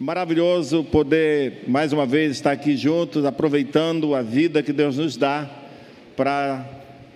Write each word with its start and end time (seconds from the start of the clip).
Maravilhoso 0.00 0.82
poder 0.82 1.64
mais 1.68 1.92
uma 1.92 2.06
vez 2.06 2.32
estar 2.32 2.52
aqui 2.52 2.74
juntos, 2.74 3.26
aproveitando 3.26 4.14
a 4.14 4.22
vida 4.22 4.62
que 4.62 4.72
Deus 4.72 4.96
nos 4.96 5.14
dá 5.14 5.46
para 6.16 6.66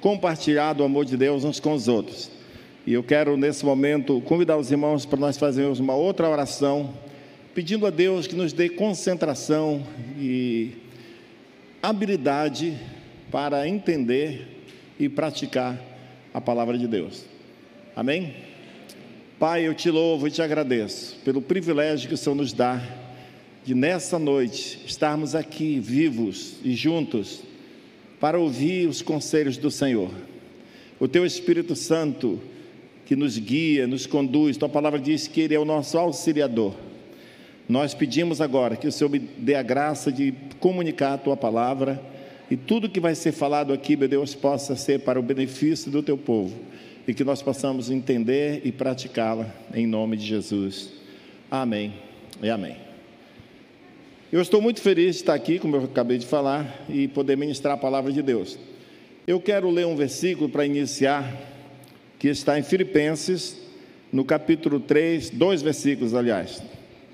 compartilhar 0.03 0.75
do 0.75 0.85
amor 0.85 1.07
de 1.07 1.17
Deus 1.17 1.45
uns 1.45 1.59
com 1.59 1.73
os 1.73 1.89
outros. 1.89 2.31
E 2.87 2.93
eu 2.93 3.03
quero 3.03 3.39
nesse 3.39 3.65
momento 3.65 4.21
convidar 4.27 4.59
os 4.59 4.71
irmãos 4.71 5.07
para 5.07 5.19
nós 5.19 5.39
fazermos 5.39 5.81
uma 5.81 5.95
outra 5.95 6.29
oração, 6.29 6.93
pedindo 7.55 7.87
a 7.87 7.91
Deus 7.91 8.27
que 8.27 8.37
nos 8.37 8.53
dê 8.53 8.69
concentração 8.69 9.83
e 10.19 10.73
habilidade 11.83 12.79
para 13.31 13.67
entender 13.67 14.47
e 15.01 15.09
praticar 15.09 15.81
a 16.35 16.41
palavra 16.41 16.77
de 16.77 16.87
Deus. 16.87 17.25
Amém? 17.97 18.44
Pai, 19.47 19.67
eu 19.67 19.75
te 19.75 19.91
louvo 19.91 20.27
e 20.27 20.31
te 20.31 20.41
agradeço 20.41 21.17
pelo 21.23 21.43
privilégio 21.43 22.09
que 22.09 22.15
o 22.15 22.17
Senhor 22.17 22.35
nos 22.35 22.51
dá 22.55 22.81
de 23.63 23.75
nessa 23.75 24.19
noite 24.19 24.81
estarmos 24.87 25.35
aqui 25.35 25.79
vivos 25.79 26.55
e 26.65 26.73
juntos 26.73 27.43
para 28.19 28.39
ouvir 28.39 28.89
os 28.89 29.03
conselhos 29.03 29.59
do 29.59 29.71
Senhor. 29.71 30.11
O 30.99 31.07
teu 31.07 31.27
Espírito 31.27 31.77
Santo 31.77 32.41
que 33.05 33.15
nos 33.15 33.37
guia, 33.37 33.87
nos 33.87 34.07
conduz, 34.07 34.57
tua 34.57 34.67
palavra 34.67 34.99
diz 34.99 35.29
que 35.29 35.43
ele 35.43 35.55
é 35.55 35.61
o 35.61 35.65
nosso 35.67 35.99
auxiliador. 35.99 36.75
Nós 37.69 37.93
pedimos 37.93 38.41
agora 38.41 38.77
que 38.77 38.89
o 38.89 38.93
Senhor 38.93 39.11
me 39.11 39.19
dê 39.19 39.57
a 39.57 39.63
graça 39.63 40.11
de 40.11 40.33
comunicar 40.59 41.13
a 41.13 41.19
tua 41.19 41.37
palavra 41.37 42.03
e 42.51 42.57
tudo 42.57 42.89
que 42.89 42.99
vai 42.99 43.15
ser 43.15 43.33
falado 43.33 43.75
aqui, 43.75 43.95
meu 43.95 44.09
Deus, 44.09 44.35
possa 44.35 44.75
ser 44.75 45.01
para 45.01 45.21
o 45.21 45.23
benefício 45.23 45.91
do 45.91 46.03
teu 46.03 46.17
povo 46.17 46.73
e 47.07 47.13
que 47.13 47.25
nós 47.25 47.43
possamos 47.43 47.91
entender 47.91 48.63
e 48.65 48.73
praticá-la 48.73 49.53
em 49.75 49.87
nome 49.87 50.17
de 50.17 50.25
Jesus. 50.25 50.91
Amém 51.51 51.95
e 52.43 52.49
amém. 52.49 52.77
Eu 54.33 54.41
estou 54.41 54.61
muito 54.61 54.81
feliz 54.81 55.17
de 55.17 55.23
estar 55.23 55.35
aqui, 55.35 55.59
como 55.59 55.77
eu 55.77 55.85
acabei 55.85 56.19
de 56.19 56.27
falar, 56.27 56.85
e 56.89 57.07
poder 57.07 57.37
ministrar 57.37 57.75
a 57.75 57.77
palavra 57.77 58.11
de 58.11 58.21
Deus. 58.23 58.59
Eu 59.27 59.41
quero 59.41 59.71
ler 59.71 59.87
um 59.87 59.95
versículo 59.95 60.49
para 60.49 60.67
iniciar, 60.67 61.25
que 62.19 62.29
está 62.29 62.59
em 62.59 62.63
Filipenses, 62.63 63.61
no 64.11 64.25
capítulo 64.25 64.81
3, 64.81 65.31
dois 65.31 65.63
versículos, 65.63 66.15
aliás. 66.15 66.63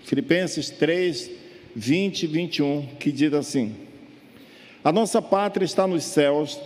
Filipenses 0.04 0.70
3, 0.70 1.30
20 1.74 2.22
e 2.22 2.26
21, 2.26 2.86
que 2.98 3.12
diz 3.12 3.34
assim: 3.34 3.74
A 4.82 4.90
nossa 4.90 5.20
pátria 5.20 5.64
está 5.64 5.86
nos 5.86 6.04
céus, 6.04 6.58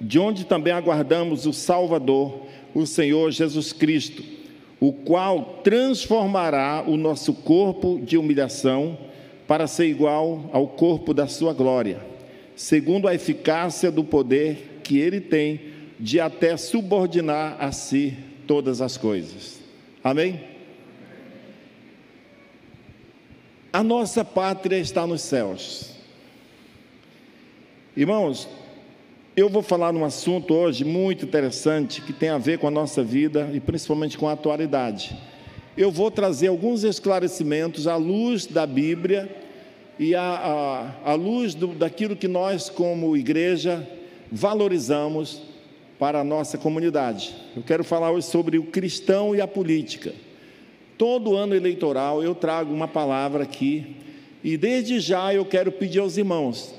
de 0.00 0.18
onde 0.18 0.44
também 0.44 0.72
aguardamos 0.72 1.46
o 1.46 1.52
Salvador 1.52 2.49
o 2.74 2.86
Senhor 2.86 3.30
Jesus 3.30 3.72
Cristo, 3.72 4.22
o 4.78 4.92
qual 4.92 5.60
transformará 5.62 6.84
o 6.86 6.96
nosso 6.96 7.34
corpo 7.34 8.00
de 8.02 8.16
humilhação 8.16 8.98
para 9.46 9.66
ser 9.66 9.86
igual 9.86 10.48
ao 10.52 10.68
corpo 10.68 11.12
da 11.12 11.26
sua 11.26 11.52
glória, 11.52 12.00
segundo 12.54 13.08
a 13.08 13.14
eficácia 13.14 13.90
do 13.90 14.04
poder 14.04 14.80
que 14.84 14.98
ele 14.98 15.20
tem 15.20 15.60
de 15.98 16.18
até 16.18 16.56
subordinar 16.56 17.56
a 17.60 17.72
si 17.72 18.16
todas 18.46 18.80
as 18.80 18.96
coisas. 18.96 19.60
Amém? 20.02 20.40
A 23.72 23.82
nossa 23.82 24.24
pátria 24.24 24.78
está 24.78 25.06
nos 25.06 25.20
céus. 25.20 25.94
Irmãos, 27.96 28.48
eu 29.36 29.48
vou 29.48 29.62
falar 29.62 29.92
num 29.92 30.04
assunto 30.04 30.52
hoje 30.52 30.84
muito 30.84 31.24
interessante 31.24 32.02
que 32.02 32.12
tem 32.12 32.30
a 32.30 32.38
ver 32.38 32.58
com 32.58 32.66
a 32.66 32.70
nossa 32.70 33.02
vida 33.02 33.48
e 33.54 33.60
principalmente 33.60 34.18
com 34.18 34.28
a 34.28 34.32
atualidade. 34.32 35.16
Eu 35.76 35.90
vou 35.90 36.10
trazer 36.10 36.48
alguns 36.48 36.82
esclarecimentos 36.82 37.86
à 37.86 37.96
luz 37.96 38.44
da 38.46 38.66
Bíblia 38.66 39.30
e 39.98 40.14
à, 40.14 40.92
à, 41.04 41.12
à 41.12 41.14
luz 41.14 41.54
do, 41.54 41.68
daquilo 41.68 42.16
que 42.16 42.26
nós, 42.26 42.68
como 42.68 43.16
igreja, 43.16 43.88
valorizamos 44.32 45.42
para 45.98 46.20
a 46.20 46.24
nossa 46.24 46.58
comunidade. 46.58 47.34
Eu 47.56 47.62
quero 47.62 47.84
falar 47.84 48.10
hoje 48.10 48.26
sobre 48.26 48.58
o 48.58 48.64
cristão 48.64 49.34
e 49.34 49.40
a 49.40 49.46
política. 49.46 50.12
Todo 50.98 51.36
ano 51.36 51.54
eleitoral 51.54 52.22
eu 52.22 52.34
trago 52.34 52.74
uma 52.74 52.88
palavra 52.88 53.44
aqui 53.44 53.96
e 54.42 54.56
desde 54.56 54.98
já 54.98 55.32
eu 55.32 55.44
quero 55.44 55.70
pedir 55.70 56.00
aos 56.00 56.16
irmãos 56.16 56.74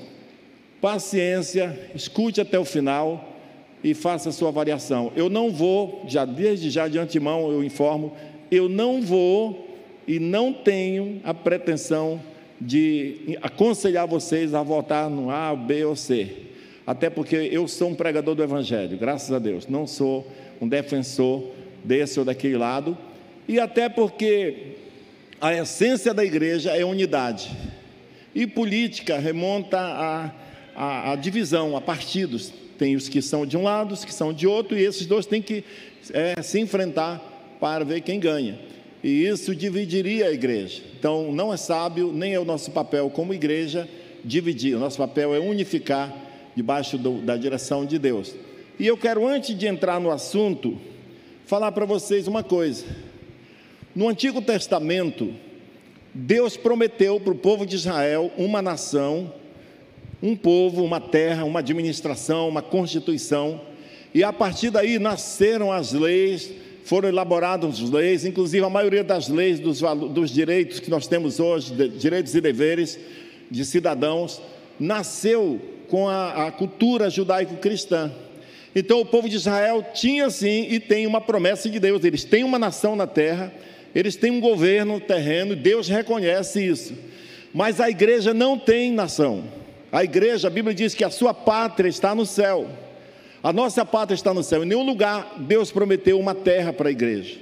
paciência, 0.82 1.78
escute 1.94 2.40
até 2.40 2.58
o 2.58 2.64
final 2.64 3.38
e 3.84 3.94
faça 3.94 4.30
a 4.30 4.32
sua 4.32 4.48
avaliação. 4.48 5.12
Eu 5.14 5.30
não 5.30 5.48
vou, 5.48 6.04
já 6.08 6.24
desde 6.24 6.70
já 6.70 6.88
de 6.88 6.98
antemão 6.98 7.52
eu 7.52 7.62
informo, 7.62 8.16
eu 8.50 8.68
não 8.68 9.00
vou 9.00 9.68
e 10.08 10.18
não 10.18 10.52
tenho 10.52 11.20
a 11.22 11.32
pretensão 11.32 12.20
de 12.60 13.38
aconselhar 13.40 14.08
vocês 14.08 14.54
a 14.54 14.62
votar 14.62 15.08
no 15.08 15.30
A, 15.30 15.54
B 15.54 15.84
ou 15.84 15.94
C. 15.94 16.36
Até 16.84 17.08
porque 17.08 17.36
eu 17.36 17.68
sou 17.68 17.90
um 17.90 17.94
pregador 17.94 18.34
do 18.34 18.42
Evangelho, 18.42 18.98
graças 18.98 19.30
a 19.32 19.38
Deus. 19.38 19.68
Não 19.68 19.86
sou 19.86 20.26
um 20.60 20.66
defensor 20.66 21.44
desse 21.84 22.18
ou 22.18 22.24
daquele 22.24 22.56
lado. 22.56 22.98
E 23.46 23.60
até 23.60 23.88
porque 23.88 24.74
a 25.40 25.54
essência 25.54 26.12
da 26.12 26.24
igreja 26.24 26.76
é 26.76 26.84
unidade. 26.84 27.52
E 28.34 28.48
política 28.48 29.18
remonta 29.18 29.78
a 29.78 30.32
a, 30.74 31.12
a, 31.12 31.16
divisão, 31.16 31.76
a 31.76 31.80
partidos. 31.80 32.52
Tem 32.78 32.96
os 32.96 33.08
que 33.08 33.22
são 33.22 33.46
de 33.46 33.56
um 33.56 33.62
lado, 33.62 33.92
os 33.92 34.04
que 34.04 34.12
são 34.12 34.32
de 34.32 34.46
outro, 34.46 34.76
e 34.76 34.82
esses 34.82 35.06
dois 35.06 35.26
têm 35.26 35.40
que 35.40 35.64
é, 36.12 36.40
se 36.42 36.58
enfrentar 36.58 37.56
para 37.60 37.84
ver 37.84 38.00
quem 38.00 38.18
ganha. 38.18 38.58
E 39.02 39.26
isso 39.26 39.54
dividiria 39.54 40.26
a 40.26 40.32
igreja. 40.32 40.82
Então, 40.98 41.32
não 41.32 41.52
é 41.52 41.56
sábio, 41.56 42.12
nem 42.12 42.34
é 42.34 42.40
o 42.40 42.44
nosso 42.44 42.70
papel 42.70 43.10
como 43.10 43.34
igreja 43.34 43.88
dividir. 44.24 44.76
O 44.76 44.78
nosso 44.78 44.98
papel 44.98 45.34
é 45.34 45.38
unificar 45.38 46.14
debaixo 46.54 46.96
do, 46.98 47.20
da 47.20 47.36
direção 47.36 47.84
de 47.84 47.98
Deus. 47.98 48.34
E 48.78 48.86
eu 48.86 48.96
quero, 48.96 49.26
antes 49.26 49.56
de 49.56 49.66
entrar 49.66 50.00
no 50.00 50.10
assunto, 50.10 50.78
falar 51.46 51.72
para 51.72 51.84
vocês 51.84 52.26
uma 52.26 52.42
coisa. 52.42 52.84
No 53.94 54.08
Antigo 54.08 54.40
Testamento, 54.40 55.34
Deus 56.14 56.56
prometeu 56.56 57.18
para 57.20 57.32
o 57.32 57.36
povo 57.36 57.66
de 57.66 57.76
Israel 57.76 58.30
uma 58.36 58.62
nação 58.62 59.32
um 60.22 60.36
povo, 60.36 60.84
uma 60.84 61.00
terra, 61.00 61.44
uma 61.44 61.58
administração, 61.58 62.48
uma 62.48 62.62
constituição, 62.62 63.60
e 64.14 64.22
a 64.22 64.32
partir 64.32 64.70
daí 64.70 64.98
nasceram 64.98 65.72
as 65.72 65.92
leis, 65.92 66.52
foram 66.84 67.08
elaboradas 67.08 67.82
as 67.82 67.90
leis, 67.90 68.24
inclusive 68.24 68.64
a 68.64 68.70
maioria 68.70 69.02
das 69.02 69.28
leis 69.28 69.58
dos, 69.58 69.80
dos 70.10 70.30
direitos 70.30 70.78
que 70.78 70.90
nós 70.90 71.06
temos 71.06 71.40
hoje, 71.40 71.72
de, 71.72 71.88
direitos 71.88 72.34
e 72.34 72.40
deveres 72.40 72.98
de 73.50 73.64
cidadãos, 73.64 74.40
nasceu 74.78 75.60
com 75.88 76.08
a, 76.08 76.46
a 76.46 76.52
cultura 76.52 77.10
judaico-cristã. 77.10 78.12
Então 78.74 79.00
o 79.00 79.04
povo 79.04 79.28
de 79.28 79.36
Israel 79.36 79.84
tinha 79.92 80.30
sim 80.30 80.66
e 80.70 80.80
tem 80.80 81.06
uma 81.06 81.20
promessa 81.20 81.68
de 81.68 81.78
Deus, 81.78 82.04
eles 82.04 82.24
têm 82.24 82.44
uma 82.44 82.58
nação 82.58 82.94
na 82.94 83.06
terra, 83.06 83.52
eles 83.94 84.16
têm 84.16 84.30
um 84.30 84.40
governo 84.40 85.00
terreno, 85.00 85.54
Deus 85.54 85.88
reconhece 85.88 86.64
isso. 86.64 86.94
Mas 87.52 87.80
a 87.80 87.90
igreja 87.90 88.32
não 88.32 88.58
tem 88.58 88.90
nação. 88.90 89.44
A 89.92 90.02
igreja, 90.02 90.48
a 90.48 90.50
Bíblia 90.50 90.74
diz 90.74 90.94
que 90.94 91.04
a 91.04 91.10
sua 91.10 91.34
pátria 91.34 91.88
está 91.88 92.14
no 92.14 92.24
céu. 92.24 92.66
A 93.42 93.52
nossa 93.52 93.84
pátria 93.84 94.14
está 94.14 94.32
no 94.32 94.42
céu. 94.42 94.64
Em 94.64 94.66
nenhum 94.66 94.84
lugar 94.84 95.34
Deus 95.40 95.70
prometeu 95.70 96.18
uma 96.18 96.34
terra 96.34 96.72
para 96.72 96.88
a 96.88 96.92
igreja. 96.92 97.38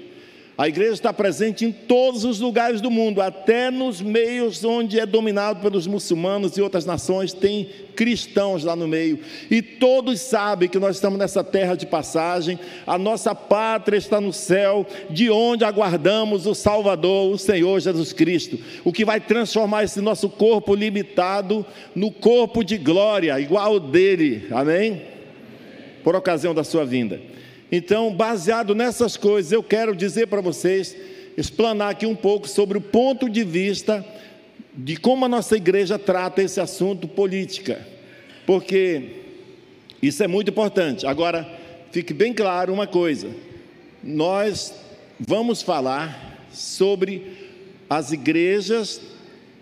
A 0.61 0.69
igreja 0.69 0.93
está 0.93 1.11
presente 1.11 1.65
em 1.65 1.73
todos 1.73 2.23
os 2.23 2.39
lugares 2.39 2.83
do 2.83 2.91
mundo, 2.91 3.23
até 3.23 3.71
nos 3.71 4.03
meios 4.03 4.63
onde 4.63 5.01
é 5.01 5.07
dominado 5.07 5.63
pelos 5.63 5.87
muçulmanos 5.87 6.55
e 6.59 6.61
outras 6.61 6.85
nações, 6.85 7.33
tem 7.33 7.71
cristãos 7.97 8.63
lá 8.63 8.77
no 8.77 8.87
meio. 8.87 9.21
E 9.51 9.63
todos 9.63 10.21
sabem 10.21 10.69
que 10.69 10.79
nós 10.79 10.97
estamos 10.97 11.19
nessa 11.19 11.43
terra 11.43 11.75
de 11.75 11.87
passagem, 11.87 12.59
a 12.87 12.99
nossa 12.99 13.35
pátria 13.35 13.97
está 13.97 14.21
no 14.21 14.35
céu, 14.35 14.87
de 15.09 15.31
onde 15.31 15.65
aguardamos 15.65 16.47
o 16.47 16.55
Salvador, 16.55 17.33
o 17.33 17.39
Senhor 17.39 17.81
Jesus 17.81 18.13
Cristo, 18.13 18.59
o 18.85 18.93
que 18.93 19.03
vai 19.03 19.19
transformar 19.19 19.85
esse 19.85 20.03
nosso 20.03 20.29
corpo 20.29 20.75
limitado 20.75 21.65
no 21.95 22.11
corpo 22.11 22.63
de 22.63 22.77
glória, 22.77 23.41
igual 23.41 23.65
ao 23.65 23.81
dele. 23.81 24.47
Amém? 24.51 25.01
Por 26.05 26.15
ocasião 26.15 26.55
da 26.55 26.65
sua 26.65 26.85
vinda. 26.85 27.30
Então, 27.73 28.13
baseado 28.13 28.75
nessas 28.75 29.17
coisas, 29.17 29.53
eu 29.53 29.63
quero 29.63 29.95
dizer 29.95 30.27
para 30.27 30.41
vocês, 30.41 30.97
explanar 31.37 31.91
aqui 31.91 32.07
um 32.07 32.17
pouco 32.17 32.49
sobre 32.49 32.77
o 32.77 32.81
ponto 32.81 33.29
de 33.29 33.45
vista 33.45 34.05
de 34.75 34.97
como 34.97 35.25
a 35.25 35.29
nossa 35.29 35.57
igreja 35.57 35.99
trata 35.99 36.43
esse 36.43 36.61
assunto 36.61 37.07
política, 37.07 37.87
porque 38.47 39.21
isso 40.03 40.23
é 40.23 40.27
muito 40.27 40.51
importante. 40.51 41.07
Agora, 41.07 41.49
fique 41.93 42.13
bem 42.13 42.33
claro 42.33 42.73
uma 42.73 42.87
coisa: 42.87 43.29
nós 44.03 44.75
vamos 45.19 45.63
falar 45.63 46.47
sobre 46.53 47.51
as 47.89 48.13
igrejas 48.13 49.01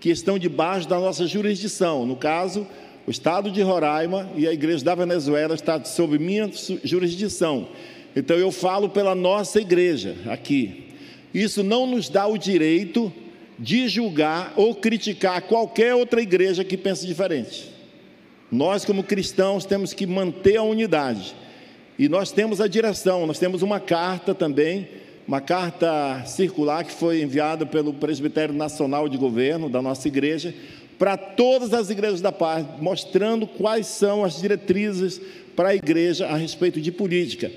que 0.00 0.10
estão 0.10 0.38
debaixo 0.38 0.88
da 0.88 0.98
nossa 0.98 1.26
jurisdição, 1.26 2.06
no 2.06 2.16
caso, 2.16 2.66
o 3.06 3.10
estado 3.10 3.50
de 3.50 3.62
Roraima 3.62 4.30
e 4.36 4.46
a 4.46 4.52
igreja 4.52 4.84
da 4.84 4.94
Venezuela 4.94 5.54
está 5.54 5.82
sob 5.84 6.18
minha 6.18 6.50
jurisdição. 6.84 7.68
Então 8.18 8.36
eu 8.36 8.50
falo 8.50 8.88
pela 8.88 9.14
nossa 9.14 9.60
igreja 9.60 10.16
aqui. 10.26 10.88
Isso 11.32 11.62
não 11.62 11.86
nos 11.86 12.08
dá 12.08 12.26
o 12.26 12.36
direito 12.36 13.12
de 13.56 13.88
julgar 13.88 14.52
ou 14.56 14.74
criticar 14.74 15.42
qualquer 15.42 15.94
outra 15.94 16.20
igreja 16.20 16.64
que 16.64 16.76
pense 16.76 17.06
diferente. 17.06 17.70
Nós, 18.50 18.84
como 18.84 19.04
cristãos, 19.04 19.64
temos 19.64 19.92
que 19.92 20.04
manter 20.04 20.56
a 20.56 20.64
unidade. 20.64 21.32
E 21.96 22.08
nós 22.08 22.32
temos 22.32 22.60
a 22.60 22.66
direção, 22.66 23.24
nós 23.24 23.38
temos 23.38 23.62
uma 23.62 23.78
carta 23.78 24.34
também, 24.34 24.88
uma 25.26 25.40
carta 25.40 26.24
circular 26.26 26.82
que 26.82 26.92
foi 26.92 27.22
enviada 27.22 27.66
pelo 27.66 27.94
Presbitério 27.94 28.54
Nacional 28.54 29.08
de 29.08 29.16
Governo 29.16 29.68
da 29.68 29.80
nossa 29.80 30.08
igreja, 30.08 30.52
para 30.98 31.16
todas 31.16 31.72
as 31.72 31.88
igrejas 31.88 32.20
da 32.20 32.32
paz, 32.32 32.66
mostrando 32.80 33.46
quais 33.46 33.86
são 33.86 34.24
as 34.24 34.40
diretrizes 34.40 35.20
para 35.54 35.68
a 35.68 35.74
igreja 35.76 36.26
a 36.26 36.36
respeito 36.36 36.80
de 36.80 36.90
política. 36.90 37.50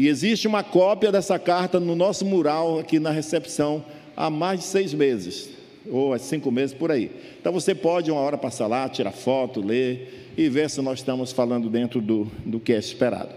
E 0.00 0.08
existe 0.08 0.48
uma 0.48 0.62
cópia 0.62 1.12
dessa 1.12 1.38
carta 1.38 1.78
no 1.78 1.94
nosso 1.94 2.24
mural 2.24 2.78
aqui 2.78 2.98
na 2.98 3.10
recepção 3.10 3.84
há 4.16 4.30
mais 4.30 4.60
de 4.60 4.64
seis 4.64 4.94
meses, 4.94 5.50
ou 5.90 6.14
há 6.14 6.18
cinco 6.18 6.50
meses 6.50 6.74
por 6.74 6.90
aí. 6.90 7.10
Então 7.38 7.52
você 7.52 7.74
pode 7.74 8.10
uma 8.10 8.18
hora 8.18 8.38
passar 8.38 8.66
lá, 8.66 8.88
tirar 8.88 9.12
foto, 9.12 9.60
ler 9.60 10.32
e 10.38 10.48
ver 10.48 10.70
se 10.70 10.80
nós 10.80 11.00
estamos 11.00 11.32
falando 11.32 11.68
dentro 11.68 12.00
do, 12.00 12.24
do 12.46 12.58
que 12.58 12.72
é 12.72 12.78
esperado. 12.78 13.28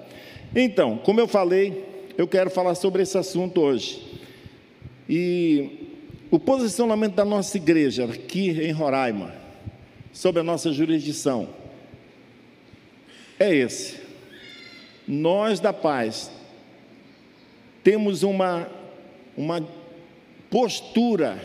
Então, 0.56 0.98
como 1.00 1.20
eu 1.20 1.28
falei, 1.28 1.84
eu 2.18 2.30
quero 2.30 2.50
falar 2.50 2.76
sobre 2.76 3.04
esse 3.04 3.18
assunto 3.18 3.60
hoje. 3.60 4.02
E 5.10 5.70
o 6.32 6.40
posicionamento 6.40 7.16
da 7.16 7.26
nossa 7.26 7.58
igreja 7.58 8.06
aqui 8.06 8.52
em 8.52 8.72
Roraima, 8.72 9.36
sobre 10.14 10.40
a 10.40 10.44
nossa 10.46 10.72
jurisdição, 10.72 11.50
é 13.38 13.54
esse. 13.54 13.98
Nós 15.06 15.60
da 15.60 15.74
paz 15.74 16.32
temos 17.84 18.24
uma, 18.24 18.68
uma 19.36 19.68
postura 20.50 21.38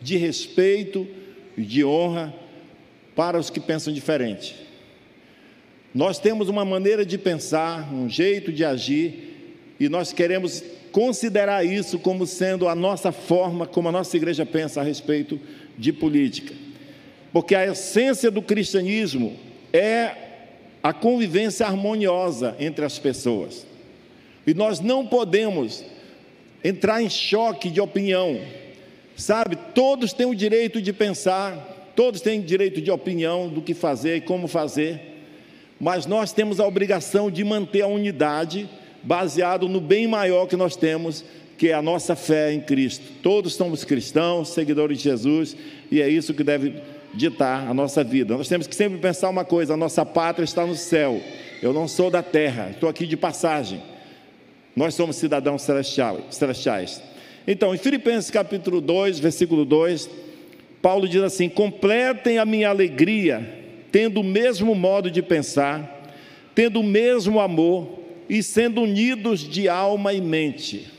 de 0.00 0.16
respeito 0.16 1.06
e 1.56 1.62
de 1.62 1.84
honra 1.84 2.34
para 3.14 3.38
os 3.38 3.50
que 3.50 3.60
pensam 3.60 3.92
diferente. 3.92 4.56
Nós 5.94 6.18
temos 6.18 6.48
uma 6.48 6.64
maneira 6.64 7.04
de 7.04 7.16
pensar, 7.16 7.92
um 7.92 8.08
jeito 8.08 8.52
de 8.52 8.64
agir, 8.64 9.74
e 9.80 9.88
nós 9.88 10.12
queremos 10.12 10.62
considerar 10.92 11.64
isso 11.64 11.98
como 11.98 12.26
sendo 12.26 12.68
a 12.68 12.74
nossa 12.74 13.12
forma, 13.12 13.66
como 13.66 13.88
a 13.88 13.92
nossa 13.92 14.16
igreja 14.16 14.46
pensa 14.46 14.80
a 14.80 14.84
respeito 14.84 15.40
de 15.76 15.92
política. 15.92 16.54
Porque 17.32 17.54
a 17.54 17.66
essência 17.66 18.30
do 18.30 18.40
cristianismo 18.40 19.36
é 19.72 20.12
a 20.82 20.92
convivência 20.92 21.66
harmoniosa 21.66 22.56
entre 22.58 22.84
as 22.84 22.98
pessoas. 22.98 23.66
E 24.46 24.54
nós 24.54 24.80
não 24.80 25.06
podemos 25.06 25.84
entrar 26.62 27.02
em 27.02 27.10
choque 27.10 27.68
de 27.68 27.80
opinião. 27.80 28.40
Sabe, 29.16 29.56
todos 29.74 30.12
têm 30.12 30.26
o 30.26 30.34
direito 30.34 30.80
de 30.80 30.92
pensar, 30.92 31.92
todos 31.96 32.20
têm 32.20 32.40
direito 32.40 32.80
de 32.80 32.90
opinião 32.90 33.48
do 33.48 33.62
que 33.62 33.74
fazer 33.74 34.16
e 34.16 34.20
como 34.20 34.46
fazer, 34.46 35.00
mas 35.80 36.06
nós 36.06 36.32
temos 36.32 36.60
a 36.60 36.66
obrigação 36.66 37.30
de 37.30 37.42
manter 37.42 37.82
a 37.82 37.86
unidade 37.86 38.68
baseado 39.02 39.68
no 39.68 39.80
bem 39.80 40.06
maior 40.06 40.46
que 40.46 40.56
nós 40.56 40.76
temos, 40.76 41.24
que 41.56 41.68
é 41.68 41.74
a 41.74 41.80
nossa 41.80 42.14
fé 42.14 42.52
em 42.52 42.60
Cristo. 42.60 43.04
Todos 43.22 43.54
somos 43.54 43.84
cristãos, 43.84 44.50
seguidores 44.50 44.98
de 44.98 45.04
Jesus, 45.04 45.56
e 45.90 46.02
é 46.02 46.08
isso 46.08 46.34
que 46.34 46.44
deve 46.44 46.74
ditar 47.14 47.68
a 47.68 47.72
nossa 47.72 48.04
vida. 48.04 48.36
Nós 48.36 48.48
temos 48.48 48.66
que 48.66 48.74
sempre 48.74 48.98
pensar 48.98 49.30
uma 49.30 49.44
coisa: 49.44 49.74
a 49.74 49.76
nossa 49.76 50.04
pátria 50.04 50.44
está 50.44 50.66
no 50.66 50.74
céu. 50.74 51.20
Eu 51.62 51.72
não 51.72 51.88
sou 51.88 52.10
da 52.10 52.22
terra, 52.22 52.70
estou 52.70 52.88
aqui 52.88 53.06
de 53.06 53.16
passagem. 53.16 53.80
Nós 54.76 54.94
somos 54.94 55.16
cidadãos 55.16 55.62
celestiais. 55.62 57.02
Então, 57.48 57.74
em 57.74 57.78
Filipenses 57.78 58.30
capítulo 58.30 58.82
2, 58.82 59.18
versículo 59.18 59.64
2, 59.64 60.10
Paulo 60.82 61.08
diz 61.08 61.22
assim: 61.22 61.48
completem 61.48 62.36
a 62.36 62.44
minha 62.44 62.68
alegria, 62.68 63.64
tendo 63.90 64.20
o 64.20 64.24
mesmo 64.24 64.74
modo 64.74 65.10
de 65.10 65.22
pensar, 65.22 66.12
tendo 66.54 66.80
o 66.80 66.84
mesmo 66.84 67.40
amor 67.40 68.00
e 68.28 68.42
sendo 68.42 68.82
unidos 68.82 69.48
de 69.48 69.66
alma 69.66 70.12
e 70.12 70.20
mente. 70.20 70.92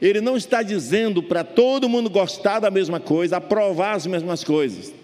Ele 0.00 0.20
não 0.20 0.36
está 0.36 0.62
dizendo 0.62 1.20
para 1.20 1.42
todo 1.42 1.88
mundo 1.88 2.08
gostar 2.08 2.60
da 2.60 2.70
mesma 2.70 3.00
coisa, 3.00 3.38
aprovar 3.38 3.96
as 3.96 4.06
mesmas 4.06 4.44
coisas, 4.44 4.94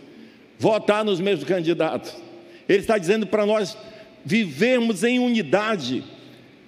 votar 0.60 1.04
nos 1.04 1.18
mesmos 1.18 1.48
candidatos. 1.48 2.14
Ele 2.68 2.78
está 2.78 2.96
dizendo 2.98 3.26
para 3.26 3.44
nós 3.44 3.76
vivermos 4.24 5.02
em 5.02 5.18
unidade 5.18 6.04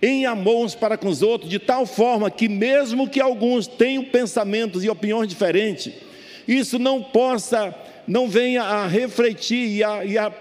em 0.01 0.27
amor 0.27 0.65
uns 0.65 0.75
para 0.75 0.97
com 0.97 1.09
os 1.09 1.23
outros, 1.23 1.51
de 1.51 1.59
tal 1.59 1.85
forma 1.85 2.31
que, 2.31 2.49
mesmo 2.49 3.09
que 3.09 3.21
alguns 3.21 3.67
tenham 3.67 4.05
pensamentos 4.05 4.85
e 4.85 4.89
opiniões 4.89 5.29
diferentes, 5.29 5.93
isso 6.47 6.79
não 6.79 7.03
possa, 7.03 7.75
não 8.07 8.29
venha 8.29 8.63
a 8.63 8.87
refletir 8.87 9.69
e 9.77 9.85
a, 9.85 10.05
e 10.05 10.17
a 10.17 10.33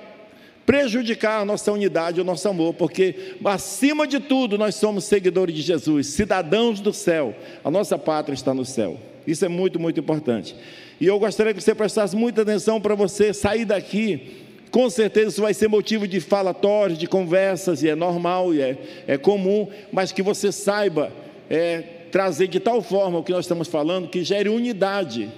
prejudicar 0.66 1.42
a 1.42 1.46
nossa 1.46 1.72
unidade, 1.72 2.22
o 2.22 2.24
nosso 2.24 2.48
amor, 2.48 2.74
porque 2.74 3.36
acima 3.46 4.06
de 4.06 4.20
tudo 4.20 4.58
nós 4.58 4.76
somos 4.76 5.06
seguidores 5.06 5.56
de 5.56 5.62
Jesus, 5.62 6.08
cidadãos 6.08 6.80
do 6.80 6.94
céu, 6.94 7.34
a 7.64 7.72
nossa 7.72 7.98
pátria 7.98 8.36
está 8.36 8.54
no 8.54 8.66
céu. 8.66 9.00
Isso 9.26 9.44
é 9.44 9.50
muito, 9.50 9.80
muito 9.80 10.00
importante. 10.00 10.56
E 11.00 11.06
eu 11.06 11.20
gostaria 11.20 11.54
que 11.54 11.62
você 11.62 11.76
prestasse 11.76 12.16
muita 12.16 12.42
atenção 12.42 12.80
para 12.80 12.96
você 12.96 13.34
sair 13.34 13.66
daqui 13.66 14.47
com 14.72 14.90
certeza 14.90 15.30
isso 15.30 15.42
vai 15.42 15.54
ser 15.54 15.68
motivo 15.68 16.08
de 16.08 16.20
falatórios, 16.20 17.00
de 17.00 17.08
conversas, 17.08 17.84
e 17.84 17.90
é 17.90 17.96
normal, 17.96 18.54
e 18.54 18.62
é, 18.62 18.78
é 19.08 19.18
comum, 19.18 19.68
mas 19.92 20.12
que 20.12 20.22
você 20.22 20.52
saiba 20.52 21.12
é, 21.50 21.80
trazer 22.12 22.48
de 22.48 22.60
tal 22.60 22.82
forma 22.82 23.20
o 23.20 23.24
que 23.24 23.32
nós 23.32 23.46
estamos 23.46 23.68
falando 23.68 24.08
que 24.08 24.24
gere 24.24 24.50
unidade, 24.50 25.30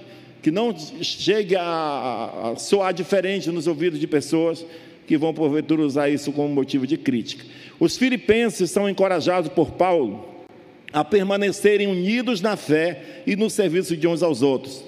que 0.42 0.50
não 0.50 0.74
chegue 0.76 1.54
a, 1.56 1.62
a, 2.52 2.56
soar 2.56 2.92
diferente 2.92 3.50
nos 3.50 3.66
ouvidos 3.66 4.00
de 4.00 4.06
pessoas 4.06 4.64
que 5.06 5.16
vão 5.16 5.34
porventura 5.34 5.82
usar 5.82 6.08
isso 6.08 6.32
como 6.32 6.48
motivo 6.48 6.86
de 6.86 6.96
crítica. 6.96 7.44
Os 7.78 7.96
filipenses 7.96 8.70
são 8.70 8.88
encorajados 8.88 9.50
por 9.50 9.72
Paulo 9.72 10.28
a 10.92 11.04
permanecerem 11.04 11.86
unidos 11.86 12.40
na 12.40 12.56
fé 12.56 13.22
e 13.26 13.36
no 13.36 13.48
serviço 13.48 13.96
de 13.96 14.08
uns 14.08 14.22
aos 14.22 14.42
outros. 14.42 14.84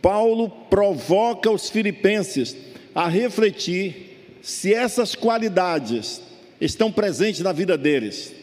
Paulo 0.00 0.48
provoca 0.70 1.50
os 1.50 1.68
filipenses 1.68 2.56
a 2.96 3.08
refletir 3.08 4.38
se 4.40 4.72
essas 4.72 5.14
qualidades 5.14 6.22
estão 6.58 6.90
presentes 6.90 7.42
na 7.42 7.52
vida 7.52 7.76
deles, 7.76 8.34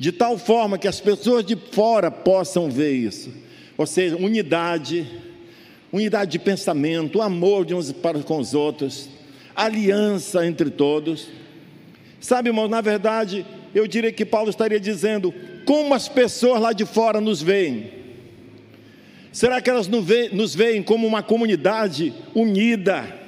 de 0.00 0.10
tal 0.10 0.36
forma 0.36 0.76
que 0.76 0.88
as 0.88 1.00
pessoas 1.00 1.44
de 1.44 1.54
fora 1.54 2.10
possam 2.10 2.68
ver 2.68 2.90
isso. 2.90 3.32
Ou 3.78 3.86
seja, 3.86 4.16
unidade, 4.16 5.06
unidade 5.92 6.32
de 6.32 6.40
pensamento, 6.40 7.22
amor 7.22 7.64
de 7.64 7.72
uns 7.72 7.92
para 7.92 8.18
com 8.24 8.38
os 8.38 8.52
outros, 8.52 9.08
aliança 9.54 10.44
entre 10.44 10.70
todos. 10.70 11.28
Sabe, 12.18 12.48
irmão, 12.48 12.66
na 12.66 12.80
verdade, 12.80 13.46
eu 13.72 13.86
diria 13.86 14.10
que 14.10 14.26
Paulo 14.26 14.50
estaria 14.50 14.80
dizendo: 14.80 15.32
como 15.64 15.94
as 15.94 16.08
pessoas 16.08 16.60
lá 16.60 16.72
de 16.72 16.84
fora 16.84 17.20
nos 17.20 17.40
veem? 17.40 17.92
Será 19.30 19.60
que 19.60 19.70
elas 19.70 19.86
nos 19.86 20.52
veem 20.52 20.82
como 20.82 21.06
uma 21.06 21.22
comunidade 21.22 22.12
unida? 22.34 23.19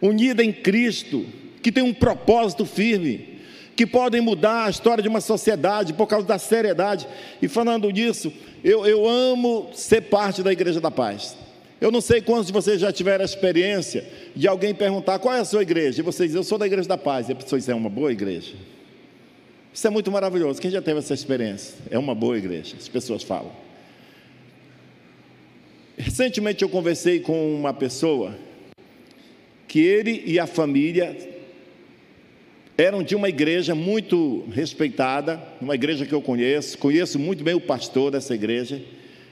Unida 0.00 0.42
em 0.44 0.52
Cristo, 0.52 1.24
que 1.62 1.72
tem 1.72 1.82
um 1.82 1.94
propósito 1.94 2.64
firme, 2.64 3.36
que 3.74 3.86
podem 3.86 4.20
mudar 4.20 4.66
a 4.66 4.70
história 4.70 5.02
de 5.02 5.08
uma 5.08 5.20
sociedade 5.20 5.92
por 5.92 6.06
causa 6.06 6.26
da 6.26 6.38
seriedade. 6.38 7.06
E 7.42 7.48
falando 7.48 7.92
disso, 7.92 8.32
eu, 8.64 8.86
eu 8.86 9.06
amo 9.06 9.70
ser 9.74 10.02
parte 10.02 10.42
da 10.42 10.52
Igreja 10.52 10.80
da 10.80 10.90
Paz. 10.90 11.36
Eu 11.78 11.90
não 11.90 12.00
sei 12.00 12.22
quantos 12.22 12.46
de 12.46 12.52
vocês 12.52 12.80
já 12.80 12.90
tiveram 12.90 13.22
a 13.22 13.26
experiência 13.26 14.06
de 14.34 14.48
alguém 14.48 14.74
perguntar 14.74 15.18
qual 15.18 15.34
é 15.34 15.40
a 15.40 15.44
sua 15.44 15.60
igreja, 15.60 16.00
e 16.00 16.02
vocês 16.02 16.30
dizem, 16.30 16.40
eu 16.40 16.44
sou 16.44 16.56
da 16.56 16.66
Igreja 16.66 16.88
da 16.88 16.96
Paz, 16.96 17.28
e 17.28 17.32
a 17.32 17.34
pessoa 17.34 17.58
diz, 17.58 17.68
é 17.68 17.74
uma 17.74 17.90
boa 17.90 18.10
igreja. 18.10 18.54
Isso 19.74 19.86
é 19.86 19.90
muito 19.90 20.10
maravilhoso. 20.10 20.58
Quem 20.58 20.70
já 20.70 20.80
teve 20.80 21.00
essa 21.00 21.12
experiência? 21.12 21.74
É 21.90 21.98
uma 21.98 22.14
boa 22.14 22.38
igreja, 22.38 22.76
as 22.78 22.88
pessoas 22.88 23.22
falam. 23.22 23.52
Recentemente 25.98 26.62
eu 26.62 26.68
conversei 26.70 27.20
com 27.20 27.54
uma 27.54 27.74
pessoa 27.74 28.34
que 29.76 29.82
ele 29.82 30.22
e 30.24 30.40
a 30.40 30.46
família 30.46 31.14
eram 32.78 33.02
de 33.02 33.14
uma 33.14 33.28
igreja 33.28 33.74
muito 33.74 34.46
respeitada, 34.50 35.38
uma 35.60 35.74
igreja 35.74 36.06
que 36.06 36.14
eu 36.14 36.22
conheço, 36.22 36.78
conheço 36.78 37.18
muito 37.18 37.44
bem 37.44 37.52
o 37.52 37.60
pastor 37.60 38.10
dessa 38.10 38.34
igreja. 38.34 38.80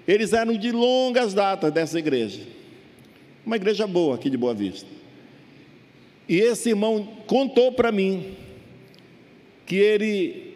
Eles 0.07 0.35
eram 0.35 0.53
de 0.53 0.71
longas 0.71 1.33
datas 1.33 1.73
dessa 1.73 1.99
igreja, 1.99 2.43
uma 3.47 3.57
igreja 3.57 3.87
boa 3.87 4.17
aqui 4.17 4.29
de 4.29 4.37
Boa 4.37 4.53
Vista. 4.53 4.87
E 6.29 6.37
esse 6.37 6.69
irmão 6.69 7.09
contou 7.27 7.73
para 7.73 7.91
mim 7.91 8.37
que 9.65 9.77
ele 9.77 10.54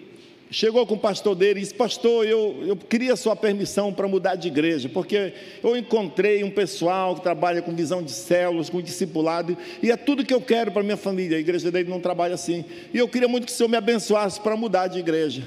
chegou 0.50 0.86
com 0.86 0.94
o 0.94 0.98
pastor 0.98 1.34
dele 1.34 1.60
e 1.60 1.62
disse: 1.62 1.74
Pastor, 1.74 2.26
eu, 2.26 2.62
eu 2.66 2.76
queria 2.76 3.16
sua 3.16 3.36
permissão 3.36 3.92
para 3.92 4.08
mudar 4.08 4.34
de 4.34 4.48
igreja, 4.48 4.88
porque 4.88 5.32
eu 5.62 5.76
encontrei 5.76 6.42
um 6.44 6.50
pessoal 6.50 7.14
que 7.14 7.22
trabalha 7.22 7.62
com 7.62 7.74
visão 7.74 8.02
de 8.02 8.10
células, 8.10 8.70
com 8.70 8.80
discipulado, 8.80 9.56
e 9.82 9.90
é 9.90 9.96
tudo 9.96 10.24
que 10.24 10.34
eu 10.34 10.40
quero 10.40 10.72
para 10.72 10.82
minha 10.82 10.96
família. 10.96 11.36
A 11.36 11.40
igreja 11.40 11.70
dele 11.70 11.88
não 11.88 12.00
trabalha 12.00 12.34
assim. 12.34 12.64
E 12.92 12.98
eu 12.98 13.08
queria 13.08 13.28
muito 13.28 13.46
que 13.46 13.52
o 13.52 13.54
Senhor 13.54 13.68
me 13.68 13.76
abençoasse 13.76 14.40
para 14.40 14.56
mudar 14.56 14.88
de 14.88 14.98
igreja. 14.98 15.42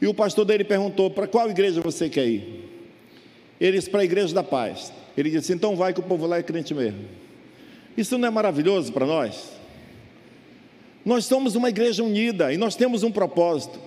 E 0.00 0.06
o 0.06 0.14
pastor 0.14 0.44
dele 0.44 0.64
perguntou: 0.64 1.10
Para 1.10 1.26
qual 1.26 1.50
igreja 1.50 1.80
você 1.80 2.08
quer 2.08 2.26
ir? 2.26 2.68
Ele 3.60 3.76
disse: 3.76 3.90
Para 3.90 4.00
a 4.00 4.04
igreja 4.04 4.34
da 4.34 4.42
paz. 4.42 4.92
Ele 5.16 5.30
disse: 5.30 5.52
então 5.52 5.76
vai 5.76 5.92
que 5.92 6.00
o 6.00 6.02
povo 6.02 6.26
lá 6.26 6.38
é 6.38 6.42
crente 6.42 6.74
mesmo. 6.74 7.04
Isso 7.96 8.16
não 8.16 8.28
é 8.28 8.30
maravilhoso 8.30 8.92
para 8.92 9.06
nós? 9.06 9.50
Nós 11.04 11.24
somos 11.24 11.54
uma 11.54 11.68
igreja 11.68 12.02
unida 12.02 12.52
e 12.52 12.56
nós 12.56 12.76
temos 12.76 13.02
um 13.02 13.10
propósito. 13.10 13.78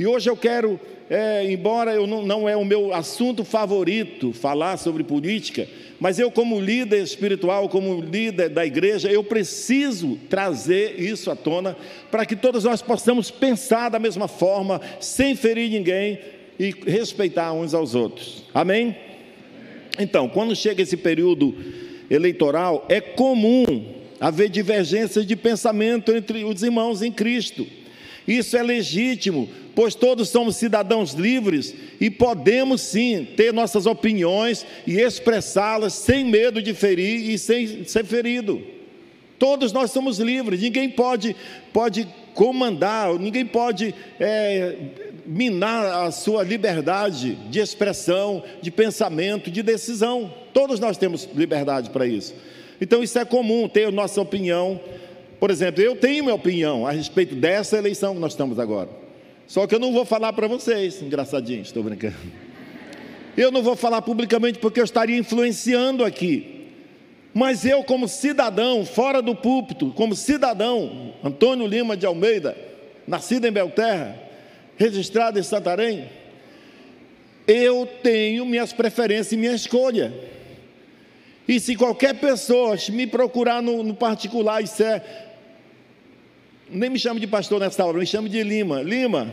E 0.00 0.06
hoje 0.06 0.30
eu 0.30 0.34
quero, 0.34 0.80
é, 1.10 1.44
embora 1.52 1.92
eu 1.92 2.06
não, 2.06 2.22
não 2.24 2.48
é 2.48 2.56
o 2.56 2.64
meu 2.64 2.94
assunto 2.94 3.44
favorito 3.44 4.32
falar 4.32 4.78
sobre 4.78 5.04
política, 5.04 5.68
mas 6.00 6.18
eu, 6.18 6.30
como 6.30 6.58
líder 6.58 7.02
espiritual, 7.02 7.68
como 7.68 8.00
líder 8.00 8.48
da 8.48 8.64
igreja, 8.64 9.12
eu 9.12 9.22
preciso 9.22 10.18
trazer 10.30 10.98
isso 10.98 11.30
à 11.30 11.36
tona 11.36 11.76
para 12.10 12.24
que 12.24 12.34
todos 12.34 12.64
nós 12.64 12.80
possamos 12.80 13.30
pensar 13.30 13.90
da 13.90 13.98
mesma 13.98 14.26
forma, 14.26 14.80
sem 15.00 15.36
ferir 15.36 15.70
ninguém 15.70 16.18
e 16.58 16.74
respeitar 16.86 17.52
uns 17.52 17.74
aos 17.74 17.94
outros. 17.94 18.44
Amém? 18.54 18.96
Então, 19.98 20.30
quando 20.30 20.56
chega 20.56 20.80
esse 20.80 20.96
período 20.96 21.54
eleitoral, 22.08 22.86
é 22.88 23.02
comum 23.02 23.84
haver 24.18 24.48
divergências 24.48 25.26
de 25.26 25.36
pensamento 25.36 26.10
entre 26.10 26.42
os 26.42 26.62
irmãos 26.62 27.02
em 27.02 27.12
Cristo. 27.12 27.66
Isso 28.30 28.56
é 28.56 28.62
legítimo, 28.62 29.48
pois 29.74 29.96
todos 29.96 30.28
somos 30.28 30.54
cidadãos 30.54 31.14
livres 31.14 31.74
e 32.00 32.08
podemos 32.08 32.80
sim 32.80 33.26
ter 33.36 33.52
nossas 33.52 33.86
opiniões 33.86 34.64
e 34.86 35.00
expressá-las 35.00 35.94
sem 35.94 36.24
medo 36.24 36.62
de 36.62 36.72
ferir 36.72 37.28
e 37.28 37.36
sem 37.36 37.82
ser 37.82 38.04
ferido. 38.04 38.62
Todos 39.36 39.72
nós 39.72 39.90
somos 39.90 40.20
livres, 40.20 40.60
ninguém 40.60 40.88
pode, 40.88 41.34
pode 41.72 42.06
comandar, 42.32 43.12
ninguém 43.18 43.44
pode 43.44 43.92
é, 44.20 44.76
minar 45.26 46.06
a 46.06 46.12
sua 46.12 46.44
liberdade 46.44 47.34
de 47.50 47.58
expressão, 47.58 48.44
de 48.62 48.70
pensamento, 48.70 49.50
de 49.50 49.60
decisão. 49.60 50.32
Todos 50.54 50.78
nós 50.78 50.96
temos 50.96 51.28
liberdade 51.34 51.90
para 51.90 52.06
isso. 52.06 52.32
Então 52.80 53.02
isso 53.02 53.18
é 53.18 53.24
comum, 53.24 53.68
ter 53.68 53.90
nossa 53.90 54.20
opinião. 54.20 54.80
Por 55.40 55.50
exemplo, 55.50 55.82
eu 55.82 55.96
tenho 55.96 56.22
minha 56.22 56.34
opinião 56.34 56.86
a 56.86 56.90
respeito 56.90 57.34
dessa 57.34 57.78
eleição 57.78 58.14
que 58.14 58.20
nós 58.20 58.32
estamos 58.32 58.58
agora. 58.58 58.90
Só 59.46 59.66
que 59.66 59.74
eu 59.74 59.78
não 59.78 59.90
vou 59.90 60.04
falar 60.04 60.34
para 60.34 60.46
vocês, 60.46 61.00
engraçadinho, 61.00 61.62
estou 61.62 61.82
brincando. 61.82 62.14
Eu 63.36 63.50
não 63.50 63.62
vou 63.62 63.74
falar 63.74 64.02
publicamente 64.02 64.58
porque 64.58 64.78
eu 64.78 64.84
estaria 64.84 65.16
influenciando 65.16 66.04
aqui. 66.04 66.68
Mas 67.32 67.64
eu, 67.64 67.82
como 67.82 68.06
cidadão, 68.06 68.84
fora 68.84 69.22
do 69.22 69.34
púlpito, 69.34 69.92
como 69.92 70.14
cidadão, 70.14 71.14
Antônio 71.24 71.66
Lima 71.66 71.96
de 71.96 72.04
Almeida, 72.04 72.56
nascido 73.06 73.46
em 73.46 73.52
Belterra, 73.52 74.16
registrado 74.76 75.38
em 75.38 75.42
Santarém, 75.42 76.04
eu 77.46 77.88
tenho 78.02 78.44
minhas 78.44 78.74
preferências 78.74 79.32
e 79.32 79.36
minha 79.38 79.54
escolha. 79.54 80.12
E 81.48 81.58
se 81.58 81.74
qualquer 81.76 82.14
pessoa 82.20 82.76
me 82.90 83.06
procurar 83.06 83.62
no, 83.62 83.82
no 83.82 83.94
particular 83.94 84.60
e 84.60 84.64
disser, 84.64 85.29
nem 86.70 86.90
me 86.90 86.98
chame 86.98 87.20
de 87.20 87.26
pastor 87.26 87.60
nessa 87.60 87.84
hora, 87.84 87.98
me 87.98 88.06
chame 88.06 88.28
de 88.28 88.42
Lima. 88.42 88.82
Lima, 88.82 89.32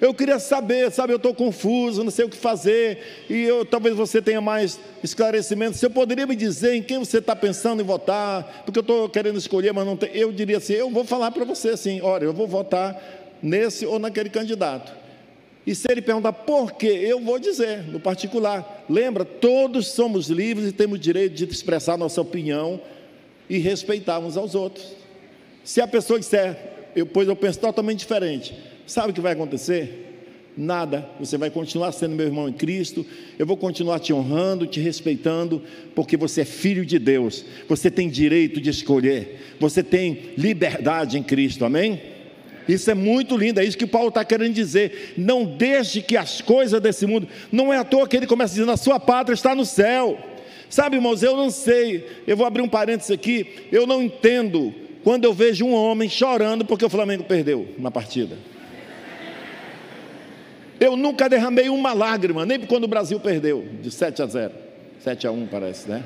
eu 0.00 0.14
queria 0.14 0.38
saber, 0.38 0.90
sabe, 0.90 1.12
eu 1.12 1.18
estou 1.18 1.34
confuso, 1.34 2.02
não 2.02 2.10
sei 2.10 2.24
o 2.24 2.28
que 2.28 2.36
fazer, 2.36 3.26
e 3.28 3.42
eu, 3.42 3.66
talvez 3.66 3.94
você 3.94 4.22
tenha 4.22 4.40
mais 4.40 4.80
esclarecimento. 5.04 5.76
Você 5.76 5.90
poderia 5.90 6.26
me 6.26 6.34
dizer 6.34 6.74
em 6.74 6.82
quem 6.82 6.98
você 6.98 7.18
está 7.18 7.36
pensando 7.36 7.82
em 7.82 7.84
votar? 7.84 8.62
Porque 8.64 8.78
eu 8.78 8.82
estou 8.82 9.08
querendo 9.08 9.38
escolher, 9.38 9.72
mas 9.72 9.84
não 9.84 9.96
tem. 9.96 10.10
Eu 10.14 10.32
diria 10.32 10.56
assim: 10.56 10.72
eu 10.72 10.90
vou 10.90 11.04
falar 11.04 11.30
para 11.30 11.44
você 11.44 11.70
assim, 11.70 12.00
olha, 12.00 12.24
eu 12.24 12.32
vou 12.32 12.46
votar 12.46 12.98
nesse 13.42 13.84
ou 13.84 13.98
naquele 13.98 14.30
candidato. 14.30 15.00
E 15.66 15.74
se 15.74 15.86
ele 15.90 16.00
perguntar 16.00 16.32
por 16.32 16.72
quê, 16.72 16.86
eu 16.86 17.20
vou 17.20 17.38
dizer, 17.38 17.82
no 17.84 18.00
particular. 18.00 18.84
Lembra, 18.88 19.24
todos 19.24 19.88
somos 19.88 20.28
livres 20.28 20.68
e 20.68 20.72
temos 20.72 20.98
direito 20.98 21.34
de 21.34 21.44
expressar 21.44 21.98
nossa 21.98 22.20
opinião 22.20 22.80
e 23.48 23.58
respeitar 23.58 24.18
uns 24.18 24.38
aos 24.38 24.54
outros. 24.54 24.99
Se 25.70 25.80
a 25.80 25.86
pessoa 25.86 26.18
disser, 26.18 26.58
eu, 26.96 27.06
pois 27.06 27.28
eu 27.28 27.36
penso 27.36 27.60
totalmente 27.60 28.00
diferente, 28.00 28.52
sabe 28.88 29.10
o 29.12 29.14
que 29.14 29.20
vai 29.20 29.34
acontecer? 29.34 30.50
Nada, 30.56 31.08
você 31.20 31.38
vai 31.38 31.48
continuar 31.48 31.92
sendo 31.92 32.16
meu 32.16 32.26
irmão 32.26 32.48
em 32.48 32.52
Cristo, 32.52 33.06
eu 33.38 33.46
vou 33.46 33.56
continuar 33.56 34.00
te 34.00 34.12
honrando, 34.12 34.66
te 34.66 34.80
respeitando, 34.80 35.62
porque 35.94 36.16
você 36.16 36.40
é 36.40 36.44
filho 36.44 36.84
de 36.84 36.98
Deus, 36.98 37.44
você 37.68 37.88
tem 37.88 38.08
direito 38.08 38.60
de 38.60 38.68
escolher, 38.68 39.54
você 39.60 39.80
tem 39.80 40.32
liberdade 40.36 41.16
em 41.16 41.22
Cristo, 41.22 41.64
amém? 41.64 42.02
Isso 42.68 42.90
é 42.90 42.94
muito 42.94 43.36
lindo, 43.36 43.60
é 43.60 43.64
isso 43.64 43.78
que 43.78 43.86
Paulo 43.86 44.08
está 44.08 44.24
querendo 44.24 44.54
dizer. 44.54 45.14
Não 45.16 45.44
deixe 45.44 46.02
que 46.02 46.16
as 46.16 46.40
coisas 46.40 46.80
desse 46.80 47.06
mundo, 47.06 47.28
não 47.52 47.72
é 47.72 47.76
à 47.76 47.84
toa 47.84 48.08
que 48.08 48.16
ele 48.16 48.26
começa 48.26 48.54
dizendo: 48.54 48.72
a 48.72 48.76
sua 48.76 48.98
pátria 48.98 49.34
está 49.34 49.54
no 49.54 49.64
céu. 49.64 50.18
Sabe, 50.68 50.96
irmãos, 50.96 51.22
eu 51.22 51.36
não 51.36 51.48
sei, 51.48 52.04
eu 52.26 52.36
vou 52.36 52.44
abrir 52.44 52.60
um 52.60 52.68
parênteses 52.68 53.12
aqui, 53.12 53.68
eu 53.70 53.86
não 53.86 54.02
entendo 54.02 54.74
quando 55.02 55.24
eu 55.24 55.32
vejo 55.32 55.64
um 55.64 55.74
homem 55.74 56.08
chorando 56.08 56.64
porque 56.64 56.84
o 56.84 56.90
Flamengo 56.90 57.24
perdeu 57.24 57.74
na 57.78 57.90
partida. 57.90 58.36
Eu 60.78 60.96
nunca 60.96 61.28
derramei 61.28 61.68
uma 61.68 61.92
lágrima, 61.92 62.46
nem 62.46 62.60
quando 62.60 62.84
o 62.84 62.88
Brasil 62.88 63.20
perdeu, 63.20 63.66
de 63.82 63.90
7 63.90 64.22
a 64.22 64.26
0. 64.26 64.52
7 65.00 65.26
a 65.26 65.30
1 65.30 65.46
parece, 65.46 65.88
né? 65.88 66.02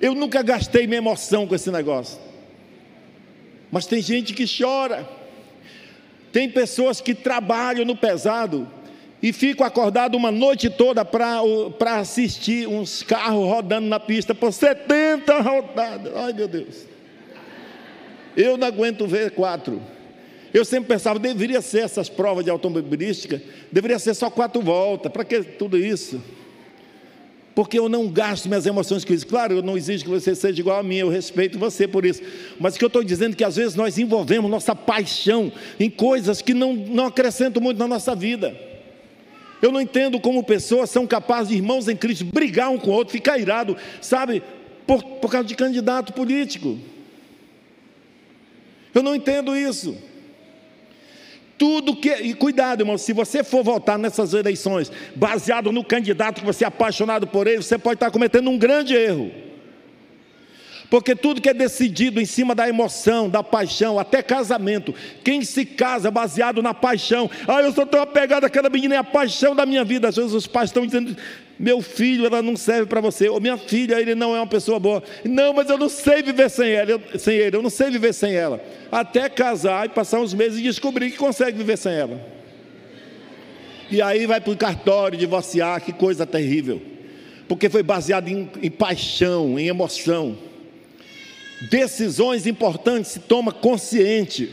Eu 0.00 0.14
nunca 0.14 0.42
gastei 0.42 0.86
minha 0.86 0.98
emoção 0.98 1.46
com 1.46 1.54
esse 1.54 1.70
negócio. 1.70 2.20
Mas 3.70 3.86
tem 3.86 4.02
gente 4.02 4.34
que 4.34 4.44
chora. 4.46 5.08
Tem 6.32 6.48
pessoas 6.48 7.00
que 7.00 7.14
trabalham 7.14 7.84
no 7.84 7.96
pesado 7.96 8.68
e 9.22 9.32
ficam 9.32 9.64
acordados 9.64 10.18
uma 10.18 10.32
noite 10.32 10.68
toda 10.68 11.04
para 11.04 11.40
assistir 11.98 12.66
uns 12.66 13.02
carros 13.02 13.46
rodando 13.46 13.86
na 13.86 14.00
pista 14.00 14.34
por 14.34 14.52
70 14.52 15.40
rodadas. 15.40 16.12
Ai 16.16 16.32
meu 16.32 16.48
Deus. 16.48 16.86
Eu 18.36 18.56
não 18.56 18.66
aguento 18.66 19.06
ver 19.06 19.30
quatro. 19.30 19.80
Eu 20.52 20.64
sempre 20.64 20.88
pensava, 20.88 21.18
deveria 21.18 21.62
ser 21.62 21.80
essas 21.80 22.08
provas 22.08 22.44
de 22.44 22.50
automobilística, 22.50 23.40
deveria 23.70 23.98
ser 23.98 24.12
só 24.14 24.28
quatro 24.28 24.60
voltas. 24.60 25.12
Para 25.12 25.24
que 25.24 25.42
tudo 25.42 25.78
isso? 25.78 26.20
porque 27.54 27.78
eu 27.78 27.86
não 27.86 28.08
gasto 28.08 28.48
minhas 28.48 28.64
emoções 28.64 29.04
com 29.04 29.12
isso. 29.12 29.26
Claro, 29.26 29.56
eu 29.56 29.62
não 29.62 29.76
exijo 29.76 30.04
que 30.04 30.10
você 30.10 30.34
seja 30.34 30.58
igual 30.58 30.78
a 30.78 30.82
mim, 30.82 30.96
eu 30.96 31.10
respeito 31.10 31.58
você 31.58 31.86
por 31.86 32.04
isso. 32.04 32.22
Mas 32.58 32.74
o 32.74 32.78
que 32.78 32.84
eu 32.84 32.86
estou 32.86 33.04
dizendo 33.04 33.34
é 33.34 33.36
que 33.36 33.44
às 33.44 33.56
vezes 33.56 33.74
nós 33.74 33.98
envolvemos 33.98 34.50
nossa 34.50 34.74
paixão 34.74 35.52
em 35.78 35.90
coisas 35.90 36.40
que 36.40 36.54
não, 36.54 36.72
não 36.72 37.06
acrescentam 37.06 37.62
muito 37.62 37.78
na 37.78 37.86
nossa 37.86 38.14
vida. 38.14 38.71
Eu 39.62 39.72
não 39.72 39.80
entendo 39.80 40.20
como 40.20 40.42
pessoas 40.42 40.90
são 40.90 41.06
capazes, 41.06 41.52
irmãos 41.52 41.88
em 41.88 41.96
Cristo, 41.96 42.24
brigar 42.24 42.68
um 42.68 42.78
com 42.78 42.90
o 42.90 42.94
outro, 42.94 43.12
ficar 43.12 43.38
irado, 43.38 43.76
sabe, 44.00 44.42
por, 44.86 45.02
por 45.02 45.30
causa 45.30 45.46
de 45.46 45.54
candidato 45.54 46.12
político. 46.12 46.76
Eu 48.92 49.02
não 49.02 49.14
entendo 49.14 49.56
isso 49.56 49.96
tudo 51.62 51.94
que. 51.94 52.12
E 52.12 52.34
cuidado, 52.34 52.80
irmão, 52.80 52.98
se 52.98 53.12
você 53.12 53.44
for 53.44 53.62
votar 53.62 53.96
nessas 53.96 54.34
eleições 54.34 54.90
baseado 55.14 55.70
no 55.70 55.84
candidato 55.84 56.40
que 56.40 56.44
você 56.44 56.64
é 56.64 56.66
apaixonado 56.66 57.24
por 57.24 57.46
ele, 57.46 57.62
você 57.62 57.78
pode 57.78 57.94
estar 57.94 58.10
cometendo 58.10 58.50
um 58.50 58.58
grande 58.58 58.96
erro. 58.96 59.30
Porque 60.92 61.16
tudo 61.16 61.40
que 61.40 61.48
é 61.48 61.54
decidido 61.54 62.20
em 62.20 62.26
cima 62.26 62.54
da 62.54 62.68
emoção, 62.68 63.26
da 63.26 63.42
paixão, 63.42 63.98
até 63.98 64.22
casamento, 64.22 64.94
quem 65.24 65.40
se 65.40 65.64
casa 65.64 66.10
baseado 66.10 66.62
na 66.62 66.74
paixão, 66.74 67.30
ah, 67.48 67.62
eu 67.62 67.72
sou 67.72 67.86
tão 67.86 68.02
apegado 68.02 68.44
àquela 68.44 68.68
menina, 68.68 68.96
é 68.96 68.98
a 68.98 69.02
paixão 69.02 69.56
da 69.56 69.64
minha 69.64 69.84
vida. 69.84 70.08
Às 70.08 70.16
vezes 70.16 70.34
os 70.34 70.46
pais 70.46 70.68
estão 70.68 70.84
dizendo, 70.84 71.16
meu 71.58 71.80
filho, 71.80 72.26
ela 72.26 72.42
não 72.42 72.56
serve 72.56 72.84
para 72.84 73.00
você, 73.00 73.26
ou 73.26 73.40
minha 73.40 73.56
filha, 73.56 73.98
ele 73.98 74.14
não 74.14 74.36
é 74.36 74.40
uma 74.40 74.46
pessoa 74.46 74.78
boa. 74.78 75.02
Não, 75.24 75.54
mas 75.54 75.70
eu 75.70 75.78
não 75.78 75.88
sei 75.88 76.22
viver 76.22 76.50
sem 76.50 76.72
ela, 76.72 77.00
sem 77.18 77.36
ele, 77.36 77.56
eu 77.56 77.62
não 77.62 77.70
sei 77.70 77.88
viver 77.88 78.12
sem 78.12 78.34
ela. 78.34 78.62
Até 78.90 79.30
casar 79.30 79.86
e 79.86 79.88
passar 79.88 80.20
uns 80.20 80.34
meses 80.34 80.58
e 80.58 80.62
descobrir 80.62 81.10
que 81.10 81.16
consegue 81.16 81.56
viver 81.56 81.78
sem 81.78 81.94
ela. 81.94 82.20
E 83.90 84.02
aí 84.02 84.26
vai 84.26 84.42
para 84.42 84.52
o 84.52 84.56
cartório 84.58 85.18
divorciar, 85.18 85.80
que 85.80 85.90
coisa 85.90 86.26
terrível. 86.26 86.82
Porque 87.48 87.70
foi 87.70 87.82
baseado 87.82 88.28
em, 88.28 88.46
em 88.62 88.70
paixão, 88.70 89.58
em 89.58 89.68
emoção. 89.68 90.51
Decisões 91.70 92.46
importantes 92.46 93.12
se 93.12 93.20
toma 93.20 93.52
consciente. 93.52 94.50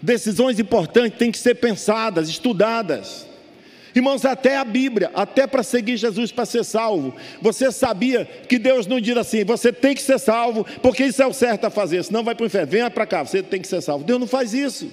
Decisões 0.00 0.58
importantes 0.58 1.18
têm 1.18 1.30
que 1.30 1.38
ser 1.38 1.54
pensadas, 1.56 2.28
estudadas. 2.28 3.26
Irmãos, 3.94 4.24
até 4.24 4.56
a 4.56 4.64
Bíblia, 4.64 5.10
até 5.14 5.46
para 5.46 5.62
seguir 5.62 5.98
Jesus 5.98 6.32
para 6.32 6.46
ser 6.46 6.64
salvo, 6.64 7.14
você 7.42 7.70
sabia 7.70 8.24
que 8.24 8.58
Deus 8.58 8.86
não 8.86 8.98
diz 8.98 9.16
assim, 9.16 9.44
você 9.44 9.70
tem 9.70 9.94
que 9.94 10.00
ser 10.00 10.18
salvo, 10.18 10.64
porque 10.80 11.04
isso 11.04 11.22
é 11.22 11.26
o 11.26 11.32
certo 11.32 11.66
a 11.66 11.70
fazer, 11.70 12.02
senão 12.02 12.24
vai 12.24 12.34
para 12.34 12.44
o 12.44 12.46
inferno, 12.46 12.72
venha 12.72 12.90
para 12.90 13.04
cá, 13.04 13.22
você 13.22 13.42
tem 13.42 13.60
que 13.60 13.68
ser 13.68 13.82
salvo. 13.82 14.04
Deus 14.04 14.18
não 14.18 14.26
faz 14.26 14.54
isso. 14.54 14.90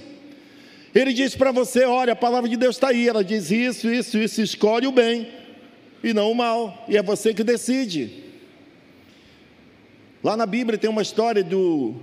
Ele 0.94 1.14
diz 1.14 1.36
para 1.36 1.52
você: 1.52 1.86
olha, 1.86 2.14
a 2.14 2.16
palavra 2.16 2.50
de 2.50 2.58
Deus 2.58 2.76
está 2.76 2.90
aí, 2.90 3.08
ela 3.08 3.24
diz 3.24 3.52
isso, 3.52 3.90
isso, 3.90 4.18
isso, 4.18 4.42
escolhe 4.42 4.86
o 4.86 4.92
bem 4.92 5.30
e 6.04 6.14
não 6.14 6.32
o 6.32 6.36
mal, 6.36 6.86
e 6.88 6.98
é 6.98 7.04
você 7.04 7.34
que 7.34 7.44
decide. 7.44 8.29
Lá 10.24 10.36
na 10.36 10.46
Bíblia 10.46 10.78
tem 10.78 10.90
uma 10.90 11.02
história 11.02 11.44
do 11.44 11.96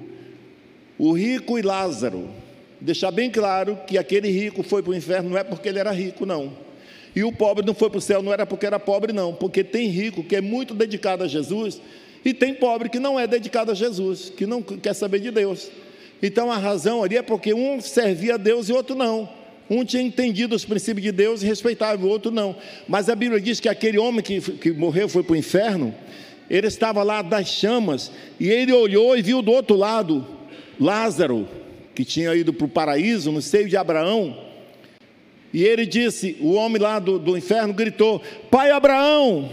o 0.99 1.12
rico 1.12 1.58
e 1.58 1.62
Lázaro. 1.62 2.28
Deixar 2.80 3.11
bem 3.11 3.30
claro 3.30 3.78
que 3.87 3.99
aquele 3.99 4.30
rico 4.30 4.62
foi 4.62 4.82
para 4.82 4.92
o 4.92 4.94
inferno 4.94 5.30
não 5.30 5.38
é 5.38 5.44
porque 5.44 5.68
ele 5.68 5.78
era 5.78 5.90
rico, 5.90 6.26
não 6.26 6.52
E 7.14 7.25
o 7.25 7.32
pobre 7.32 7.64
não 7.64 7.75
foi 7.75 7.90
para 7.90 7.99
o 7.99 8.00
céu, 8.02 8.23
não 8.23 8.32
era 8.32 8.46
porque 8.46 8.66
era 8.66 8.78
pobre, 8.78 9.12
não, 9.12 9.35
porque 9.35 9.62
tem 9.62 9.88
rico 9.88 10.23
que 10.23 10.37
é 10.37 10.40
muito 10.40 10.75
dedicado 10.75 11.25
a 11.25 11.26
Jesus, 11.26 11.80
e 12.25 12.35
tem 12.35 12.54
pobre 12.54 12.88
que 12.88 12.99
não 12.99 13.20
é 13.20 13.26
dedicado 13.26 13.70
a 13.70 13.75
Jesus, 13.75 14.32
que 14.35 14.46
não 14.46 14.62
quer 14.62 14.94
saber 14.94 15.20
de 15.20 15.30
Deus. 15.30 15.70
Então 16.23 16.50
a 16.50 16.56
razão 16.56 17.02
ali 17.02 17.16
é 17.16 17.23
porque 17.23 17.52
um 17.52 17.80
servia 17.80 18.35
a 18.35 18.38
Deus 18.38 18.68
e 18.68 18.73
outro 18.73 18.94
não. 18.94 19.28
Um 19.68 19.85
tinha 19.85 20.02
entendido 20.02 20.54
os 20.54 20.64
princípios 20.64 21.02
de 21.02 21.12
Deus 21.12 21.42
e 21.42 21.46
respeitava, 21.46 22.04
o 22.04 22.08
outro 22.08 22.30
não. 22.30 22.56
Mas 22.88 23.08
a 23.08 23.14
Bíblia 23.14 23.40
diz 23.40 23.61
que 23.61 23.68
aquele 23.68 23.99
homem 23.99 24.23
que, 24.23 24.40
que 24.40 24.73
morreu 24.73 25.08
foi 25.08 25.23
para 25.23 25.32
o 25.32 25.37
inferno, 25.37 25.94
ele 26.48 26.66
estava 26.66 27.02
lá 27.02 27.22
das 27.22 27.48
chamas, 27.48 28.10
e 28.38 28.48
ele 28.48 28.72
olhou 28.72 29.16
e 29.16 29.22
viu 29.22 29.42
do 29.42 29.52
outro 29.52 29.76
lado 29.76 30.26
Lázaro, 30.78 31.48
que 31.94 32.04
tinha 32.04 32.34
ido 32.34 32.52
para 32.52 32.66
o 32.66 32.68
paraíso, 32.68 33.32
no 33.32 33.40
seio 33.40 33.68
de 33.68 33.76
Abraão. 33.76 34.36
E 35.52 35.64
ele 35.64 35.86
disse: 35.86 36.36
o 36.40 36.52
homem 36.52 36.80
lá 36.80 36.98
do, 36.98 37.18
do 37.18 37.36
inferno 37.36 37.72
gritou: 37.72 38.20
Pai 38.50 38.70
Abraão, 38.70 39.50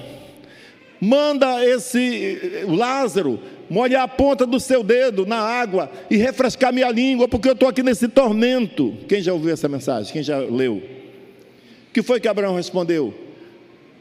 manda 0.99 1.65
esse 1.65 2.65
Lázaro 2.67 3.39
molhar 3.69 4.03
a 4.03 4.07
ponta 4.07 4.45
do 4.45 4.59
seu 4.59 4.83
dedo 4.83 5.25
na 5.25 5.37
água 5.37 5.89
e 6.09 6.17
refrescar 6.17 6.73
minha 6.73 6.91
língua, 6.91 7.27
porque 7.27 7.47
eu 7.47 7.53
estou 7.53 7.69
aqui 7.69 7.81
nesse 7.81 8.07
tormento. 8.07 8.95
Quem 9.07 9.21
já 9.21 9.33
ouviu 9.33 9.53
essa 9.53 9.69
mensagem? 9.69 10.11
Quem 10.11 10.21
já 10.21 10.37
leu? 10.39 10.75
O 10.75 11.93
que 11.93 12.01
foi 12.01 12.19
que 12.19 12.27
Abraão 12.27 12.55
respondeu? 12.55 13.13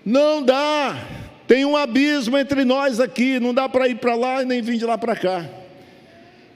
Não 0.04 0.42
dá, 0.42 1.06
tem 1.52 1.66
um 1.66 1.76
abismo 1.76 2.38
entre 2.38 2.64
nós 2.64 2.98
aqui, 2.98 3.38
não 3.38 3.52
dá 3.52 3.68
para 3.68 3.86
ir 3.86 3.96
para 3.96 4.14
lá 4.14 4.42
e 4.42 4.46
nem 4.46 4.62
vir 4.62 4.78
de 4.78 4.86
lá 4.86 4.96
para 4.96 5.14
cá. 5.14 5.44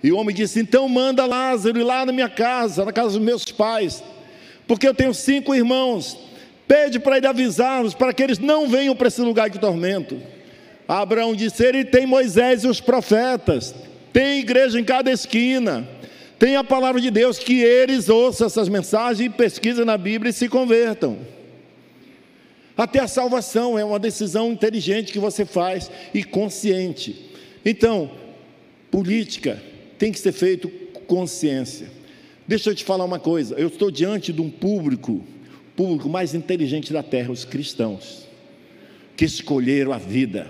E 0.03 0.11
o 0.11 0.17
homem 0.17 0.35
disse: 0.35 0.59
Então 0.59 0.89
manda 0.89 1.27
Lázaro 1.27 1.79
ir 1.79 1.83
lá 1.83 2.07
na 2.07 2.13
minha 2.13 2.31
casa, 2.31 2.83
na 2.83 2.91
casa 2.91 3.11
dos 3.11 3.19
meus 3.19 3.45
pais, 3.45 4.03
porque 4.67 4.89
eu 4.89 4.95
tenho 4.95 5.13
cinco 5.13 5.55
irmãos. 5.55 6.17
Pede 6.67 6.99
para 6.99 7.19
ele 7.19 7.27
avisar-nos, 7.27 7.93
para 7.93 8.11
que 8.15 8.23
eles 8.23 8.39
não 8.39 8.67
venham 8.67 8.97
para 8.97 9.09
esse 9.09 9.21
lugar 9.21 9.51
de 9.51 9.59
tormento. 9.59 10.19
Abraão 10.89 11.35
disse: 11.35 11.63
Ele 11.63 11.85
tem 11.85 12.07
Moisés 12.07 12.65
e 12.65 12.67
os 12.67 12.81
profetas, 12.81 13.75
tem 14.15 14.41
igreja 14.41 14.81
em 14.81 14.85
cada 14.85 15.11
esquina, 15.11 15.87
tem 16.39 16.57
a 16.57 16.65
palavra 16.65 17.03
de 17.03 17.11
Deus, 17.11 17.39
que 17.39 17.61
eles 17.61 18.09
ouçam 18.09 18.47
essas 18.47 18.67
mensagens 18.67 19.27
e 19.27 19.29
pesquisem 19.29 19.85
na 19.85 19.99
Bíblia 19.99 20.31
e 20.31 20.33
se 20.33 20.49
convertam. 20.49 21.36
Até 22.77 23.01
a 23.01 23.09
salvação 23.09 23.79
é 23.79 23.85
uma 23.85 23.99
decisão 23.99 24.53
inteligente 24.53 25.13
que 25.13 25.19
você 25.19 25.45
faz 25.45 25.91
e 26.13 26.23
consciente. 26.23 27.31
Então, 27.65 28.11
política 28.91 29.63
tem 29.99 30.13
que 30.13 30.19
ser 30.19 30.33
feito 30.33 30.69
consciência. 31.07 31.89
Deixa 32.47 32.71
eu 32.71 32.75
te 32.75 32.85
falar 32.85 33.05
uma 33.05 33.19
coisa, 33.19 33.55
eu 33.57 33.69
estou 33.69 33.91
diante 33.91 34.33
de 34.33 34.41
um 34.41 34.51
público, 34.51 35.25
público 35.75 36.09
mais 36.09 36.35
inteligente 36.35 36.93
da 36.93 37.03
terra, 37.03 37.33
os 37.33 37.45
cristãos, 37.45 38.27
que 39.17 39.25
escolheram 39.25 39.93
a 39.93 39.99
vida 39.99 40.47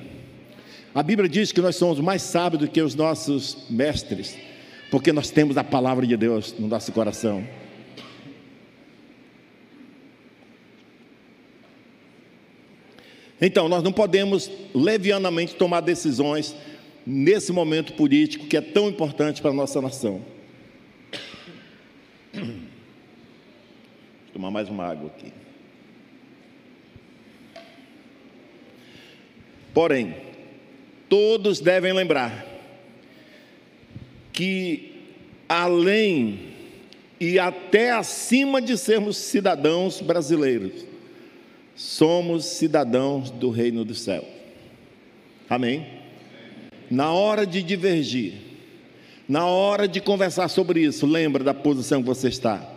a 0.97 1.03
Bíblia 1.03 1.29
diz 1.29 1.53
que 1.53 1.61
nós 1.61 1.77
somos 1.77 2.01
mais 2.01 2.23
sábios 2.23 2.63
do 2.63 2.69
que 2.69 2.81
os 2.81 2.95
nossos 2.95 3.67
mestres, 3.69 4.35
porque 4.91 5.13
nós 5.13 5.29
temos 5.29 5.59
a 5.59 5.63
palavra 5.63 6.07
de 6.07 6.17
Deus 6.17 6.55
no 6.59 6.67
nosso 6.67 6.91
coração. 6.91 7.47
Então, 13.41 13.69
nós 13.69 13.83
não 13.83 13.93
podemos 13.93 14.51
levianamente 14.75 15.55
tomar 15.55 15.81
decisões 15.81 16.55
nesse 17.07 17.53
momento 17.53 17.93
político 17.93 18.47
que 18.47 18.57
é 18.57 18.61
tão 18.61 18.89
importante 18.89 19.43
para 19.43 19.51
a 19.51 19.55
nossa 19.55 19.81
nação. 19.81 20.23
Vou 22.33 22.47
tomar 24.33 24.51
mais 24.51 24.69
uma 24.69 24.85
água 24.85 25.09
aqui. 25.09 25.33
Porém, 29.75 30.17
todos 31.07 31.61
devem 31.61 31.93
lembrar 31.93 32.47
que, 34.33 34.95
além 35.47 36.55
e 37.21 37.39
até 37.39 37.93
acima 37.93 38.63
de 38.63 38.79
sermos 38.79 39.19
cidadãos 39.19 40.01
brasileiros, 40.01 40.86
somos 41.77 42.47
cidadãos 42.47 43.31
do 43.31 43.51
reino 43.51 43.85
do 43.85 43.95
céu. 43.95 44.25
Amém? 45.49 45.87
Na 46.91 47.13
hora 47.13 47.47
de 47.47 47.63
divergir, 47.63 48.35
na 49.29 49.47
hora 49.47 49.87
de 49.87 50.01
conversar 50.01 50.49
sobre 50.49 50.81
isso, 50.81 51.07
lembra 51.07 51.45
da 51.45 51.53
posição 51.53 52.01
que 52.01 52.07
você 52.07 52.29
está. 52.29 52.73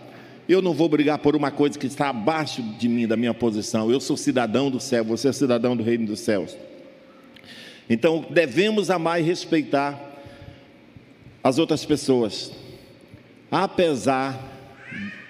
Eu 0.48 0.62
não 0.62 0.74
vou 0.74 0.90
brigar 0.90 1.20
por 1.20 1.36
uma 1.36 1.52
coisa 1.52 1.78
que 1.78 1.88
está 1.88 2.10
abaixo 2.10 2.62
de 2.62 2.90
mim, 2.90 3.08
da 3.08 3.16
minha 3.16 3.34
posição. 3.34 3.90
Eu 3.90 4.00
sou 4.00 4.18
cidadão 4.18 4.70
do 4.70 4.80
céu, 4.80 5.06
você 5.06 5.30
é 5.30 5.32
cidadão 5.32 5.78
do 5.78 5.84
reino 5.84 6.08
dos 6.08 6.20
céus. 6.20 6.58
Então, 7.90 8.26
devemos 8.30 8.90
amar 8.90 9.22
e 9.22 9.24
respeitar 9.24 10.08
as 11.44 11.58
outras 11.58 11.86
pessoas, 11.86 12.52
apesar 13.50 14.38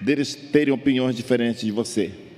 deles 0.02 0.34
terem 0.34 0.74
opiniões 0.74 1.16
diferentes 1.16 1.62
de 1.62 1.72
você. 1.72 2.29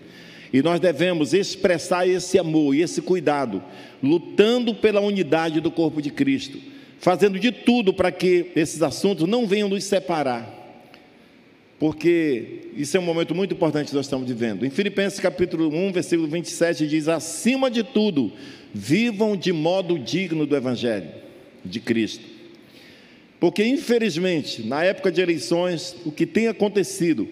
E 0.53 0.61
nós 0.61 0.79
devemos 0.79 1.33
expressar 1.33 2.07
esse 2.07 2.37
amor 2.37 2.75
e 2.75 2.81
esse 2.81 3.01
cuidado, 3.01 3.63
lutando 4.03 4.75
pela 4.75 4.99
unidade 4.99 5.61
do 5.61 5.71
corpo 5.71 6.01
de 6.01 6.09
Cristo, 6.09 6.59
fazendo 6.99 7.39
de 7.39 7.51
tudo 7.51 7.93
para 7.93 8.11
que 8.11 8.51
esses 8.55 8.81
assuntos 8.81 9.27
não 9.27 9.47
venham 9.47 9.69
nos 9.69 9.83
separar. 9.83 10.59
Porque 11.79 12.69
isso 12.75 12.95
é 12.95 12.99
um 12.99 13.03
momento 13.03 13.33
muito 13.33 13.53
importante 13.55 13.89
que 13.89 13.95
nós 13.95 14.05
estamos 14.05 14.27
vivendo. 14.27 14.65
Em 14.65 14.69
Filipenses 14.69 15.19
capítulo 15.19 15.69
1, 15.69 15.91
versículo 15.93 16.27
27 16.27 16.85
diz: 16.85 17.07
"Acima 17.07 17.71
de 17.71 17.83
tudo, 17.83 18.31
vivam 18.73 19.35
de 19.35 19.51
modo 19.51 19.97
digno 19.97 20.45
do 20.45 20.55
Evangelho 20.55 21.09
de 21.63 21.79
Cristo. 21.79 22.25
Porque, 23.39 23.65
infelizmente, 23.65 24.61
na 24.61 24.83
época 24.83 25.11
de 25.11 25.21
eleições, 25.21 25.95
o 26.05 26.11
que 26.11 26.27
tem 26.27 26.47
acontecido 26.47 27.27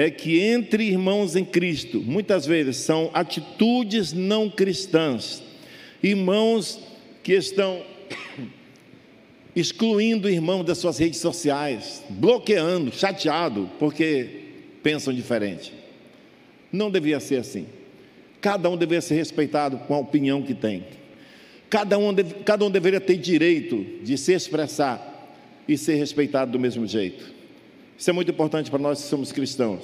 é 0.00 0.10
que 0.10 0.40
entre 0.40 0.84
irmãos 0.84 1.36
em 1.36 1.44
Cristo, 1.44 2.00
muitas 2.00 2.46
vezes 2.46 2.78
são 2.78 3.10
atitudes 3.12 4.14
não 4.14 4.48
cristãs, 4.48 5.42
irmãos 6.02 6.80
que 7.22 7.34
estão 7.34 7.82
excluindo 9.54 10.26
o 10.26 10.30
irmão 10.30 10.64
das 10.64 10.78
suas 10.78 10.96
redes 10.96 11.20
sociais, 11.20 12.02
bloqueando, 12.08 12.90
chateado, 12.90 13.68
porque 13.78 14.26
pensam 14.82 15.12
diferente. 15.12 15.70
Não 16.72 16.90
devia 16.90 17.20
ser 17.20 17.36
assim. 17.36 17.66
Cada 18.40 18.70
um 18.70 18.78
deveria 18.78 19.02
ser 19.02 19.16
respeitado 19.16 19.76
com 19.80 19.94
a 19.94 19.98
opinião 19.98 20.40
que 20.40 20.54
tem. 20.54 20.82
Cada 21.68 21.98
um, 21.98 22.14
cada 22.42 22.64
um 22.64 22.70
deveria 22.70 23.02
ter 23.02 23.18
direito 23.18 23.84
de 24.02 24.16
se 24.16 24.32
expressar 24.32 25.30
e 25.68 25.76
ser 25.76 25.96
respeitado 25.96 26.52
do 26.52 26.58
mesmo 26.58 26.86
jeito. 26.86 27.39
Isso 28.00 28.08
é 28.08 28.14
muito 28.14 28.30
importante 28.30 28.70
para 28.70 28.78
nós 28.78 29.02
que 29.02 29.08
somos 29.08 29.30
cristãos. 29.30 29.82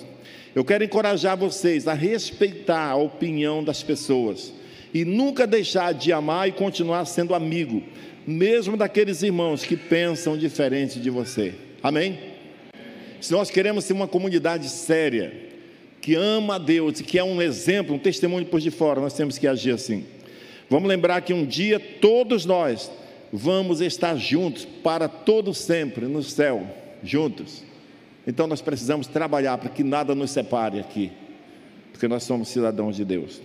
Eu 0.55 0.65
quero 0.65 0.83
encorajar 0.83 1.37
vocês 1.37 1.87
a 1.87 1.93
respeitar 1.93 2.89
a 2.89 2.97
opinião 2.97 3.63
das 3.63 3.83
pessoas 3.83 4.55
e 4.95 5.05
nunca 5.05 5.47
deixar 5.47 5.93
de 5.93 6.15
amar 6.15 6.49
e 6.49 6.53
continuar 6.53 7.05
sendo 7.05 7.35
amigo, 7.35 7.83
mesmo 8.27 8.75
daqueles 8.75 9.23
irmãos 9.23 9.65
que 9.65 9.77
pensam 9.77 10.35
diferente 10.35 10.99
de 10.99 11.11
você. 11.11 11.53
Amém? 11.83 12.19
Se 13.21 13.33
nós 13.33 13.51
queremos 13.51 13.85
ser 13.85 13.93
uma 13.93 14.09
comunidade 14.09 14.71
séria, 14.71 15.35
que 16.01 16.15
ama 16.15 16.55
a 16.55 16.59
Deus 16.59 17.01
e 17.01 17.05
que 17.05 17.19
é 17.19 17.25
um 17.25 17.43
exemplo, 17.43 17.95
um 17.95 17.99
testemunho 17.99 18.47
por 18.47 18.61
de 18.61 18.71
fora, 18.71 18.99
nós 18.99 19.13
temos 19.13 19.37
que 19.37 19.47
agir 19.47 19.73
assim. 19.73 20.07
Vamos 20.71 20.89
lembrar 20.89 21.21
que 21.21 21.35
um 21.35 21.45
dia 21.45 21.79
todos 21.79 22.47
nós 22.47 22.91
vamos 23.31 23.83
estar 23.83 24.17
juntos 24.17 24.65
para 24.65 25.07
todo 25.07 25.53
sempre 25.53 26.07
no 26.07 26.23
céu, 26.23 26.67
juntos. 27.05 27.66
Então 28.27 28.47
nós 28.47 28.61
precisamos 28.61 29.07
trabalhar 29.07 29.57
para 29.59 29.71
que 29.71 29.85
nada 29.85 30.15
nos 30.15 30.31
separe 30.31 30.81
aqui, 30.81 31.13
porque 31.93 32.09
nós 32.09 32.25
somos 32.25 32.49
cidadãos 32.49 32.97
de 32.97 33.05
Deus. 33.05 33.41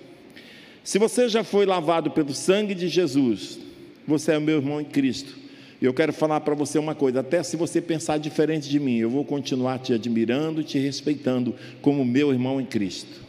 Se 0.84 0.98
você 0.98 1.30
já 1.30 1.44
foi 1.44 1.66
lavado 1.66 2.10
pelo 2.10 2.34
sangue 2.34 2.74
de 2.74 2.88
Jesus, 2.88 3.60
você 4.08 4.34
é 4.34 4.40
meu 4.40 4.58
irmão 4.58 4.82
em 4.82 4.86
Cristo. 4.86 5.38
E 5.80 5.86
eu 5.86 5.94
quero 5.94 6.12
falar 6.12 6.42
para 6.42 6.56
você 6.56 6.80
uma 6.80 6.96
coisa: 6.96 7.20
até 7.20 7.44
se 7.44 7.56
você 7.56 7.80
pensar 7.80 8.18
diferente 8.18 8.68
de 8.68 8.80
mim, 8.80 8.98
eu 8.98 9.10
vou 9.10 9.24
continuar 9.24 9.80
te 9.80 9.94
admirando, 9.94 10.64
te 10.64 10.80
respeitando 10.80 11.56
como 11.82 12.04
meu 12.04 12.32
irmão 12.32 12.60
em 12.60 12.66
Cristo. 12.66 13.22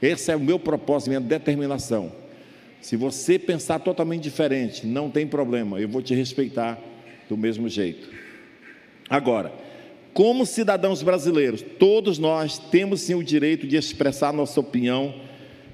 Esse 0.00 0.30
é 0.32 0.36
o 0.36 0.40
meu 0.40 0.58
propósito, 0.58 1.08
minha 1.08 1.20
determinação. 1.20 2.12
Se 2.80 2.96
você 2.96 3.38
pensar 3.38 3.78
totalmente 3.78 4.22
diferente, 4.22 4.84
não 4.84 5.08
tem 5.08 5.26
problema, 5.26 5.80
eu 5.80 5.88
vou 5.88 6.02
te 6.02 6.14
respeitar 6.14 6.76
do 7.28 7.36
mesmo 7.36 7.68
jeito. 7.68 8.08
Agora, 9.08 9.52
como 10.12 10.44
cidadãos 10.44 11.02
brasileiros, 11.02 11.62
todos 11.78 12.18
nós 12.18 12.58
temos 12.58 13.00
sim 13.00 13.14
o 13.14 13.24
direito 13.24 13.66
de 13.66 13.76
expressar 13.76 14.32
nossa 14.32 14.60
opinião 14.60 15.14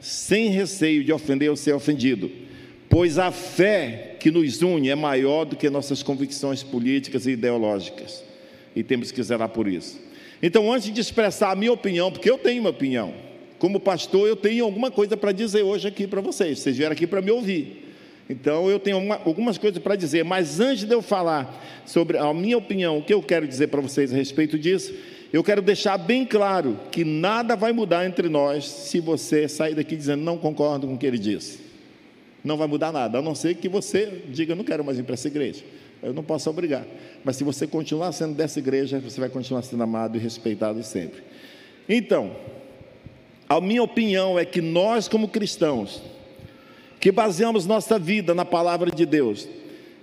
sem 0.00 0.48
receio 0.50 1.02
de 1.02 1.12
ofender 1.12 1.50
ou 1.50 1.56
ser 1.56 1.72
ofendido 1.72 2.30
pois 2.88 3.18
a 3.18 3.30
fé 3.30 4.16
que 4.18 4.30
nos 4.30 4.62
une 4.62 4.88
é 4.88 4.94
maior 4.94 5.44
do 5.44 5.56
que 5.56 5.68
nossas 5.68 6.02
convicções 6.02 6.62
políticas 6.62 7.26
e 7.26 7.32
ideológicas, 7.32 8.24
e 8.74 8.82
temos 8.82 9.12
que 9.12 9.22
zelar 9.22 9.48
por 9.50 9.68
isso. 9.68 10.00
Então, 10.42 10.72
antes 10.72 10.92
de 10.92 11.00
expressar 11.00 11.50
a 11.50 11.56
minha 11.56 11.72
opinião, 11.72 12.10
porque 12.10 12.30
eu 12.30 12.38
tenho 12.38 12.60
uma 12.60 12.70
opinião, 12.70 13.12
como 13.58 13.80
pastor, 13.80 14.28
eu 14.28 14.36
tenho 14.36 14.64
alguma 14.64 14.90
coisa 14.90 15.16
para 15.16 15.32
dizer 15.32 15.62
hoje 15.62 15.88
aqui 15.88 16.06
para 16.06 16.20
vocês. 16.20 16.60
Vocês 16.60 16.76
vieram 16.76 16.92
aqui 16.92 17.06
para 17.06 17.20
me 17.20 17.30
ouvir. 17.30 17.87
Então 18.28 18.68
eu 18.68 18.78
tenho 18.78 18.98
uma, 18.98 19.16
algumas 19.16 19.56
coisas 19.56 19.82
para 19.82 19.96
dizer, 19.96 20.24
mas 20.24 20.60
antes 20.60 20.84
de 20.84 20.94
eu 20.94 21.00
falar 21.00 21.64
sobre 21.86 22.18
a 22.18 22.32
minha 22.34 22.58
opinião, 22.58 22.98
o 22.98 23.02
que 23.02 23.14
eu 23.14 23.22
quero 23.22 23.48
dizer 23.48 23.68
para 23.68 23.80
vocês 23.80 24.12
a 24.12 24.16
respeito 24.16 24.58
disso, 24.58 24.94
eu 25.32 25.42
quero 25.42 25.62
deixar 25.62 25.96
bem 25.96 26.24
claro 26.24 26.78
que 26.90 27.04
nada 27.04 27.56
vai 27.56 27.72
mudar 27.72 28.06
entre 28.06 28.28
nós 28.28 28.66
se 28.66 29.00
você 29.00 29.48
sair 29.48 29.74
daqui 29.74 29.96
dizendo 29.96 30.22
não 30.22 30.36
concordo 30.36 30.86
com 30.86 30.94
o 30.94 30.98
que 30.98 31.06
ele 31.06 31.18
disse. 31.18 31.60
Não 32.44 32.56
vai 32.56 32.68
mudar 32.68 32.92
nada, 32.92 33.18
a 33.18 33.22
não 33.22 33.34
ser 33.34 33.54
que 33.56 33.68
você 33.68 34.22
diga 34.28 34.54
não 34.54 34.64
quero 34.64 34.84
mais 34.84 34.98
ir 34.98 35.02
para 35.02 35.14
essa 35.14 35.28
igreja. 35.28 35.64
Eu 36.02 36.12
não 36.12 36.22
posso 36.22 36.48
obrigar. 36.48 36.86
Mas 37.24 37.36
se 37.36 37.44
você 37.44 37.66
continuar 37.66 38.12
sendo 38.12 38.34
dessa 38.34 38.58
igreja, 38.58 39.00
você 39.00 39.18
vai 39.18 39.28
continuar 39.28 39.62
sendo 39.62 39.82
amado 39.82 40.16
e 40.16 40.20
respeitado 40.20 40.82
sempre. 40.82 41.22
Então, 41.88 42.36
a 43.48 43.60
minha 43.60 43.82
opinião 43.82 44.38
é 44.38 44.44
que 44.44 44.60
nós, 44.60 45.08
como 45.08 45.28
cristãos, 45.28 46.02
que 47.00 47.12
baseamos 47.12 47.66
nossa 47.66 47.98
vida 47.98 48.34
na 48.34 48.44
palavra 48.44 48.90
de 48.90 49.06
Deus, 49.06 49.48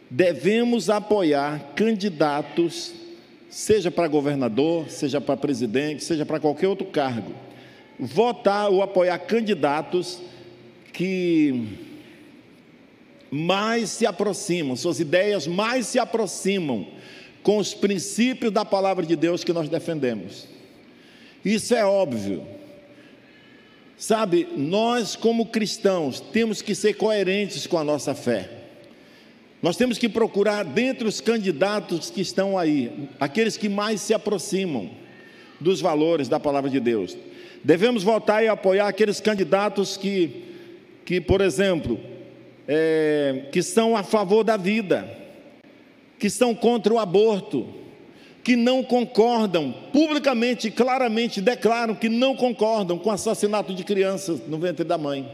devemos 0.10 0.90
apoiar 0.90 1.74
candidatos, 1.76 2.94
seja 3.50 3.92
para 3.92 4.08
governador, 4.08 4.90
seja 4.90 5.20
para 5.20 5.36
presidente, 5.36 6.04
seja 6.04 6.26
para 6.26 6.40
qualquer 6.40 6.68
outro 6.68 6.88
cargo. 6.88 7.34
Votar 8.00 8.70
ou 8.70 8.82
apoiar 8.82 9.18
candidatos 9.20 10.20
que 10.94 11.68
mais 13.30 13.90
se 13.90 14.06
aproximam, 14.06 14.76
suas 14.76 15.00
ideias 15.00 15.48
mais 15.48 15.88
se 15.88 16.00
aproximam 16.00 16.88
com 17.44 17.58
os 17.58 17.74
princípios 17.74 18.52
da 18.52 18.64
palavra 18.64 19.06
de 19.06 19.16
Deus 19.16 19.44
que 19.44 19.54
nós 19.54 19.70
defendemos. 19.70 20.48
Isso 21.44 21.76
é 21.76 21.86
óbvio. 21.86 22.55
Sabe, 23.98 24.48
nós 24.58 25.16
como 25.16 25.46
cristãos 25.46 26.20
temos 26.20 26.62
que 26.62 26.76
ser 26.76 26.96
coerentes 26.96 27.66
com 27.66 27.78
a 27.78 27.84
nossa 27.84 28.14
fé. 28.14 28.50
Nós 29.62 29.78
temos 29.78 29.98
que 29.98 30.10
procurar 30.10 30.64
dentre 30.64 31.08
os 31.08 31.22
candidatos 31.22 32.10
que 32.10 32.22
estão 32.22 32.58
aí, 32.58 33.10
aqueles 33.20 33.58
que 33.58 33.70
mais 33.70 34.02
se 34.02 34.14
aproximam 34.14 34.92
dos 35.60 35.80
valores 35.80 36.28
da 36.28 36.40
palavra 36.40 36.70
de 36.70 36.80
Deus. 36.80 37.18
Devemos 37.64 38.04
voltar 38.04 38.44
e 38.44 38.48
apoiar 38.48 38.88
aqueles 38.88 39.20
candidatos 39.20 39.98
que, 39.98 40.44
que 41.04 41.22
por 41.22 41.42
exemplo, 41.42 42.00
é, 42.68 43.46
que 43.52 43.64
são 43.64 43.96
a 43.96 44.04
favor 44.04 44.44
da 44.44 44.58
vida, 44.58 45.10
que 46.20 46.30
são 46.30 46.54
contra 46.54 46.94
o 46.94 47.00
aborto, 47.00 47.68
que 48.46 48.56
não 48.56 48.84
concordam, 48.84 49.74
publicamente 49.92 50.68
e 50.68 50.72
claramente 50.72 51.42
declaram 51.42 51.96
que 51.96 52.08
não 52.08 52.36
concordam 52.36 52.96
com 52.96 53.10
o 53.10 53.12
assassinato 53.12 53.74
de 53.74 53.84
crianças 53.84 54.40
no 54.48 54.60
ventre 54.60 54.86
da 54.86 55.00
mãe. 55.00 55.28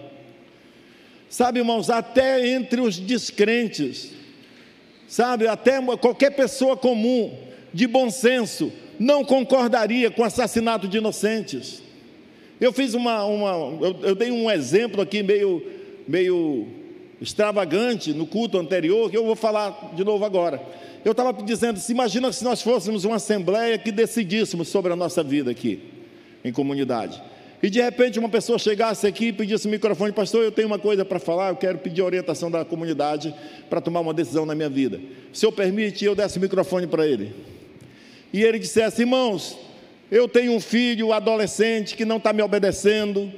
Sabe, 1.29 1.59
irmãos, 1.59 1.89
até 1.89 2.47
entre 2.47 2.79
os 2.79 2.97
descrentes, 2.97 4.13
sabe, 5.09 5.45
até 5.45 5.81
qualquer 5.97 6.31
pessoa 6.31 6.77
comum, 6.77 7.37
de 7.73 7.85
bom 7.85 8.09
senso, 8.09 8.71
não 8.97 9.25
concordaria 9.25 10.09
com 10.09 10.21
o 10.21 10.25
assassinato 10.25 10.87
de 10.87 10.99
inocentes. 10.99 11.83
Eu 12.61 12.71
fiz 12.71 12.93
uma, 12.93 13.25
uma 13.25 13.85
eu, 13.85 13.99
eu 14.03 14.15
dei 14.15 14.31
um 14.31 14.49
exemplo 14.49 15.01
aqui 15.01 15.21
meio, 15.21 15.61
meio 16.07 16.65
extravagante 17.21 18.13
no 18.13 18.25
culto 18.25 18.57
anterior, 18.57 19.09
que 19.09 19.17
eu 19.17 19.25
vou 19.25 19.35
falar 19.35 19.93
de 19.95 20.03
novo 20.03 20.25
agora 20.25 20.59
eu 21.03 21.11
estava 21.11 21.33
dizendo, 21.41 21.79
se 21.79 21.91
imagina 21.91 22.31
se 22.31 22.43
nós 22.43 22.61
fôssemos 22.61 23.05
uma 23.05 23.15
assembleia 23.15 23.77
que 23.77 23.91
decidíssemos 23.91 24.67
sobre 24.67 24.93
a 24.93 24.95
nossa 24.95 25.23
vida 25.23 25.49
aqui, 25.49 25.79
em 26.43 26.51
comunidade. 26.51 27.21
E 27.63 27.69
de 27.69 27.81
repente 27.81 28.19
uma 28.19 28.29
pessoa 28.29 28.57
chegasse 28.57 29.05
aqui 29.05 29.27
e 29.27 29.33
pedisse 29.33 29.67
o 29.67 29.69
microfone, 29.69 30.11
pastor, 30.11 30.43
eu 30.43 30.51
tenho 30.51 30.67
uma 30.67 30.79
coisa 30.79 31.03
para 31.03 31.19
falar, 31.19 31.49
eu 31.49 31.55
quero 31.55 31.79
pedir 31.79 32.01
a 32.01 32.05
orientação 32.05 32.49
da 32.49 32.63
comunidade 32.63 33.33
para 33.69 33.81
tomar 33.81 33.99
uma 33.99 34.13
decisão 34.13 34.45
na 34.45 34.53
minha 34.53 34.69
vida. 34.69 34.99
Se 35.33 35.41
senhor 35.41 35.51
permite, 35.51 36.05
eu 36.05 36.15
desse 36.15 36.37
o 36.37 36.41
microfone 36.41 36.87
para 36.87 37.05
ele. 37.05 37.33
E 38.31 38.43
ele 38.43 38.59
dissesse, 38.59 39.01
irmãos, 39.01 39.57
eu 40.09 40.27
tenho 40.27 40.53
um 40.53 40.59
filho 40.59 41.13
adolescente 41.13 41.95
que 41.95 42.05
não 42.05 42.17
está 42.17 42.31
me 42.31 42.41
obedecendo. 42.41 43.31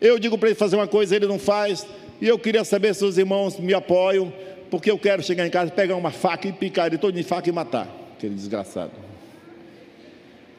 Eu 0.00 0.18
digo 0.18 0.38
para 0.38 0.48
ele 0.48 0.56
fazer 0.56 0.76
uma 0.76 0.86
coisa, 0.86 1.14
ele 1.14 1.26
não 1.26 1.38
faz. 1.38 1.86
E 2.20 2.26
eu 2.26 2.38
queria 2.38 2.64
saber 2.64 2.94
se 2.94 3.04
os 3.04 3.18
irmãos 3.18 3.58
me 3.58 3.74
apoiam 3.74 4.32
porque 4.70 4.90
eu 4.90 4.98
quero 4.98 5.22
chegar 5.22 5.46
em 5.46 5.50
casa, 5.50 5.70
pegar 5.70 5.96
uma 5.96 6.10
faca 6.10 6.48
e 6.48 6.52
picar 6.52 6.86
ele 6.86 6.98
todo 6.98 7.14
de 7.14 7.22
faca 7.22 7.48
e 7.48 7.52
matar 7.52 7.88
aquele 8.16 8.34
desgraçado. 8.34 8.92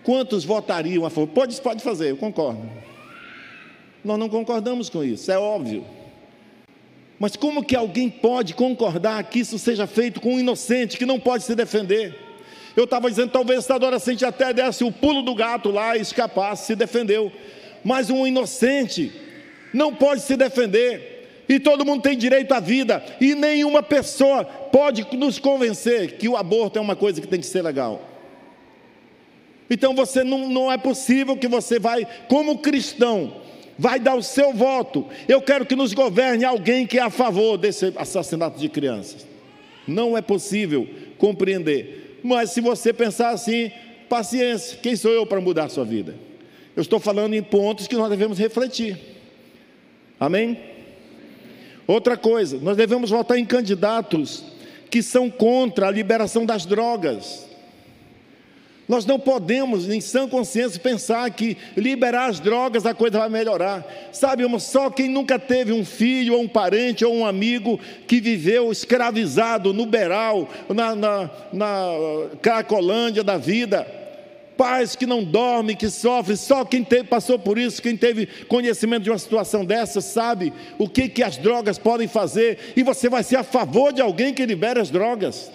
Quantos 0.04 0.46
votariam 0.46 1.06
a 1.06 1.10
favor? 1.10 1.28
Pode, 1.28 1.60
pode 1.62 1.84
fazer, 1.84 2.12
eu 2.12 2.18
concordo. 2.18 2.62
Nós 4.04 4.18
não 4.18 4.30
concordamos 4.30 4.90
com 4.90 5.04
isso, 5.04 5.32
é 5.32 5.38
óbvio. 5.38 5.84
Mas 7.20 7.36
como 7.36 7.64
que 7.64 7.76
alguém 7.76 8.10
pode 8.10 8.54
concordar 8.54 9.22
que 9.24 9.40
isso 9.40 9.58
seja 9.58 9.88
feito 9.88 10.22
com 10.22 10.36
um 10.36 10.40
inocente 10.40 10.98
que 10.98 11.06
não 11.06 11.20
pode 11.20 11.44
se 11.44 11.56
defender? 11.56 12.16
Eu 12.76 12.84
estava 12.84 13.10
dizendo, 13.10 13.32
talvez 13.32 13.60
esse 13.60 13.74
adolescente 13.74 14.24
até 14.24 14.54
desse 14.54 14.84
o 14.84 14.92
pulo 14.92 15.24
do 15.24 15.34
gato 15.34 15.72
lá 15.72 15.98
e 15.98 16.02
escapasse, 16.02 16.68
se 16.68 16.76
defendeu. 16.76 17.32
Mas 17.84 18.12
um 18.12 18.26
inocente 18.28 19.12
não 19.74 19.94
pode 19.94 20.22
se 20.22 20.38
defender 20.38 21.17
e 21.48 21.60
todo 21.60 21.86
mundo 21.86 22.02
tem 22.02 22.18
direito 22.18 22.54
à 22.54 22.60
vida, 22.60 23.04
e 23.22 23.34
nenhuma 23.34 23.82
pessoa 23.82 24.44
pode 24.44 25.08
nos 25.16 25.40
convencer 25.40 26.18
que 26.18 26.28
o 26.28 26.36
aborto 26.36 26.78
é 26.78 26.82
uma 26.82 26.96
coisa 26.96 27.22
que 27.22 27.28
tem 27.28 27.40
que 27.40 27.46
ser 27.46 27.62
legal. 27.62 28.02
Então 29.70 29.94
você 29.94 30.24
não, 30.24 30.50
não 30.50 30.72
é 30.72 30.78
possível 30.78 31.36
que 31.38 31.48
você 31.48 31.80
vai, 31.80 32.08
como 32.28 32.60
cristão, 32.60 33.34
vai 33.78 34.00
dar 34.00 34.16
o 34.16 34.24
seu 34.24 34.54
voto. 34.54 35.06
Eu 35.28 35.42
quero 35.42 35.66
que 35.66 35.76
nos 35.76 35.94
governe 35.94 36.46
alguém 36.46 36.86
que 36.86 36.98
é 36.98 37.02
a 37.02 37.10
favor 37.10 37.58
desse 37.58 37.94
assassinato 37.98 38.60
de 38.60 38.70
crianças. 38.70 39.28
Não 39.88 40.18
é 40.18 40.22
possível 40.22 40.88
compreender. 41.18 42.20
Mas 42.24 42.52
se 42.52 42.62
você 42.62 42.92
pensar 42.92 43.30
assim, 43.30 43.72
paciência, 44.10 44.78
quem 44.82 44.96
sou 44.96 45.12
eu 45.12 45.26
para 45.26 45.40
mudar 45.40 45.66
a 45.66 45.70
sua 45.70 45.86
vida? 45.86 46.16
Eu 46.76 46.82
estou 46.82 47.00
falando 47.00 47.34
em 47.34 47.44
pontos 47.44 47.88
que 47.88 47.96
nós 47.96 48.10
devemos 48.10 48.38
refletir. 48.38 48.98
Amém? 50.20 50.77
Outra 51.88 52.18
coisa, 52.18 52.60
nós 52.62 52.76
devemos 52.76 53.10
votar 53.10 53.38
em 53.38 53.46
candidatos 53.46 54.44
que 54.90 55.02
são 55.02 55.30
contra 55.30 55.88
a 55.88 55.92
liberação 55.92 56.46
das 56.46 56.66
drogas. 56.66 57.48
Nós 58.88 59.06
não 59.06 59.20
podemos, 59.20 59.90
em 59.90 60.00
sã 60.00 60.30
consciência, 60.30 60.80
pensar 60.80 61.30
que 61.32 61.58
liberar 61.76 62.30
as 62.30 62.40
drogas 62.40 62.86
a 62.86 62.94
coisa 62.94 63.20
vai 63.20 63.30
melhorar. 63.30 63.86
Sabe, 64.14 64.44
irmão, 64.44 64.60
só 64.60 64.90
quem 64.90 65.10
nunca 65.10 65.38
teve 65.38 65.74
um 65.74 65.84
filho, 65.84 66.36
ou 66.36 66.42
um 66.42 66.48
parente, 66.48 67.04
ou 67.04 67.14
um 67.14 67.26
amigo 67.26 67.80
que 68.08 68.22
viveu 68.22 68.72
escravizado 68.72 69.74
no 69.74 69.86
Beral, 69.86 70.50
na, 70.70 70.96
na, 70.96 71.30
na 71.52 71.92
Cracolândia 72.42 73.24
da 73.26 73.38
vida, 73.38 73.86
pais 74.58 74.96
que 74.96 75.06
não 75.06 75.24
dormem, 75.24 75.76
que 75.76 75.90
sofrem, 75.90 76.36
só 76.36 76.66
quem 76.66 76.84
teve, 76.84 77.04
passou 77.04 77.38
por 77.38 77.58
isso, 77.58 77.82
quem 77.82 77.96
teve 77.96 78.26
conhecimento 78.48 79.04
de 79.04 79.12
uma 79.12 79.20
situação 79.20 79.64
dessa, 79.64 80.02
sabe 80.02 80.52
o 80.78 80.90
que, 80.90 81.08
que 81.08 81.24
as 81.24 81.38
drogas 81.38 81.78
podem 81.78 82.08
fazer, 82.08 82.74
e 82.76 82.84
você 82.84 83.08
vai 83.08 83.24
ser 83.24 83.38
a 83.38 83.44
favor 83.44 83.94
de 83.94 84.02
alguém 84.02 84.34
que 84.34 84.46
libera 84.46 84.82
as 84.82 84.90
drogas. 84.90 85.52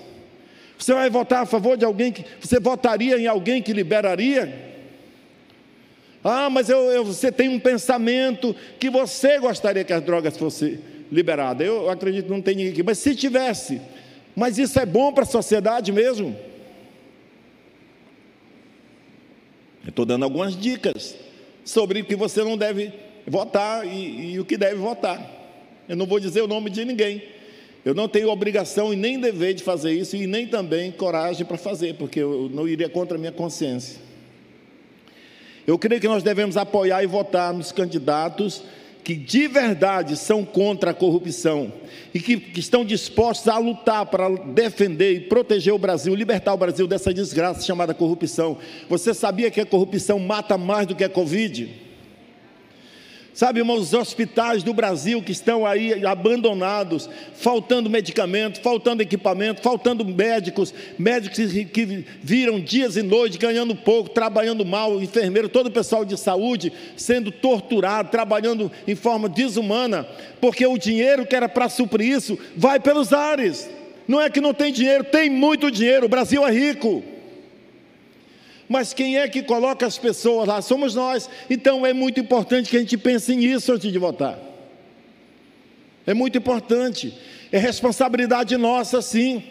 Você 0.79 0.95
vai 0.95 1.09
votar 1.11 1.43
a 1.43 1.47
favor 1.47 1.77
de 1.77 1.85
alguém 1.85 2.11
que. 2.11 2.25
Você 2.41 2.59
votaria 2.59 3.17
em 3.17 3.29
alguém 3.29 3.63
que 3.63 3.73
liberaria? 3.73 4.73
Ah, 6.25 6.51
mas 6.51 6.69
eu, 6.69 6.79
eu, 6.91 7.05
você 7.05 7.31
tem 7.31 7.49
um 7.49 7.59
pensamento 7.59 8.55
que 8.81 8.91
você 8.91 9.39
gostaria 9.39 9.85
que 9.85 9.93
as 9.93 10.03
drogas 10.03 10.37
fossem 10.37 10.81
liberadas. 11.11 11.67
Eu 11.67 11.89
acredito 11.89 12.25
que 12.25 12.31
não 12.31 12.43
tem 12.43 12.57
ninguém 12.57 12.73
aqui, 12.73 12.83
mas 12.83 12.99
se 12.99 13.15
tivesse, 13.15 13.81
mas 14.35 14.59
isso 14.59 14.79
é 14.81 14.87
bom 14.87 15.13
para 15.13 15.23
a 15.23 15.27
sociedade 15.27 15.93
mesmo? 15.93 16.37
Eu 19.71 19.72
estou 19.91 20.05
dando 20.05 20.25
algumas 20.25 20.57
dicas 20.57 21.17
sobre 21.65 22.01
o 22.01 22.05
que 22.05 22.17
você 22.17 22.43
não 22.45 22.57
deve 22.57 22.93
votar 23.27 23.87
e, 23.87 24.33
e, 24.33 24.41
o 24.41 24.45
que 24.45 24.57
deve 24.57 24.77
votar. 24.77 25.21
Eu 25.89 25.97
não 25.97 26.07
vou 26.07 26.21
dizer 26.21 26.43
o 26.43 26.49
nome 26.49 26.71
de 26.71 26.85
ninguém. 26.85 27.23
Eu 27.85 27.95
não 27.95 28.09
tenho 28.09 28.29
obrigação 28.29 28.93
e 28.93 28.97
nem 28.97 29.19
dever 29.19 29.55
de 29.55 29.63
fazer 29.63 29.93
isso 29.93 30.17
e 30.17 30.27
nem 30.27 30.47
também 30.47 30.93
coragem 30.93 31.45
para 31.45 31.59
fazer, 31.59 31.95
porque 31.95 32.21
eu 32.21 32.49
não 32.53 32.69
iria 32.69 32.89
contra 32.89 33.17
a 33.17 33.19
minha 33.19 33.33
consciência. 33.33 34.01
Eu 35.67 35.79
creio 35.79 36.01
que 36.01 36.09
nós 36.09 36.23
devemos 36.23 36.57
apoiar 36.57 37.03
e 37.03 37.07
votar 37.07 37.53
nos 37.53 37.73
candidatos 37.73 38.63
que 39.05 39.15
de 39.15 39.49
verdade 39.49 40.17
são 40.17 40.45
contra 40.45 40.93
a 40.93 40.95
corrupção 40.95 41.73
e 42.15 42.21
que, 42.21 42.37
que, 42.39 42.61
estão 42.61 42.85
dispostos 42.85 43.49
a 43.49 43.59
lutar 43.59 44.07
para 44.07 44.29
defender 44.29 45.13
e 45.15 45.21
proteger 45.21 45.73
o 45.73 45.79
Brasil, 45.79 46.15
libertar 46.15 46.55
o 46.55 46.57
Brasil 46.57 46.87
dessa 46.87 47.13
desgraça 47.13 47.63
chamada 47.63 47.95
corrupção. 47.95 48.59
Você 48.89 49.13
sabia 49.13 49.51
que 49.51 49.61
a 49.61 49.67
corrupção 49.67 50.19
mata 50.19 50.57
mais 50.57 50.87
do 50.87 50.95
que 50.95 51.05
a 51.05 51.09
Covid? 51.09 51.82
Sabe, 53.35 53.61
irmãos, 53.61 53.81
os 53.81 53.95
hospitais 53.95 54.63
do 54.63 54.75
Brasil 54.75 55.23
que 55.23 55.33
estão 55.33 55.65
aí 55.65 56.05
abandonados, 56.05 57.09
faltando 57.35 57.89
medicamento, 57.89 58.61
faltando 58.61 59.03
equipamento, 59.03 59.63
faltando 59.63 60.05
médicos, 60.05 60.75
médicos 60.99 61.39
que 61.73 62.05
viram 62.23 62.61
dias 62.61 62.97
e 62.97 63.03
noites 63.03 63.39
ganhando 63.39 63.75
pouco, 63.75 64.11
trabalhando 64.11 64.67
mal, 64.67 65.01
enfermeiro, 65.01 65.49
todo 65.49 65.69
o 65.69 65.73
pessoal 65.73 66.05
de 66.05 66.19
saúde 66.19 66.71
sendo 66.95 67.33
torturado, 67.33 68.11
trabalhando 68.11 68.71
em 68.87 68.95
forma 68.95 69.31
desumana, 69.31 70.07
porque 70.39 70.67
o 70.67 70.77
dinheiro 70.77 71.25
que 71.25 71.35
era 71.35 71.49
para 71.49 71.71
suprir 71.71 72.15
isso 72.15 72.39
vai 72.55 72.79
pelos 72.79 73.15
ares. 73.15 73.69
Não 74.07 74.21
é 74.21 74.29
que 74.29 74.43
não 74.43 74.53
tem 74.53 74.71
dinheiro, 74.71 75.05
tem 75.05 75.31
muito 75.31 75.71
dinheiro, 75.71 76.05
o 76.05 76.09
Brasil 76.09 76.47
é 76.47 76.53
rico. 76.53 77.03
Mas 78.73 78.95
quem 78.95 79.19
é 79.19 79.29
que 79.29 79.43
coloca 79.43 79.87
as 79.87 79.99
pessoas 79.99 80.49
lá? 80.49 80.63
Somos 80.63 80.95
nós. 80.95 81.29
Então 81.51 81.85
é 81.85 81.93
muito 81.93 82.19
importante 82.19 82.71
que 82.71 82.77
a 82.79 82.81
gente 82.81 82.97
pense 82.97 83.37
nisso 83.37 83.71
antes 83.71 83.93
de 83.93 83.99
votar. 83.99 84.39
É 86.07 86.15
muito 86.15 86.39
importante. 86.39 87.13
É 87.53 87.59
responsabilidade 87.59 88.57
nossa, 88.57 89.03
sim. 89.03 89.45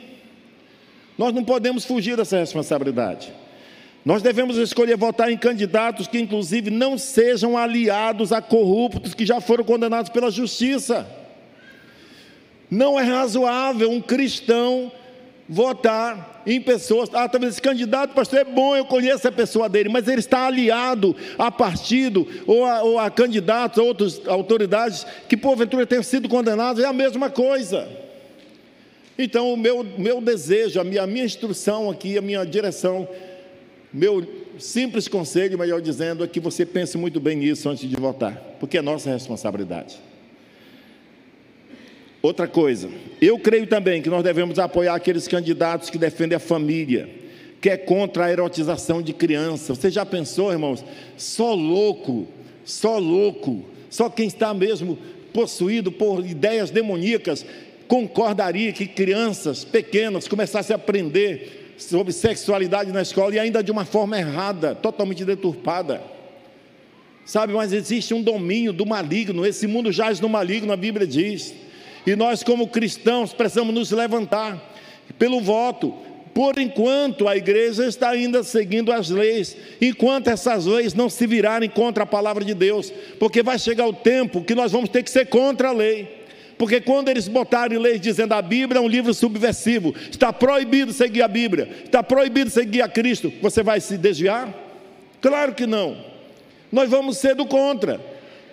Nós 1.20 1.36
não 1.36 1.44
podemos 1.44 1.86
fugir 1.86 2.18
dessa 2.18 2.40
responsabilidade. 2.40 3.32
Nós 4.04 4.24
devemos 4.24 4.58
escolher 4.58 4.98
votar 4.98 5.32
em 5.32 5.38
candidatos 5.38 6.08
que, 6.08 6.20
inclusive, 6.20 6.72
não 6.72 6.98
sejam 6.98 7.56
aliados 7.56 8.34
a 8.34 8.42
corruptos 8.42 9.14
que 9.14 9.24
já 9.24 9.40
foram 9.40 9.64
condenados 9.64 10.10
pela 10.10 10.32
justiça. 10.32 11.08
Não 12.72 13.00
é 13.00 13.04
razoável 13.04 13.92
um 13.92 14.02
cristão 14.02 14.92
votar 15.48 16.31
em 16.46 16.60
pessoas. 16.62 17.10
Ah, 17.14 17.28
talvez 17.28 17.54
esse 17.54 17.62
candidato, 17.62 18.14
pastor, 18.14 18.40
é 18.40 18.44
bom, 18.44 18.76
eu 18.76 18.86
conheço 18.86 19.28
a 19.28 19.32
pessoa 19.32 19.68
dele, 19.68 19.90
mas 19.90 20.08
ele 20.08 20.20
está 20.20 20.48
aliado 20.48 21.16
a 21.38 21.52
partido 21.52 22.28
ou 22.48 22.66
a, 22.66 22.82
ou 22.82 23.00
a 23.00 23.10
candidatos, 23.10 23.80
a 23.80 23.84
outras 23.84 24.28
autoridades 24.28 25.06
que 25.28 25.38
porventura 25.38 25.86
tenham 25.86 26.04
sido 26.04 26.28
condenados, 26.28 26.84
é 26.84 26.88
a 26.88 26.94
mesma 26.94 27.30
coisa. 27.30 27.88
Então, 29.18 29.54
o 29.54 29.58
meu, 29.58 29.84
meu 29.84 30.20
desejo, 30.22 30.80
a 30.80 30.84
minha, 30.84 31.04
a 31.04 31.08
minha 31.08 31.26
instrução 31.26 31.90
aqui, 31.90 32.18
a 32.18 32.22
minha 32.22 32.44
direção, 32.44 33.08
meu 33.94 34.26
simples 34.58 35.08
conselho, 35.08 35.58
melhor 35.60 35.82
dizendo, 35.82 36.24
é 36.24 36.28
que 36.28 36.40
você 36.40 36.66
pense 36.66 36.98
muito 36.98 37.20
bem 37.20 37.36
nisso 37.36 37.70
antes 37.70 37.88
de 37.88 37.96
votar, 37.96 38.36
porque 38.60 38.78
é 38.78 38.82
nossa 38.82 39.10
responsabilidade. 39.10 40.11
Outra 42.22 42.48
coisa, 42.48 42.90
eu 43.20 43.40
creio 43.40 43.66
também 43.66 44.02
que 44.02 44.10
nós 44.10 44.24
devemos 44.24 44.60
apoiar 44.60 44.94
aqueles 44.94 45.28
candidatos 45.28 45.90
que 45.90 45.98
defendem 45.98 46.36
a 46.36 46.40
família, 46.40 47.10
que 47.60 47.70
é 47.70 47.78
contra 47.78 48.26
a 48.26 48.32
erotização 48.32 49.02
de 49.02 49.12
crianças. 49.12 49.78
Você 49.78 49.90
já 49.90 50.06
pensou, 50.06 50.52
irmãos? 50.52 50.86
Só 51.18 51.54
louco, 51.56 52.28
só 52.64 53.00
louco, 53.00 53.66
só 53.90 54.08
quem 54.10 54.28
está 54.28 54.54
mesmo 54.54 55.00
possuído 55.34 55.92
por 55.92 56.26
ideias 56.26 56.70
demoníacas 56.70 57.46
concordaria 57.88 58.72
que 58.72 58.86
crianças 58.88 59.66
pequenas 59.66 60.26
começassem 60.28 60.74
a 60.74 60.78
aprender 60.78 61.74
sobre 61.78 62.14
sexualidade 62.14 62.92
na 62.92 63.02
escola 63.02 63.36
e 63.36 63.40
ainda 63.40 63.64
de 63.64 63.72
uma 63.72 63.84
forma 63.84 64.18
errada, 64.18 64.76
totalmente 64.76 65.26
deturpada. 65.26 66.02
Sabe, 67.26 67.54
mas 67.54 67.74
existe 67.74 68.14
um 68.14 68.22
domínio 68.22 68.72
do 68.72 68.86
maligno, 68.86 69.46
esse 69.46 69.68
mundo 69.68 69.92
jaz 69.92 70.20
no 70.20 70.30
maligno, 70.30 70.72
a 70.72 70.78
Bíblia 70.78 71.06
diz. 71.06 71.54
E 72.06 72.16
nós, 72.16 72.44
como 72.44 72.68
cristãos, 72.68 73.34
precisamos 73.34 73.74
nos 73.74 73.92
levantar 73.92 74.74
pelo 75.18 75.42
voto. 75.42 75.94
Por 76.34 76.58
enquanto 76.58 77.28
a 77.28 77.36
igreja 77.36 77.86
está 77.86 78.10
ainda 78.10 78.42
seguindo 78.44 78.92
as 78.92 79.10
leis, 79.10 79.56
enquanto 79.82 80.30
essas 80.30 80.66
leis 80.66 80.94
não 80.94 81.10
se 81.10 81.28
virarem 81.28 81.70
contra 81.70 82.04
a 82.04 82.08
palavra 82.08 82.46
de 82.46 82.54
Deus, 82.54 82.92
porque 83.20 83.44
vai 83.44 83.60
chegar 83.60 83.86
o 83.86 83.94
tempo 83.94 84.44
que 84.44 84.56
nós 84.56 84.72
vamos 84.72 84.90
ter 84.90 85.04
que 85.04 85.12
ser 85.12 85.26
contra 85.28 85.70
a 85.70 85.74
lei. 85.74 86.22
Porque 86.58 86.80
quando 86.80 87.10
eles 87.10 87.28
botarem 87.28 87.78
leis 87.78 88.00
dizendo 88.00 88.34
a 88.34 88.42
Bíblia 88.42 88.80
é 88.80 88.82
um 88.82 88.88
livro 88.88 89.14
subversivo, 89.14 89.94
está 90.10 90.32
proibido 90.32 90.94
seguir 90.94 91.22
a 91.22 91.28
Bíblia, 91.28 91.68
está 91.84 92.02
proibido 92.02 92.50
seguir 92.50 92.82
a 92.82 92.88
Cristo, 92.88 93.34
você 93.42 93.62
vai 93.62 93.82
se 93.82 93.98
desviar? 93.98 94.54
Claro 95.20 95.54
que 95.54 95.68
não. 95.68 95.98
Nós 96.72 96.90
vamos 96.90 97.18
ser 97.18 97.36
do 97.36 97.46
contra. 97.46 98.00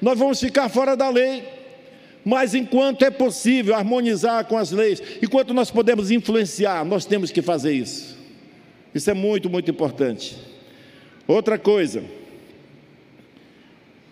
Nós 0.01 0.19
vamos 0.19 0.41
ficar 0.41 0.69
fora 0.69 0.97
da 0.97 1.09
lei. 1.09 1.58
Mas 2.25 2.55
enquanto 2.55 3.05
é 3.05 3.11
possível 3.11 3.75
harmonizar 3.75 4.45
com 4.45 4.57
as 4.57 4.71
leis, 4.71 5.03
enquanto 5.23 5.55
nós 5.55 5.71
podemos 5.71 6.11
influenciar, 6.11 6.85
nós 6.85 7.05
temos 7.05 7.31
que 7.31 7.41
fazer 7.41 7.73
isso. 7.73 8.19
Isso 8.95 9.11
é 9.11 9.15
muito, 9.15 9.49
muito 9.49 9.71
importante. 9.71 10.37
Outra 11.27 11.59
coisa, 11.59 12.03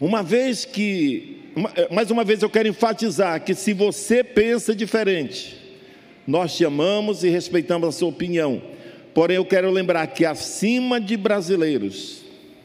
uma 0.01 0.23
vez 0.23 0.65
que, 0.65 1.41
eh, 1.75 1.89
mais 1.91 2.11
uma 2.11 2.25
vez 2.25 2.43
eu 2.43 2.51
quero 2.51 2.69
enfatizar 2.69 3.43
que 3.43 3.55
se 3.55 3.73
você 3.73 4.23
pensa 4.23 4.75
diferente, 4.75 5.57
nós 6.27 6.57
te 6.57 6.65
amamos 6.65 7.25
e 7.25 7.29
respeitamos 7.29 7.89
a 7.89 7.93
sua 7.93 8.09
opinião. 8.09 8.61
Porém, 9.15 9.37
eu 9.37 9.45
quero 9.45 9.71
lembrar 9.71 10.07
que 10.09 10.27
acima 10.27 11.01
de 11.01 11.17
brasileiros, 11.17 12.23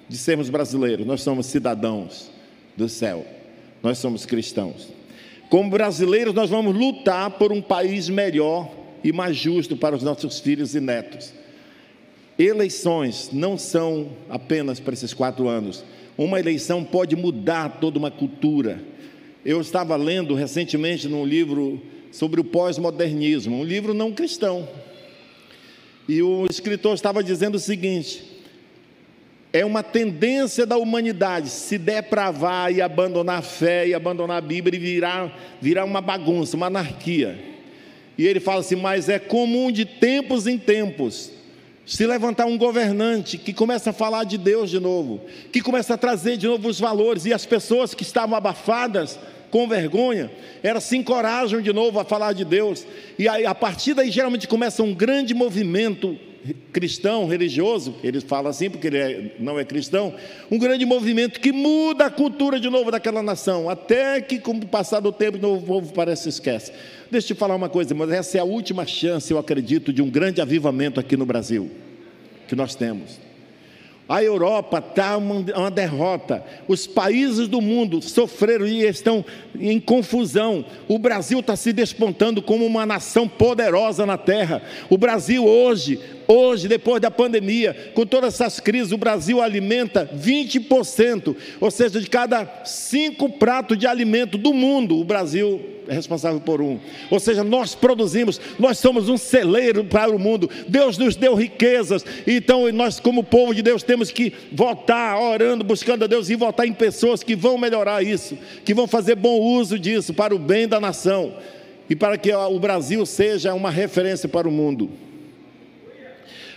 de 0.09 0.17
sermos 0.17 0.49
brasileiros, 0.49 1.05
nós 1.05 1.21
somos 1.21 1.45
cidadãos 1.45 2.29
do 2.75 2.89
céu. 2.89 3.25
Nós 3.81 3.97
somos 3.97 4.25
cristãos. 4.25 4.89
Como 5.51 5.69
brasileiros, 5.69 6.33
nós 6.33 6.49
vamos 6.49 6.73
lutar 6.73 7.29
por 7.31 7.51
um 7.51 7.61
país 7.61 8.07
melhor 8.07 8.71
e 9.03 9.11
mais 9.11 9.35
justo 9.35 9.75
para 9.75 9.93
os 9.93 10.01
nossos 10.01 10.39
filhos 10.39 10.75
e 10.75 10.79
netos. 10.79 11.33
Eleições 12.39 13.29
não 13.33 13.57
são 13.57 14.13
apenas 14.29 14.79
para 14.79 14.93
esses 14.93 15.13
quatro 15.13 15.49
anos. 15.49 15.83
Uma 16.17 16.39
eleição 16.39 16.85
pode 16.85 17.17
mudar 17.17 17.81
toda 17.81 17.99
uma 17.99 18.09
cultura. 18.09 18.81
Eu 19.43 19.59
estava 19.59 19.97
lendo 19.97 20.35
recentemente 20.35 21.09
num 21.09 21.25
livro 21.25 21.81
sobre 22.13 22.39
o 22.39 22.45
pós-modernismo, 22.45 23.57
um 23.57 23.65
livro 23.65 23.93
não 23.93 24.13
cristão. 24.13 24.65
E 26.07 26.21
o 26.21 26.45
escritor 26.49 26.93
estava 26.93 27.21
dizendo 27.21 27.55
o 27.55 27.59
seguinte: 27.59 28.23
é 29.53 29.65
uma 29.65 29.83
tendência 29.83 30.65
da 30.65 30.77
humanidade 30.77 31.49
se 31.49 31.77
depravar 31.77 32.71
e 32.71 32.81
abandonar 32.81 33.39
a 33.39 33.41
fé 33.41 33.87
e 33.87 33.93
abandonar 33.93 34.37
a 34.37 34.41
Bíblia 34.41 34.77
e 34.77 34.81
virar, 34.81 35.37
virar 35.61 35.83
uma 35.83 35.99
bagunça, 35.99 36.55
uma 36.55 36.67
anarquia. 36.67 37.37
E 38.17 38.25
ele 38.25 38.39
fala 38.39 38.61
assim: 38.61 38.75
mas 38.75 39.09
é 39.09 39.19
comum 39.19 39.71
de 39.71 39.83
tempos 39.83 40.47
em 40.47 40.57
tempos 40.57 41.31
se 41.85 42.05
levantar 42.07 42.45
um 42.45 42.57
governante 42.57 43.37
que 43.37 43.51
começa 43.51 43.89
a 43.89 43.93
falar 43.93 44.23
de 44.23 44.37
Deus 44.37 44.69
de 44.69 44.79
novo, 44.79 45.21
que 45.51 45.59
começa 45.59 45.95
a 45.95 45.97
trazer 45.97 46.37
de 46.37 46.47
novo 46.47 46.69
os 46.69 46.79
valores, 46.79 47.25
e 47.25 47.33
as 47.33 47.45
pessoas 47.45 47.93
que 47.93 48.03
estavam 48.03 48.35
abafadas, 48.35 49.19
com 49.49 49.67
vergonha, 49.67 50.31
elas 50.63 50.85
se 50.85 50.95
encorajam 50.95 51.61
de 51.61 51.73
novo 51.73 51.99
a 51.99 52.05
falar 52.05 52.31
de 52.31 52.45
Deus, 52.45 52.85
e 53.19 53.27
aí, 53.27 53.45
a 53.45 53.53
partir 53.53 53.93
daí 53.93 54.09
geralmente 54.09 54.47
começa 54.47 54.81
um 54.81 54.93
grande 54.93 55.33
movimento 55.33 56.17
cristão, 56.71 57.27
religioso, 57.27 57.95
ele 58.03 58.19
fala 58.21 58.49
assim 58.49 58.69
porque 58.69 58.87
ele 58.87 58.97
é, 58.97 59.35
não 59.39 59.59
é 59.59 59.65
cristão, 59.65 60.13
um 60.49 60.57
grande 60.57 60.85
movimento 60.85 61.39
que 61.39 61.51
muda 61.51 62.05
a 62.05 62.09
cultura 62.09 62.59
de 62.59 62.69
novo 62.69 62.91
daquela 62.91 63.21
nação, 63.21 63.69
até 63.69 64.19
que 64.21 64.39
com 64.39 64.51
o 64.53 64.65
passar 64.65 64.99
do 64.99 65.11
tempo 65.11 65.37
o 65.37 65.41
novo 65.41 65.65
povo 65.65 65.93
parece 65.93 66.23
que 66.23 66.29
esquece. 66.29 66.71
Deixa 67.09 67.31
eu 67.31 67.35
te 67.35 67.39
falar 67.39 67.55
uma 67.55 67.69
coisa, 67.69 67.93
mas 67.93 68.09
essa 68.11 68.37
é 68.37 68.41
a 68.41 68.45
última 68.45 68.85
chance, 68.85 69.31
eu 69.31 69.37
acredito, 69.37 69.93
de 69.93 70.01
um 70.01 70.09
grande 70.09 70.41
avivamento 70.41 70.99
aqui 70.99 71.15
no 71.15 71.25
Brasil, 71.25 71.69
que 72.47 72.55
nós 72.55 72.75
temos. 72.75 73.30
A 74.11 74.21
Europa 74.21 74.79
está 74.79 75.15
uma, 75.15 75.35
uma, 75.55 75.71
derrota. 75.71 76.43
Os 76.67 76.85
países 76.85 77.47
do 77.47 77.61
mundo 77.61 78.01
sofreram 78.01 78.67
e 78.67 78.83
estão 78.85 79.23
em 79.57 79.79
confusão. 79.79 80.65
O 80.85 80.99
Brasil 80.99 81.39
está 81.39 81.55
se 81.55 81.71
despontando 81.71 82.41
como 82.41 82.65
uma 82.65 82.85
nação 82.85 83.25
poderosa 83.25 84.05
na 84.05 84.17
terra. 84.17 84.61
O 84.89 84.97
Brasil 84.97 85.45
hoje 85.45 85.97
Hoje, 86.33 86.69
depois 86.69 87.01
da 87.01 87.11
pandemia, 87.11 87.91
com 87.93 88.05
todas 88.05 88.35
essas 88.35 88.57
crises, 88.57 88.93
o 88.93 88.97
Brasil 88.97 89.41
alimenta 89.41 90.09
20%, 90.15 91.35
ou 91.59 91.69
seja, 91.69 91.99
de 91.99 92.07
cada 92.07 92.63
cinco 92.63 93.27
pratos 93.27 93.77
de 93.77 93.85
alimento 93.85 94.37
do 94.37 94.53
mundo, 94.53 94.97
o 94.97 95.03
Brasil 95.03 95.61
é 95.91 95.93
responsável 95.93 96.39
por 96.39 96.61
um. 96.61 96.79
Ou 97.09 97.19
seja, 97.19 97.43
nós 97.43 97.75
produzimos, 97.75 98.39
nós 98.57 98.79
somos 98.79 99.09
um 99.09 99.17
celeiro 99.17 99.83
para 99.83 100.09
o 100.09 100.17
mundo. 100.17 100.49
Deus 100.65 100.97
nos 100.97 101.17
deu 101.17 101.35
riquezas, 101.35 102.05
então 102.25 102.71
nós, 102.71 102.97
como 102.97 103.25
povo 103.25 103.53
de 103.53 103.61
Deus, 103.61 103.83
temos 103.83 104.09
que 104.09 104.31
votar, 104.53 105.21
orando, 105.21 105.65
buscando 105.65 106.05
a 106.05 106.07
Deus 106.07 106.29
e 106.29 106.35
votar 106.35 106.65
em 106.65 106.71
pessoas 106.71 107.23
que 107.23 107.35
vão 107.35 107.57
melhorar 107.57 108.01
isso, 108.01 108.37
que 108.63 108.73
vão 108.73 108.87
fazer 108.87 109.15
bom 109.15 109.37
uso 109.37 109.77
disso 109.77 110.13
para 110.13 110.33
o 110.33 110.39
bem 110.39 110.65
da 110.65 110.79
nação 110.79 111.33
e 111.89 111.95
para 111.95 112.17
que 112.17 112.33
o 112.33 112.57
Brasil 112.57 113.05
seja 113.05 113.53
uma 113.53 113.69
referência 113.69 114.29
para 114.29 114.47
o 114.47 114.51
mundo. 114.51 114.89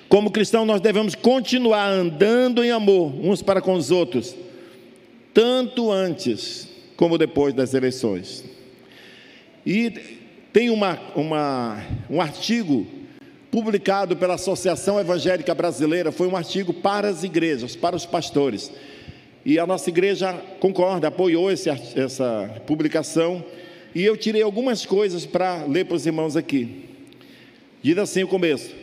Como 0.08 0.30
cristão, 0.30 0.64
nós 0.64 0.80
devemos 0.80 1.16
continuar 1.16 1.88
andando 1.88 2.62
em 2.62 2.70
amor 2.70 3.12
uns 3.20 3.42
para 3.42 3.60
com 3.60 3.74
os 3.74 3.90
outros, 3.90 4.36
tanto 5.32 5.90
antes 5.90 6.68
como 6.96 7.18
depois 7.18 7.52
das 7.52 7.74
eleições. 7.74 8.53
E 9.66 9.90
tem 10.52 10.70
uma, 10.70 10.98
uma, 11.14 11.84
um 12.10 12.20
artigo 12.20 12.86
publicado 13.50 14.16
pela 14.16 14.34
Associação 14.34 14.98
Evangélica 14.98 15.54
Brasileira, 15.54 16.10
foi 16.10 16.26
um 16.26 16.36
artigo 16.36 16.72
para 16.74 17.08
as 17.08 17.22
igrejas, 17.22 17.76
para 17.76 17.94
os 17.94 18.04
pastores. 18.04 18.70
E 19.44 19.58
a 19.58 19.66
nossa 19.66 19.90
igreja 19.90 20.32
concorda, 20.58 21.08
apoiou 21.08 21.50
esse, 21.50 21.70
essa 21.70 22.62
publicação. 22.66 23.44
E 23.94 24.02
eu 24.02 24.16
tirei 24.16 24.42
algumas 24.42 24.84
coisas 24.84 25.24
para 25.24 25.64
ler 25.64 25.84
para 25.84 25.96
os 25.96 26.06
irmãos 26.06 26.36
aqui. 26.36 26.84
Diz 27.82 27.96
assim 27.98 28.22
o 28.22 28.28
começo: 28.28 28.74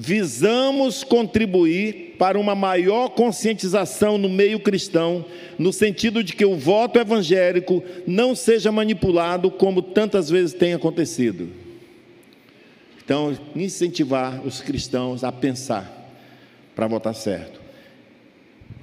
visamos 0.00 1.02
contribuir 1.02 2.14
para 2.16 2.38
uma 2.38 2.54
maior 2.54 3.08
conscientização 3.08 4.16
no 4.16 4.28
meio 4.28 4.60
cristão, 4.60 5.24
no 5.58 5.72
sentido 5.72 6.22
de 6.22 6.34
que 6.34 6.44
o 6.44 6.54
voto 6.54 7.00
evangélico 7.00 7.82
não 8.06 8.32
seja 8.32 8.70
manipulado 8.70 9.50
como 9.50 9.82
tantas 9.82 10.30
vezes 10.30 10.54
tem 10.54 10.72
acontecido. 10.72 11.48
Então, 13.04 13.36
incentivar 13.56 14.40
os 14.46 14.60
cristãos 14.60 15.24
a 15.24 15.32
pensar 15.32 15.92
para 16.76 16.86
votar 16.86 17.14
certo. 17.16 17.60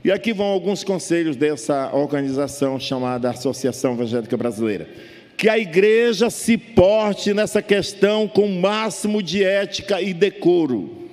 E 0.04 0.12
aqui 0.12 0.34
vão 0.34 0.47
alguns 0.47 0.84
conselhos 0.84 1.38
dessa 1.38 1.95
organização 1.95 2.78
chamada 2.78 3.30
Associação 3.30 3.93
Evangélica 3.93 4.36
Brasileira 4.36 4.89
que 5.38 5.49
a 5.49 5.58
igreja 5.58 6.30
se 6.30 6.58
porte 6.58 7.34
nessa 7.34 7.62
questão 7.62 8.28
com 8.28 8.45
o 8.45 8.62
máximo 8.62 9.21
de 9.21 9.43
ética 9.43 10.01
e 10.01 10.13
decoro. 10.13 11.04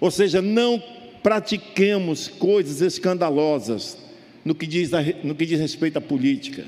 Ou 0.00 0.10
seja, 0.10 0.40
não 0.40 0.82
pratiquemos 1.22 2.28
coisas 2.28 2.80
escandalosas 2.80 3.98
no 4.44 4.54
que 4.54 4.66
diz, 4.66 4.90
no 5.22 5.34
que 5.34 5.44
diz 5.44 5.60
respeito 5.60 5.98
à 5.98 6.00
política. 6.00 6.64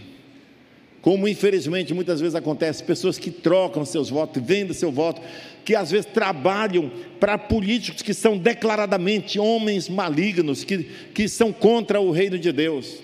Como 1.00 1.26
infelizmente 1.26 1.94
muitas 1.94 2.20
vezes 2.20 2.34
acontece, 2.34 2.84
pessoas 2.84 3.18
que 3.18 3.30
trocam 3.30 3.84
seus 3.86 4.10
votos, 4.10 4.42
vendem 4.42 4.74
seu 4.74 4.92
voto, 4.92 5.22
que 5.64 5.74
às 5.74 5.90
vezes 5.90 6.06
trabalham 6.06 6.90
para 7.18 7.38
políticos 7.38 8.02
que 8.02 8.12
são 8.12 8.36
declaradamente 8.36 9.38
homens 9.38 9.88
malignos, 9.88 10.62
que, 10.62 10.84
que 11.14 11.26
são 11.26 11.52
contra 11.52 12.00
o 12.00 12.10
reino 12.10 12.38
de 12.38 12.52
Deus. 12.52 12.98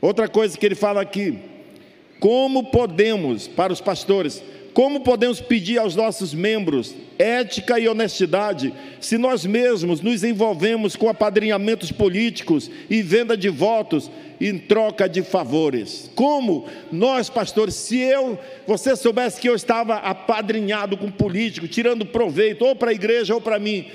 Outra 0.00 0.28
coisa 0.28 0.56
que 0.56 0.64
ele 0.64 0.76
fala 0.76 1.00
aqui, 1.00 1.38
como 2.20 2.70
podemos, 2.70 3.48
para 3.48 3.72
os 3.72 3.80
pastores, 3.80 4.42
como 4.72 5.00
podemos 5.00 5.40
pedir 5.40 5.78
aos 5.78 5.96
nossos 5.96 6.32
membros 6.32 6.94
ética 7.18 7.78
e 7.78 7.88
honestidade 7.88 8.72
se 9.00 9.18
nós 9.18 9.44
mesmos 9.44 10.00
nos 10.00 10.24
envolvemos 10.24 10.96
com 10.96 11.08
apadrinhamentos 11.08 11.92
políticos 11.92 12.70
e 12.88 13.02
venda 13.02 13.36
de 13.36 13.48
votos 13.48 14.10
em 14.40 14.56
troca 14.58 15.08
de 15.08 15.22
favores? 15.22 16.10
Como 16.14 16.66
nós, 16.90 17.28
pastores, 17.28 17.74
se 17.74 17.98
eu, 17.98 18.38
você 18.66 18.94
soubesse 18.94 19.40
que 19.40 19.48
eu 19.48 19.54
estava 19.54 19.96
apadrinhado 19.96 20.96
com 20.96 21.10
político, 21.10 21.68
tirando 21.68 22.06
proveito 22.06 22.64
ou 22.64 22.76
para 22.76 22.90
a 22.90 22.94
igreja 22.94 23.34
ou 23.34 23.40
para 23.40 23.58
mim, 23.58 23.86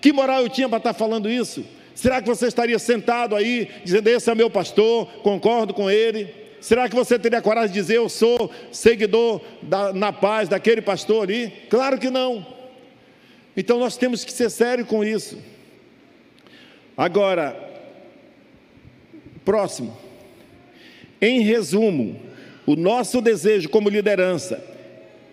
que 0.00 0.12
moral 0.12 0.42
eu 0.42 0.48
tinha 0.48 0.68
para 0.68 0.78
estar 0.78 0.94
falando 0.94 1.30
isso? 1.30 1.64
Será 1.94 2.20
que 2.20 2.28
você 2.28 2.48
estaria 2.48 2.78
sentado 2.78 3.36
aí 3.36 3.68
dizendo: 3.84 4.08
Esse 4.08 4.30
é 4.30 4.34
meu 4.34 4.50
pastor, 4.50 5.06
concordo 5.22 5.72
com 5.72 5.90
ele? 5.90 6.43
Será 6.64 6.88
que 6.88 6.94
você 6.94 7.18
teria 7.18 7.42
coragem 7.42 7.74
de 7.74 7.78
dizer 7.78 7.96
eu 7.96 8.08
sou 8.08 8.50
seguidor 8.72 9.38
da, 9.60 9.92
na 9.92 10.10
paz 10.10 10.48
daquele 10.48 10.80
pastor 10.80 11.24
ali? 11.24 11.52
Claro 11.68 11.98
que 11.98 12.08
não. 12.08 12.46
Então 13.54 13.78
nós 13.78 13.98
temos 13.98 14.24
que 14.24 14.32
ser 14.32 14.48
sérios 14.48 14.88
com 14.88 15.04
isso. 15.04 15.36
Agora, 16.96 17.54
próximo. 19.44 19.94
Em 21.20 21.42
resumo, 21.42 22.18
o 22.64 22.74
nosso 22.76 23.20
desejo 23.20 23.68
como 23.68 23.90
liderança 23.90 24.64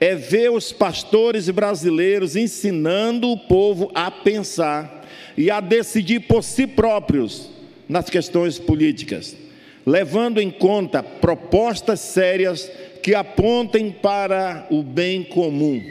é 0.02 0.14
ver 0.14 0.52
os 0.52 0.74
pastores 0.74 1.50
brasileiros 1.50 2.36
ensinando 2.36 3.32
o 3.32 3.38
povo 3.48 3.90
a 3.96 4.12
pensar 4.12 5.08
e 5.38 5.50
a 5.50 5.62
decidir 5.62 6.28
por 6.28 6.44
si 6.44 6.68
próprios 6.68 7.50
nas 7.88 8.10
questões 8.10 8.60
políticas 8.60 9.40
levando 9.86 10.40
em 10.40 10.52
conta 10.52 11.02
propostas 11.02 12.00
sérias 12.00 12.70
que 13.02 13.16
apontem 13.16 13.92
para 13.92 14.68
o 14.70 14.84
bem 14.84 15.24
comum. 15.24 15.82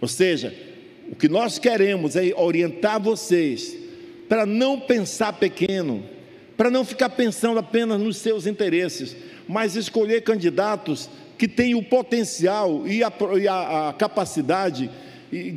Ou 0.00 0.08
seja, 0.08 0.54
o 1.10 1.16
que 1.16 1.28
nós 1.28 1.58
queremos 1.58 2.16
é 2.16 2.32
orientar 2.36 3.00
vocês 3.00 3.76
para 4.28 4.44
não 4.44 4.78
pensar 4.78 5.32
pequeno, 5.34 6.04
para 6.56 6.70
não 6.70 6.84
ficar 6.84 7.10
pensando 7.10 7.58
apenas 7.58 8.00
nos 8.00 8.18
seus 8.18 8.46
interesses, 8.46 9.16
mas 9.46 9.76
escolher 9.76 10.22
candidatos 10.22 11.08
que 11.38 11.48
têm 11.48 11.74
o 11.74 11.82
potencial 11.82 12.86
e 12.86 13.02
a, 13.02 13.12
e 13.40 13.48
a, 13.48 13.88
a 13.88 13.92
capacidade 13.92 14.90
e, 15.32 15.56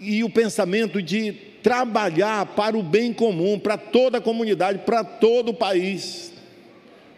e 0.00 0.22
o 0.22 0.30
pensamento 0.30 1.02
de 1.02 1.32
trabalhar 1.62 2.46
para 2.54 2.76
o 2.76 2.82
bem 2.82 3.12
comum, 3.12 3.58
para 3.58 3.76
toda 3.76 4.18
a 4.18 4.20
comunidade, 4.20 4.80
para 4.80 5.02
todo 5.02 5.48
o 5.48 5.54
país. 5.54 6.35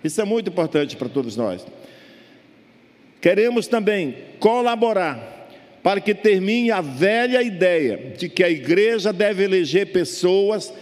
Isso 0.03 0.21
é 0.21 0.25
muito 0.25 0.51
importante 0.51 0.97
para 0.97 1.09
todos 1.09 1.37
nós. 1.37 1.67
Queremos 3.21 3.67
também 3.67 4.17
colaborar 4.39 5.37
para 5.83 6.01
que 6.01 6.15
termine 6.15 6.71
a 6.71 6.81
velha 6.81 7.43
ideia 7.43 8.15
de 8.17 8.29
que 8.29 8.45
a 8.45 8.51
igreja 8.51 9.13
deve 9.13 9.43
eleger 9.43 9.93
pessoas 9.93 10.73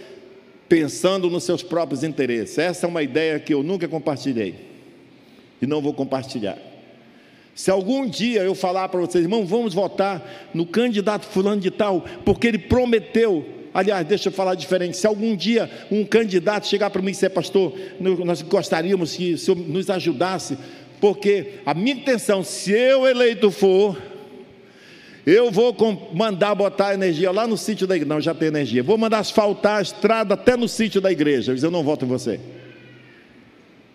pensando 0.67 1.29
nos 1.29 1.43
seus 1.43 1.63
próprios 1.63 2.03
interesses. 2.03 2.57
Essa 2.57 2.85
é 2.85 2.89
uma 2.89 3.01
ideia 3.01 3.39
que 3.39 3.53
eu 3.53 3.63
nunca 3.63 3.87
compartilhei 3.87 4.55
e 5.61 5.65
não 5.65 5.81
vou 5.81 5.93
compartilhar. 5.93 6.57
Se 7.55 7.71
algum 7.71 8.07
dia 8.07 8.43
eu 8.43 8.53
falar 8.53 8.87
para 8.89 8.99
vocês, 8.99 9.23
irmão, 9.23 9.43
vamos 9.43 9.73
votar 9.73 10.49
no 10.53 10.65
candidato 10.65 11.25
fulano 11.25 11.59
de 11.59 11.71
tal, 11.71 12.05
porque 12.23 12.47
ele 12.47 12.59
prometeu 12.59 13.56
Aliás, 13.77 14.07
deixa 14.07 14.29
eu 14.29 14.33
falar 14.33 14.55
diferente. 14.55 14.97
Se 14.97 15.05
algum 15.05 15.35
dia 15.35 15.69
um 15.91 16.03
candidato 16.03 16.65
chegar 16.65 16.89
para 16.89 16.99
mim 16.99 17.11
e 17.11 17.13
ser 17.13 17.29
pastor, 17.29 17.77
nós 17.99 18.41
gostaríamos 18.41 19.15
que 19.15 19.35
o 19.35 19.37
senhor 19.37 19.55
nos 19.55 19.87
ajudasse, 19.91 20.57
porque 20.99 21.59
a 21.63 21.75
minha 21.75 21.95
intenção, 21.95 22.43
se 22.43 22.71
eu 22.71 23.05
eleito 23.05 23.51
for, 23.51 23.95
eu 25.23 25.51
vou 25.51 25.75
mandar 26.11 26.55
botar 26.55 26.95
energia 26.95 27.29
lá 27.29 27.45
no 27.45 27.55
sítio 27.55 27.85
da 27.85 27.95
igreja. 27.95 28.15
Não, 28.15 28.19
já 28.19 28.33
tem 28.33 28.47
energia. 28.47 28.81
Vou 28.81 28.97
mandar 28.97 29.19
asfaltar 29.19 29.77
a 29.77 29.81
estrada 29.83 30.33
até 30.33 30.57
no 30.57 30.67
sítio 30.67 30.99
da 30.99 31.11
igreja. 31.11 31.55
Eu 31.61 31.69
não 31.69 31.83
voto 31.83 32.03
em 32.03 32.07
você. 32.07 32.39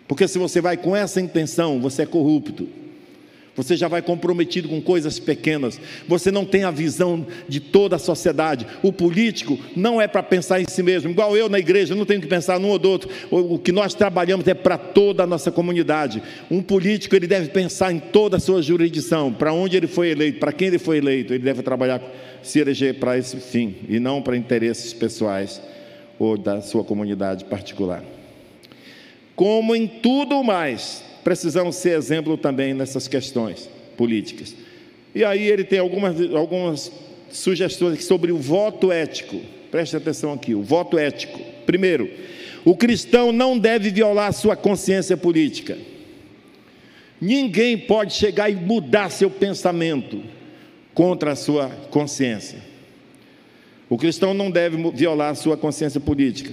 Porque 0.07 0.29
se 0.29 0.39
você 0.39 0.61
vai 0.61 0.77
com 0.77 0.95
essa 0.95 1.19
intenção, 1.19 1.81
você 1.81 2.03
é 2.03 2.05
corrupto. 2.05 2.69
Você 3.55 3.77
já 3.77 3.87
vai 3.87 4.01
comprometido 4.01 4.67
com 4.67 4.81
coisas 4.81 5.19
pequenas. 5.19 5.79
Você 6.07 6.31
não 6.31 6.43
tem 6.43 6.63
a 6.63 6.71
visão 6.71 7.25
de 7.47 7.59
toda 7.59 7.97
a 7.97 7.99
sociedade. 7.99 8.65
O 8.81 8.91
político 8.91 9.59
não 9.75 10.01
é 10.01 10.07
para 10.07 10.23
pensar 10.23 10.59
em 10.59 10.65
si 10.67 10.81
mesmo. 10.81 11.11
Igual 11.11 11.37
eu 11.37 11.47
na 11.47 11.59
igreja, 11.59 11.93
não 11.93 12.05
tenho 12.05 12.19
que 12.19 12.27
pensar 12.27 12.59
num 12.59 12.69
ou 12.69 12.79
do 12.79 12.89
outro. 12.89 13.09
O 13.29 13.59
que 13.59 13.71
nós 13.71 13.93
trabalhamos 13.93 14.47
é 14.47 14.55
para 14.55 14.75
toda 14.77 15.21
a 15.21 15.27
nossa 15.27 15.51
comunidade. 15.51 16.23
Um 16.49 16.63
político 16.63 17.15
ele 17.15 17.27
deve 17.27 17.49
pensar 17.49 17.93
em 17.93 17.99
toda 17.99 18.37
a 18.37 18.39
sua 18.39 18.59
jurisdição, 18.59 19.31
para 19.31 19.53
onde 19.53 19.77
ele 19.77 19.87
foi 19.87 20.09
eleito, 20.09 20.39
para 20.39 20.51
quem 20.51 20.69
ele 20.69 20.79
foi 20.79 20.97
eleito. 20.97 21.31
Ele 21.31 21.43
deve 21.43 21.61
trabalhar, 21.61 22.01
se 22.41 22.57
eleger 22.57 22.95
para 22.95 23.19
esse 23.19 23.37
fim 23.37 23.75
e 23.87 23.99
não 23.99 24.19
para 24.19 24.35
interesses 24.35 24.93
pessoais 24.93 25.61
ou 26.17 26.39
da 26.39 26.59
sua 26.59 26.83
comunidade 26.83 27.45
particular. 27.45 28.03
Como 29.35 29.75
em 29.75 29.87
tudo 29.87 30.43
mais, 30.43 31.03
precisamos 31.23 31.75
ser 31.77 31.97
exemplo 31.97 32.37
também 32.37 32.73
nessas 32.73 33.07
questões 33.07 33.69
políticas. 33.97 34.55
E 35.15 35.23
aí 35.23 35.43
ele 35.43 35.63
tem 35.63 35.79
algumas, 35.79 36.19
algumas 36.33 36.91
sugestões 37.31 38.03
sobre 38.05 38.31
o 38.31 38.37
voto 38.37 38.91
ético. 38.91 39.39
Preste 39.71 39.95
atenção 39.95 40.33
aqui: 40.33 40.53
o 40.53 40.61
voto 40.61 40.97
ético. 40.97 41.39
Primeiro, 41.65 42.09
o 42.65 42.75
cristão 42.75 43.31
não 43.31 43.57
deve 43.57 43.89
violar 43.89 44.33
sua 44.33 44.55
consciência 44.55 45.15
política. 45.15 45.77
Ninguém 47.19 47.77
pode 47.77 48.13
chegar 48.13 48.49
e 48.49 48.55
mudar 48.55 49.09
seu 49.09 49.29
pensamento 49.29 50.21
contra 50.93 51.31
a 51.31 51.35
sua 51.35 51.69
consciência. 51.89 52.59
O 53.89 53.97
cristão 53.97 54.33
não 54.33 54.49
deve 54.49 54.77
violar 54.91 55.35
sua 55.35 55.55
consciência 55.55 56.01
política. 56.01 56.51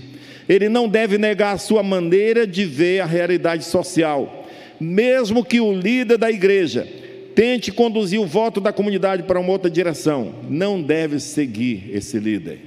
Ele 0.49 0.69
não 0.69 0.89
deve 0.89 1.17
negar 1.17 1.55
a 1.55 1.59
sua 1.59 1.83
maneira 1.83 2.47
de 2.47 2.65
ver 2.65 3.01
a 3.01 3.07
realidade 3.07 3.65
social 3.65 4.40
mesmo 4.81 5.45
que 5.45 5.61
o 5.61 5.73
líder 5.73 6.17
da 6.17 6.31
igreja 6.31 6.89
tente 7.35 7.71
conduzir 7.71 8.21
o 8.21 8.27
voto 8.27 8.61
da 8.61 8.73
comunidade 8.73 9.23
para 9.23 9.39
uma 9.39 9.53
outra 9.53 9.71
direção, 9.71 10.35
não 10.49 10.83
deve 10.83 11.21
seguir 11.21 11.91
esse 11.93 12.19
líder. 12.19 12.61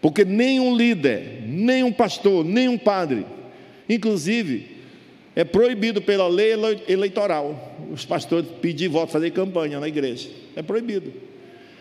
Porque 0.00 0.24
nenhum 0.24 0.76
líder, 0.76 1.42
nenhum 1.46 1.92
pastor, 1.92 2.44
nenhum 2.44 2.78
padre, 2.78 3.26
inclusive, 3.88 4.78
é 5.34 5.44
proibido 5.44 6.02
pela 6.02 6.28
lei 6.28 6.52
eleitoral 6.88 7.76
os 7.90 8.04
pastores 8.04 8.48
pedir 8.60 8.88
voto, 8.88 9.12
fazer 9.12 9.30
campanha 9.30 9.80
na 9.80 9.88
igreja. 9.88 10.28
É 10.54 10.62
proibido. 10.62 11.12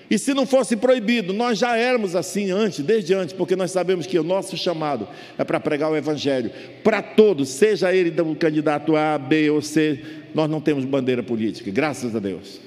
E 0.09 0.17
se 0.17 0.33
não 0.33 0.45
fosse 0.45 0.77
proibido, 0.77 1.33
nós 1.33 1.59
já 1.59 1.75
éramos 1.75 2.15
assim 2.15 2.49
antes, 2.49 2.79
desde 2.79 3.13
antes, 3.13 3.33
porque 3.33 3.55
nós 3.55 3.71
sabemos 3.71 4.05
que 4.05 4.17
o 4.17 4.23
nosso 4.23 4.55
chamado 4.55 5.07
é 5.37 5.43
para 5.43 5.59
pregar 5.59 5.91
o 5.91 5.97
Evangelho 5.97 6.49
para 6.83 7.01
todos, 7.01 7.49
seja 7.49 7.93
ele 7.93 8.09
do 8.09 8.35
candidato 8.35 8.95
A, 8.95 9.17
B 9.17 9.49
ou 9.49 9.61
C, 9.61 9.99
nós 10.33 10.49
não 10.49 10.61
temos 10.61 10.85
bandeira 10.85 11.21
política, 11.21 11.69
graças 11.71 12.15
a 12.15 12.19
Deus. 12.19 12.61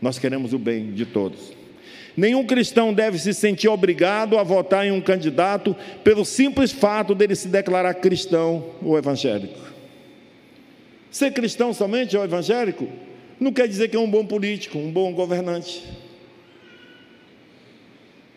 Nós 0.00 0.18
queremos 0.18 0.52
o 0.52 0.58
bem 0.58 0.92
de 0.92 1.04
todos. 1.04 1.52
Nenhum 2.16 2.44
cristão 2.44 2.92
deve 2.92 3.18
se 3.18 3.34
sentir 3.34 3.68
obrigado 3.68 4.38
a 4.38 4.42
votar 4.42 4.86
em 4.86 4.92
um 4.92 5.00
candidato 5.00 5.74
pelo 6.04 6.24
simples 6.24 6.70
fato 6.70 7.14
dele 7.14 7.34
se 7.34 7.48
declarar 7.48 7.94
cristão 7.94 8.66
ou 8.82 8.96
evangélico. 8.96 9.58
Ser 11.10 11.32
cristão 11.32 11.74
somente 11.74 12.16
ou 12.16 12.24
evangélico 12.24 12.88
não 13.38 13.52
quer 13.52 13.66
dizer 13.66 13.88
que 13.88 13.96
é 13.96 14.00
um 14.00 14.10
bom 14.10 14.24
político, 14.24 14.78
um 14.78 14.90
bom 14.90 15.12
governante. 15.12 15.82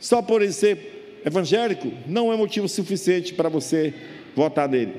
Só 0.04 0.22
por 0.22 0.42
ele 0.42 0.52
ser 0.52 1.22
evangélico 1.26 1.90
não 2.06 2.34
é 2.34 2.36
motivo 2.36 2.68
suficiente 2.68 3.34
para 3.34 3.48
você 3.48 3.94
votar 4.36 4.68
nele. 4.68 4.96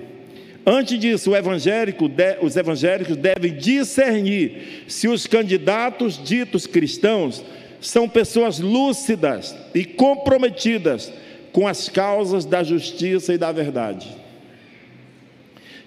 Antes 0.65 0.99
disso, 0.99 1.37
evangélico, 1.37 2.11
os 2.41 2.57
evangélicos 2.57 3.15
devem 3.15 3.53
discernir 3.55 4.85
se 4.89 5.07
os 5.07 5.27
candidatos 5.27 6.19
ditos 6.25 6.67
cristãos 6.67 7.45
são 7.83 8.09
pessoas 8.09 8.59
lúcidas 8.59 9.55
e 9.75 9.85
comprometidas 9.85 11.13
com 11.53 11.69
as 11.69 11.91
causas 11.91 12.47
da 12.47 12.65
justiça 12.65 13.35
e 13.35 13.37
da 13.37 13.53
verdade. 13.53 14.09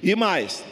E 0.03 0.15
mais, 0.15 0.63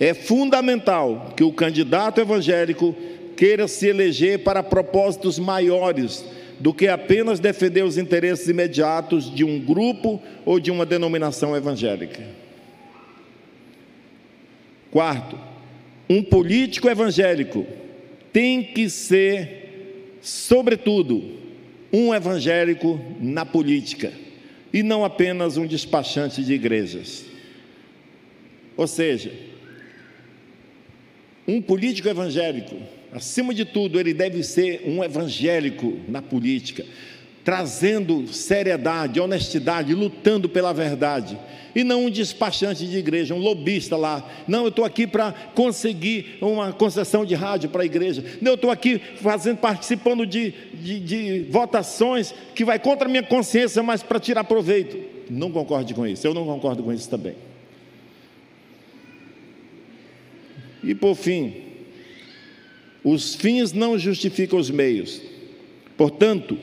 é 0.00 0.14
fundamental 0.14 1.34
que 1.36 1.44
o 1.44 1.52
candidato 1.52 2.18
evangélico 2.18 2.96
queira 3.36 3.68
se 3.68 3.88
eleger 3.88 4.38
para 4.38 4.62
propósitos 4.62 5.38
maiores 5.38 6.24
do 6.60 6.74
que 6.74 6.86
apenas 6.86 7.40
defender 7.40 7.82
os 7.82 7.96
interesses 7.96 8.46
imediatos 8.46 9.34
de 9.34 9.42
um 9.42 9.58
grupo 9.58 10.22
ou 10.44 10.60
de 10.60 10.70
uma 10.70 10.84
denominação 10.84 11.56
evangélica. 11.56 12.22
Quarto, 14.90 15.38
um 16.08 16.22
político 16.22 16.88
evangélico 16.88 17.66
tem 18.30 18.62
que 18.62 18.90
ser, 18.90 20.18
sobretudo, 20.20 21.38
um 21.90 22.14
evangélico 22.14 23.00
na 23.18 23.46
política 23.46 24.12
e 24.72 24.82
não 24.82 25.04
apenas 25.04 25.56
um 25.56 25.66
despachante 25.66 26.44
de 26.44 26.52
igrejas. 26.52 27.24
Ou 28.76 28.86
seja, 28.86 29.32
um 31.48 31.60
político 31.60 32.08
evangélico, 32.08 32.76
acima 33.12 33.52
de 33.52 33.64
tudo, 33.64 33.98
ele 33.98 34.14
deve 34.14 34.42
ser 34.42 34.82
um 34.86 35.02
evangélico 35.02 35.98
na 36.08 36.22
política, 36.22 36.84
trazendo 37.44 38.28
seriedade, 38.28 39.20
honestidade, 39.20 39.94
lutando 39.94 40.48
pela 40.48 40.72
verdade. 40.72 41.38
E 41.74 41.84
não 41.84 42.06
um 42.06 42.10
despachante 42.10 42.86
de 42.86 42.96
igreja, 42.98 43.34
um 43.34 43.38
lobista 43.38 43.96
lá. 43.96 44.28
Não, 44.46 44.62
eu 44.62 44.68
estou 44.68 44.84
aqui 44.84 45.06
para 45.06 45.32
conseguir 45.54 46.38
uma 46.40 46.72
concessão 46.72 47.24
de 47.24 47.34
rádio 47.34 47.70
para 47.70 47.82
a 47.82 47.86
igreja. 47.86 48.24
Não, 48.40 48.52
eu 48.52 48.56
estou 48.56 48.70
aqui 48.70 49.00
fazendo, 49.16 49.58
participando 49.58 50.26
de, 50.26 50.52
de, 50.74 51.00
de 51.00 51.46
votações 51.48 52.34
que 52.54 52.64
vai 52.64 52.78
contra 52.78 53.06
a 53.06 53.10
minha 53.10 53.22
consciência, 53.22 53.82
mas 53.82 54.02
para 54.02 54.18
tirar 54.18 54.44
proveito. 54.44 54.98
Não 55.30 55.50
concorde 55.52 55.94
com 55.94 56.04
isso, 56.06 56.26
eu 56.26 56.34
não 56.34 56.44
concordo 56.44 56.82
com 56.82 56.92
isso 56.92 57.08
também. 57.08 57.36
E 60.82 60.94
por 60.94 61.14
fim, 61.14 61.69
os 63.04 63.34
fins 63.34 63.72
não 63.72 63.98
justificam 63.98 64.58
os 64.58 64.70
meios. 64.70 65.20
Portanto, 65.96 66.58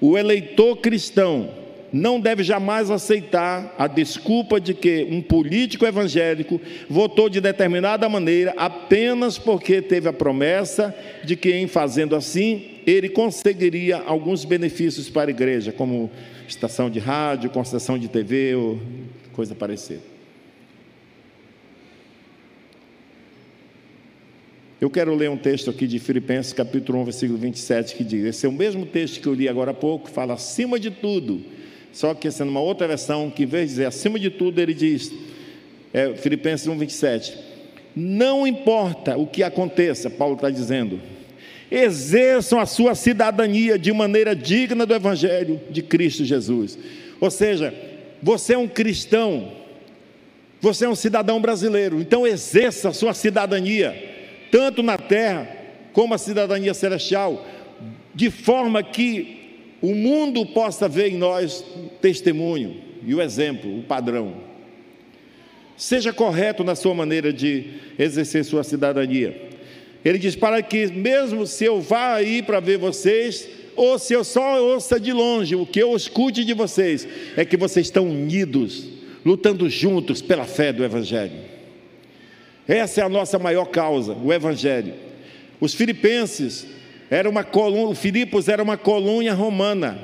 o 0.00 0.18
eleitor 0.18 0.76
cristão 0.76 1.50
não 1.92 2.18
deve 2.18 2.42
jamais 2.42 2.90
aceitar 2.90 3.74
a 3.78 3.86
desculpa 3.86 4.58
de 4.58 4.72
que 4.72 5.06
um 5.10 5.20
político 5.20 5.84
evangélico 5.84 6.60
votou 6.88 7.28
de 7.28 7.40
determinada 7.40 8.08
maneira 8.08 8.54
apenas 8.56 9.38
porque 9.38 9.82
teve 9.82 10.08
a 10.08 10.12
promessa 10.12 10.94
de 11.22 11.36
que, 11.36 11.52
em 11.52 11.66
fazendo 11.66 12.16
assim, 12.16 12.78
ele 12.86 13.10
conseguiria 13.10 13.98
alguns 13.98 14.44
benefícios 14.44 15.10
para 15.10 15.30
a 15.30 15.34
igreja, 15.34 15.70
como 15.70 16.10
estação 16.48 16.88
de 16.88 16.98
rádio, 16.98 17.50
concessão 17.50 17.98
de 17.98 18.08
TV 18.08 18.54
ou 18.54 18.80
coisa 19.32 19.54
parecida. 19.54 20.11
Eu 24.82 24.90
quero 24.90 25.14
ler 25.14 25.30
um 25.30 25.36
texto 25.36 25.70
aqui 25.70 25.86
de 25.86 26.00
Filipenses, 26.00 26.52
capítulo 26.52 26.98
1, 27.02 27.04
versículo 27.04 27.38
27, 27.38 27.94
que 27.94 28.02
diz: 28.02 28.24
esse 28.24 28.46
é 28.46 28.48
o 28.48 28.52
mesmo 28.52 28.84
texto 28.84 29.20
que 29.20 29.28
eu 29.28 29.32
li 29.32 29.48
agora 29.48 29.70
há 29.70 29.74
pouco, 29.74 30.10
fala 30.10 30.34
acima 30.34 30.76
de 30.76 30.90
tudo, 30.90 31.40
só 31.92 32.12
que 32.14 32.28
sendo 32.32 32.48
uma 32.48 32.58
outra 32.60 32.88
versão, 32.88 33.30
que 33.30 33.44
em 33.44 33.46
vez 33.46 33.66
de 33.66 33.74
dizer 33.74 33.84
acima 33.84 34.18
de 34.18 34.28
tudo, 34.28 34.60
ele 34.60 34.74
diz, 34.74 35.12
é, 35.94 36.16
Filipenses 36.16 36.66
1, 36.66 36.76
27, 36.76 37.38
não 37.94 38.44
importa 38.44 39.16
o 39.16 39.24
que 39.24 39.44
aconteça, 39.44 40.10
Paulo 40.10 40.34
está 40.34 40.50
dizendo, 40.50 41.00
exerçam 41.70 42.58
a 42.58 42.66
sua 42.66 42.96
cidadania 42.96 43.78
de 43.78 43.92
maneira 43.92 44.34
digna 44.34 44.84
do 44.84 44.92
Evangelho 44.92 45.60
de 45.70 45.80
Cristo 45.80 46.24
Jesus. 46.24 46.76
Ou 47.20 47.30
seja, 47.30 47.72
você 48.20 48.54
é 48.54 48.58
um 48.58 48.66
cristão, 48.66 49.52
você 50.60 50.86
é 50.86 50.88
um 50.88 50.96
cidadão 50.96 51.40
brasileiro, 51.40 52.00
então 52.00 52.26
exerça 52.26 52.88
a 52.88 52.92
sua 52.92 53.14
cidadania 53.14 54.10
tanto 54.52 54.82
na 54.82 54.98
terra 54.98 55.48
como 55.94 56.12
a 56.12 56.18
cidadania 56.18 56.74
celestial, 56.74 57.44
de 58.14 58.30
forma 58.30 58.82
que 58.82 59.40
o 59.80 59.94
mundo 59.94 60.44
possa 60.44 60.86
ver 60.86 61.10
em 61.10 61.16
nós 61.16 61.64
testemunho 62.02 62.76
e 63.04 63.14
o 63.14 63.22
exemplo, 63.22 63.78
o 63.78 63.82
padrão. 63.82 64.34
Seja 65.74 66.12
correto 66.12 66.62
na 66.62 66.74
sua 66.74 66.94
maneira 66.94 67.32
de 67.32 67.64
exercer 67.98 68.44
sua 68.44 68.62
cidadania. 68.62 69.50
Ele 70.04 70.18
diz: 70.18 70.36
para 70.36 70.60
que, 70.62 70.86
mesmo 70.88 71.46
se 71.46 71.64
eu 71.64 71.80
vá 71.80 72.14
aí 72.14 72.42
para 72.42 72.60
ver 72.60 72.76
vocês, 72.76 73.48
ou 73.74 73.98
se 73.98 74.12
eu 74.12 74.22
só 74.22 74.62
ouça 74.62 75.00
de 75.00 75.14
longe, 75.14 75.56
o 75.56 75.64
que 75.64 75.82
eu 75.82 75.96
escute 75.96 76.44
de 76.44 76.52
vocês 76.52 77.08
é 77.38 77.44
que 77.44 77.56
vocês 77.56 77.86
estão 77.86 78.06
unidos, 78.06 78.86
lutando 79.24 79.68
juntos 79.70 80.20
pela 80.20 80.44
fé 80.44 80.74
do 80.74 80.84
Evangelho. 80.84 81.51
Essa 82.66 83.00
é 83.00 83.04
a 83.04 83.08
nossa 83.08 83.38
maior 83.38 83.66
causa, 83.66 84.14
o 84.14 84.32
Evangelho. 84.32 84.94
Os 85.60 85.74
filipenses 85.74 86.66
era 87.10 87.28
uma 87.28 87.44
coluna, 87.44 87.94
Filipos 87.94 88.48
era 88.48 88.62
uma 88.62 88.76
colônia 88.76 89.34
romana. 89.34 89.98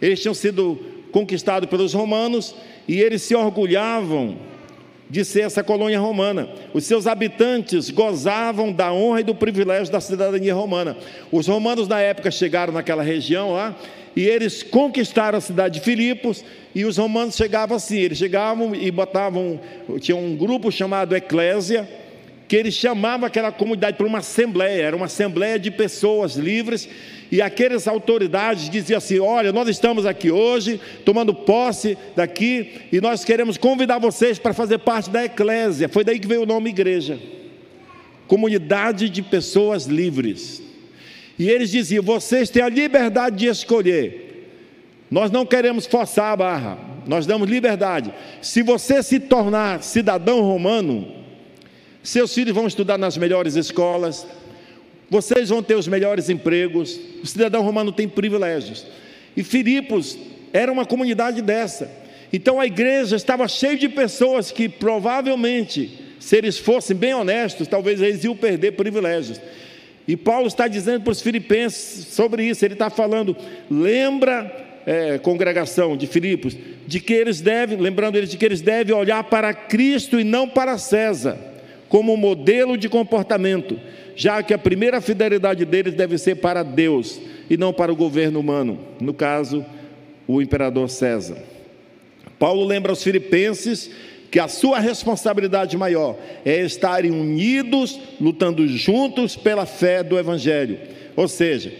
Eles 0.00 0.20
tinham 0.20 0.34
sido 0.34 0.78
conquistados 1.10 1.68
pelos 1.68 1.94
romanos 1.94 2.54
e 2.86 3.00
eles 3.00 3.22
se 3.22 3.34
orgulhavam 3.34 4.36
de 5.08 5.24
ser 5.24 5.42
essa 5.42 5.62
colônia 5.62 6.00
romana. 6.00 6.48
Os 6.72 6.84
seus 6.84 7.06
habitantes 7.06 7.90
gozavam 7.90 8.72
da 8.72 8.92
honra 8.92 9.20
e 9.20 9.24
do 9.24 9.34
privilégio 9.34 9.92
da 9.92 10.00
cidadania 10.00 10.54
romana. 10.54 10.96
Os 11.30 11.46
romanos 11.46 11.86
na 11.86 12.00
época 12.00 12.30
chegaram 12.30 12.72
naquela 12.72 13.02
região 13.02 13.52
lá 13.52 13.76
e 14.16 14.26
eles 14.26 14.62
conquistaram 14.62 15.38
a 15.38 15.40
cidade 15.40 15.80
de 15.80 15.84
Filipos 15.84 16.44
e 16.74 16.84
os 16.84 16.96
romanos 16.96 17.36
chegavam 17.36 17.76
assim, 17.76 17.98
eles 17.98 18.18
chegavam 18.18 18.74
e 18.74 18.90
botavam, 18.90 19.60
tinha 20.00 20.16
um 20.16 20.36
grupo 20.36 20.70
chamado 20.70 21.16
Eclésia, 21.16 21.88
que 22.46 22.56
eles 22.56 22.74
chamavam 22.74 23.26
aquela 23.26 23.50
comunidade 23.50 23.96
para 23.96 24.06
uma 24.06 24.18
assembleia, 24.18 24.82
era 24.82 24.96
uma 24.96 25.06
assembleia 25.06 25.58
de 25.58 25.70
pessoas 25.70 26.36
livres, 26.36 26.88
e 27.32 27.40
aquelas 27.40 27.88
autoridades 27.88 28.68
diziam 28.68 28.98
assim: 28.98 29.18
Olha, 29.18 29.50
nós 29.50 29.68
estamos 29.68 30.04
aqui 30.04 30.30
hoje, 30.30 30.80
tomando 31.04 31.34
posse 31.34 31.96
daqui, 32.14 32.82
e 32.92 33.00
nós 33.00 33.24
queremos 33.24 33.56
convidar 33.56 33.98
vocês 33.98 34.38
para 34.38 34.52
fazer 34.52 34.78
parte 34.78 35.10
da 35.10 35.24
eclésia. 35.24 35.88
Foi 35.88 36.04
daí 36.04 36.20
que 36.20 36.28
veio 36.28 36.42
o 36.42 36.46
nome 36.46 36.70
igreja. 36.70 37.18
Comunidade 38.28 39.08
de 39.08 39.22
pessoas 39.22 39.86
livres. 39.86 40.62
E 41.38 41.48
eles 41.50 41.70
diziam: 41.70 42.02
vocês 42.02 42.50
têm 42.50 42.62
a 42.62 42.68
liberdade 42.68 43.36
de 43.36 43.46
escolher 43.46 44.24
nós 45.14 45.30
não 45.30 45.46
queremos 45.46 45.86
forçar 45.86 46.32
a 46.32 46.36
barra, 46.36 46.78
nós 47.06 47.24
damos 47.24 47.48
liberdade. 47.48 48.12
Se 48.42 48.64
você 48.64 49.00
se 49.00 49.20
tornar 49.20 49.80
cidadão 49.80 50.40
romano, 50.40 51.06
seus 52.02 52.34
filhos 52.34 52.52
vão 52.52 52.66
estudar 52.66 52.98
nas 52.98 53.16
melhores 53.16 53.54
escolas, 53.54 54.26
vocês 55.08 55.50
vão 55.50 55.62
ter 55.62 55.76
os 55.76 55.86
melhores 55.86 56.28
empregos. 56.28 56.98
O 57.22 57.26
cidadão 57.28 57.62
romano 57.62 57.92
tem 57.92 58.08
privilégios. 58.08 58.86
E 59.36 59.44
Filipos 59.44 60.18
era 60.52 60.72
uma 60.72 60.84
comunidade 60.84 61.40
dessa. 61.40 61.88
Então 62.32 62.58
a 62.58 62.66
igreja 62.66 63.14
estava 63.14 63.46
cheia 63.46 63.76
de 63.76 63.88
pessoas 63.88 64.50
que 64.50 64.68
provavelmente, 64.68 65.96
se 66.18 66.36
eles 66.36 66.58
fossem 66.58 66.96
bem 66.96 67.14
honestos, 67.14 67.68
talvez 67.68 68.02
eles 68.02 68.24
iam 68.24 68.34
perder 68.34 68.72
privilégios. 68.72 69.40
E 70.06 70.16
Paulo 70.16 70.46
está 70.46 70.68
dizendo 70.68 71.02
para 71.02 71.12
os 71.12 71.22
filipenses 71.22 72.08
sobre 72.08 72.44
isso, 72.44 72.64
ele 72.64 72.74
está 72.74 72.90
falando: 72.90 73.36
lembra 73.70 74.64
é, 74.86 75.18
congregação 75.18 75.96
de 75.96 76.06
Filipos, 76.06 76.56
de 76.86 77.00
que 77.00 77.12
eles 77.12 77.40
devem, 77.40 77.78
lembrando 77.78 78.16
eles 78.16 78.30
de 78.30 78.36
que 78.36 78.44
eles 78.44 78.60
devem 78.60 78.94
olhar 78.94 79.24
para 79.24 79.54
Cristo 79.54 80.20
e 80.20 80.24
não 80.24 80.48
para 80.48 80.76
César, 80.78 81.38
como 81.88 82.16
modelo 82.16 82.76
de 82.76 82.88
comportamento, 82.88 83.78
já 84.14 84.42
que 84.42 84.52
a 84.52 84.58
primeira 84.58 85.00
fidelidade 85.00 85.64
deles 85.64 85.94
deve 85.94 86.18
ser 86.18 86.36
para 86.36 86.62
Deus 86.62 87.20
e 87.48 87.56
não 87.56 87.72
para 87.72 87.92
o 87.92 87.96
governo 87.96 88.40
humano, 88.40 88.78
no 89.00 89.14
caso, 89.14 89.64
o 90.26 90.40
imperador 90.40 90.88
César. 90.90 91.38
Paulo 92.38 92.64
lembra 92.64 92.92
aos 92.92 93.02
filipenses 93.02 93.90
que 94.34 94.40
a 94.40 94.48
sua 94.48 94.80
responsabilidade 94.80 95.76
maior 95.76 96.16
é 96.44 96.60
estarem 96.60 97.12
unidos, 97.12 98.00
lutando 98.20 98.66
juntos 98.66 99.36
pela 99.36 99.64
fé 99.64 100.02
do 100.02 100.18
Evangelho. 100.18 100.76
Ou 101.14 101.28
seja, 101.28 101.72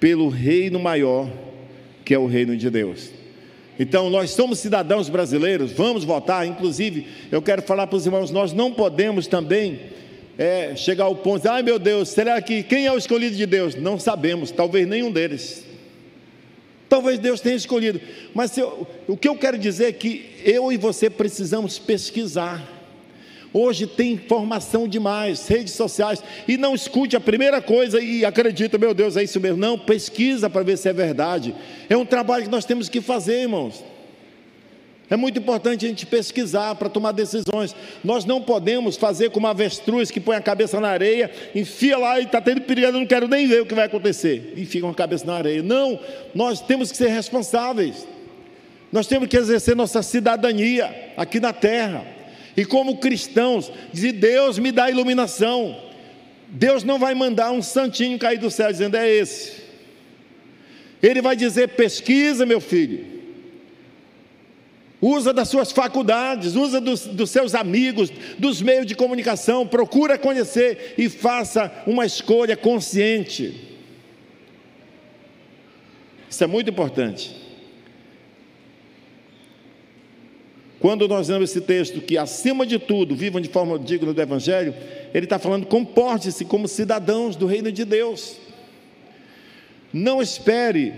pelo 0.00 0.30
reino 0.30 0.80
maior, 0.80 1.30
que 2.02 2.14
é 2.14 2.18
o 2.18 2.24
reino 2.24 2.56
de 2.56 2.70
Deus. 2.70 3.10
Então, 3.78 4.08
nós 4.08 4.30
somos 4.30 4.58
cidadãos 4.58 5.10
brasileiros, 5.10 5.70
vamos 5.70 6.02
votar. 6.02 6.46
Inclusive, 6.46 7.08
eu 7.30 7.42
quero 7.42 7.60
falar 7.60 7.86
para 7.86 7.96
os 7.96 8.06
irmãos: 8.06 8.30
nós 8.30 8.54
não 8.54 8.72
podemos 8.72 9.26
também 9.26 9.78
é, 10.38 10.74
chegar 10.76 11.04
ao 11.04 11.16
ponto 11.16 11.46
ai 11.46 11.62
meu 11.62 11.78
Deus, 11.78 12.08
será 12.08 12.40
que 12.40 12.62
quem 12.62 12.86
é 12.86 12.92
o 12.92 12.96
escolhido 12.96 13.36
de 13.36 13.44
Deus? 13.44 13.74
Não 13.74 13.98
sabemos, 13.98 14.50
talvez 14.50 14.88
nenhum 14.88 15.12
deles. 15.12 15.62
Talvez 16.88 17.18
Deus 17.18 17.40
tenha 17.40 17.56
escolhido, 17.56 18.00
mas 18.32 18.56
eu, 18.56 18.86
o 19.08 19.16
que 19.16 19.28
eu 19.28 19.36
quero 19.36 19.58
dizer 19.58 19.86
é 19.86 19.92
que 19.92 20.36
eu 20.44 20.70
e 20.70 20.76
você 20.76 21.10
precisamos 21.10 21.78
pesquisar. 21.78 22.62
Hoje 23.52 23.86
tem 23.86 24.12
informação 24.12 24.86
demais, 24.86 25.48
redes 25.48 25.72
sociais, 25.72 26.22
e 26.46 26.56
não 26.56 26.74
escute 26.74 27.16
a 27.16 27.20
primeira 27.20 27.60
coisa 27.62 28.00
e 28.00 28.24
acredita, 28.24 28.76
meu 28.76 28.92
Deus, 28.92 29.16
é 29.16 29.24
isso 29.24 29.40
mesmo. 29.40 29.56
Não, 29.56 29.78
pesquisa 29.78 30.50
para 30.50 30.62
ver 30.62 30.76
se 30.76 30.88
é 30.88 30.92
verdade. 30.92 31.54
É 31.88 31.96
um 31.96 32.04
trabalho 32.04 32.44
que 32.44 32.50
nós 32.50 32.64
temos 32.64 32.88
que 32.88 33.00
fazer, 33.00 33.42
irmãos. 33.42 33.82
É 35.08 35.16
muito 35.16 35.38
importante 35.38 35.86
a 35.86 35.88
gente 35.88 36.04
pesquisar 36.04 36.74
para 36.74 36.88
tomar 36.88 37.12
decisões. 37.12 37.76
Nós 38.02 38.24
não 38.24 38.42
podemos 38.42 38.96
fazer 38.96 39.30
como 39.30 39.46
avestruz 39.46 40.10
que 40.10 40.18
põe 40.18 40.36
a 40.36 40.40
cabeça 40.40 40.80
na 40.80 40.88
areia, 40.88 41.30
enfia 41.54 41.96
lá 41.96 42.18
e 42.18 42.24
está 42.24 42.40
tendo 42.40 42.62
perigo, 42.62 42.88
eu 42.88 42.92
não 42.92 43.06
quero 43.06 43.28
nem 43.28 43.46
ver 43.46 43.62
o 43.62 43.66
que 43.66 43.74
vai 43.74 43.86
acontecer. 43.86 44.54
E 44.56 44.66
fica 44.66 44.84
com 44.84 44.90
a 44.90 44.94
cabeça 44.94 45.24
na 45.24 45.34
areia. 45.34 45.62
Não, 45.62 45.98
nós 46.34 46.60
temos 46.60 46.90
que 46.90 46.96
ser 46.96 47.08
responsáveis. 47.08 48.06
Nós 48.90 49.06
temos 49.06 49.28
que 49.28 49.36
exercer 49.36 49.76
nossa 49.76 50.02
cidadania 50.02 51.12
aqui 51.16 51.38
na 51.38 51.52
terra. 51.52 52.04
E 52.56 52.64
como 52.64 52.98
cristãos, 52.98 53.70
dizer: 53.92 54.12
Deus 54.12 54.58
me 54.58 54.72
dá 54.72 54.90
iluminação. 54.90 55.76
Deus 56.48 56.82
não 56.82 56.98
vai 56.98 57.14
mandar 57.14 57.52
um 57.52 57.62
santinho 57.62 58.18
cair 58.18 58.38
do 58.38 58.50
céu 58.50 58.72
dizendo: 58.72 58.96
é 58.96 59.08
esse. 59.08 59.62
Ele 61.00 61.22
vai 61.22 61.36
dizer: 61.36 61.68
pesquisa, 61.70 62.44
meu 62.44 62.60
filho 62.60 63.15
usa 65.00 65.32
das 65.32 65.48
suas 65.48 65.72
faculdades, 65.72 66.54
usa 66.54 66.80
dos, 66.80 67.06
dos, 67.06 67.30
seus 67.30 67.54
amigos, 67.54 68.10
dos 68.38 68.62
meios 68.62 68.86
de 68.86 68.94
comunicação, 68.94 69.66
procura 69.66 70.18
conhecer 70.18 70.94
e 70.96 71.08
faça 71.08 71.70
uma 71.86 72.06
escolha 72.06 72.56
consciente. 72.56 73.54
Isso 76.28 76.42
é 76.42 76.46
muito 76.46 76.70
importante. 76.70 77.34
Quando 80.80 81.08
nós 81.08 81.28
lemos 81.28 81.50
esse 81.50 81.60
texto, 81.60 82.00
que 82.00 82.18
acima 82.18 82.66
de 82.66 82.78
tudo 82.78 83.16
vivam 83.16 83.40
de 83.40 83.48
forma 83.48 83.78
digna 83.78 84.12
do 84.12 84.20
Evangelho, 84.20 84.74
ele 85.14 85.24
está 85.24 85.38
falando: 85.38 85.66
comporte-se 85.66 86.44
como 86.44 86.68
cidadãos 86.68 87.36
do 87.36 87.46
reino 87.46 87.72
de 87.72 87.84
Deus. 87.84 88.36
Não 89.92 90.20
espere, 90.20 90.92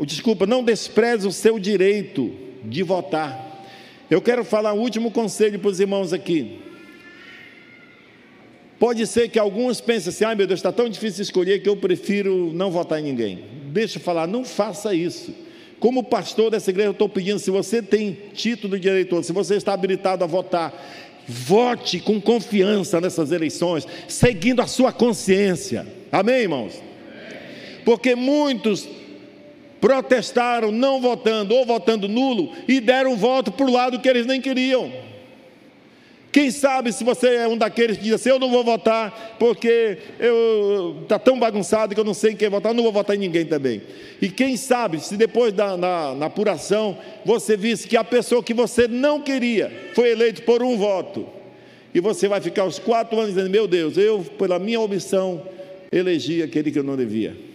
desculpa, 0.00 0.46
não 0.46 0.64
despreze 0.64 1.26
o 1.26 1.32
seu 1.32 1.58
direito 1.58 2.49
de 2.64 2.82
votar. 2.82 3.66
Eu 4.10 4.20
quero 4.20 4.44
falar 4.44 4.72
um 4.72 4.80
último 4.80 5.10
conselho 5.10 5.58
para 5.58 5.70
os 5.70 5.80
irmãos 5.80 6.12
aqui. 6.12 6.58
Pode 8.78 9.06
ser 9.06 9.28
que 9.28 9.38
alguns 9.38 9.80
pensem 9.80 10.08
assim: 10.08 10.24
ai 10.24 10.34
meu 10.34 10.46
Deus, 10.46 10.58
está 10.58 10.72
tão 10.72 10.88
difícil 10.88 11.22
escolher 11.22 11.62
que 11.62 11.68
eu 11.68 11.76
prefiro 11.76 12.50
não 12.52 12.70
votar 12.70 12.98
em 12.98 13.04
ninguém. 13.04 13.44
Deixa 13.66 13.98
eu 13.98 14.02
falar, 14.02 14.26
não 14.26 14.44
faça 14.44 14.94
isso. 14.94 15.34
Como 15.78 16.02
pastor 16.02 16.50
dessa 16.50 16.70
igreja, 16.70 16.88
eu 16.88 16.92
estou 16.92 17.08
pedindo: 17.08 17.38
se 17.38 17.50
você 17.50 17.82
tem 17.82 18.16
título 18.32 18.78
de 18.78 18.88
eleitor, 18.88 19.22
se 19.22 19.32
você 19.32 19.56
está 19.56 19.74
habilitado 19.74 20.24
a 20.24 20.26
votar, 20.26 20.72
vote 21.28 22.00
com 22.00 22.20
confiança 22.20 23.00
nessas 23.00 23.30
eleições, 23.32 23.86
seguindo 24.08 24.60
a 24.60 24.66
sua 24.66 24.92
consciência. 24.92 25.86
Amém, 26.10 26.42
irmãos? 26.42 26.82
Porque 27.84 28.14
muitos 28.14 28.88
protestaram 29.80 30.70
não 30.70 31.00
votando 31.00 31.54
ou 31.54 31.64
votando 31.64 32.08
nulo 32.08 32.52
e 32.68 32.80
deram 32.80 33.16
voto 33.16 33.50
para 33.50 33.66
o 33.66 33.72
lado 33.72 33.98
que 34.00 34.08
eles 34.08 34.26
nem 34.26 34.40
queriam. 34.40 34.92
Quem 36.32 36.50
sabe 36.52 36.92
se 36.92 37.02
você 37.02 37.34
é 37.34 37.48
um 37.48 37.56
daqueles 37.56 37.96
que 37.96 38.04
diz 38.04 38.12
assim, 38.12 38.28
eu 38.28 38.38
não 38.38 38.50
vou 38.50 38.62
votar 38.62 39.36
porque 39.38 39.98
está 41.02 41.18
tão 41.18 41.40
bagunçado 41.40 41.92
que 41.92 42.00
eu 42.00 42.04
não 42.04 42.14
sei 42.14 42.32
em 42.32 42.36
quem 42.36 42.48
votar, 42.48 42.70
eu 42.70 42.76
não 42.76 42.84
vou 42.84 42.92
votar 42.92 43.16
em 43.16 43.18
ninguém 43.18 43.44
também. 43.44 43.82
E 44.22 44.28
quem 44.28 44.56
sabe 44.56 45.00
se 45.00 45.16
depois 45.16 45.52
da 45.52 45.76
na, 45.76 46.14
na 46.14 46.26
apuração 46.26 46.96
você 47.24 47.56
visse 47.56 47.88
que 47.88 47.96
a 47.96 48.04
pessoa 48.04 48.44
que 48.44 48.54
você 48.54 48.86
não 48.86 49.20
queria 49.20 49.90
foi 49.92 50.10
eleito 50.12 50.42
por 50.42 50.62
um 50.62 50.76
voto. 50.76 51.26
E 51.92 51.98
você 51.98 52.28
vai 52.28 52.40
ficar 52.40 52.64
os 52.64 52.78
quatro 52.78 53.18
anos 53.18 53.34
dizendo, 53.34 53.50
meu 53.50 53.66
Deus, 53.66 53.96
eu, 53.96 54.20
pela 54.38 54.60
minha 54.60 54.78
omissão, 54.78 55.42
elegi 55.90 56.40
aquele 56.40 56.70
que 56.70 56.78
eu 56.78 56.84
não 56.84 56.96
devia. 56.96 57.49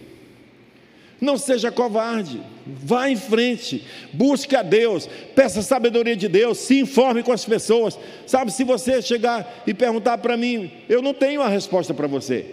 Não 1.20 1.38
seja 1.38 1.72
covarde, 1.72 2.42
vá 2.66 3.08
em 3.08 3.16
frente, 3.16 3.82
busque 4.12 4.54
a 4.54 4.62
Deus, 4.62 5.08
peça 5.34 5.62
sabedoria 5.62 6.14
de 6.14 6.28
Deus, 6.28 6.58
se 6.58 6.78
informe 6.78 7.22
com 7.22 7.32
as 7.32 7.44
pessoas. 7.44 7.98
Sabe, 8.26 8.52
se 8.52 8.64
você 8.64 9.00
chegar 9.00 9.62
e 9.66 9.72
perguntar 9.72 10.18
para 10.18 10.36
mim, 10.36 10.70
eu 10.88 11.00
não 11.00 11.14
tenho 11.14 11.40
a 11.40 11.48
resposta 11.48 11.94
para 11.94 12.06
você, 12.06 12.44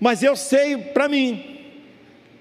mas 0.00 0.22
eu 0.22 0.34
sei 0.34 0.76
para 0.76 1.08
mim. 1.08 1.58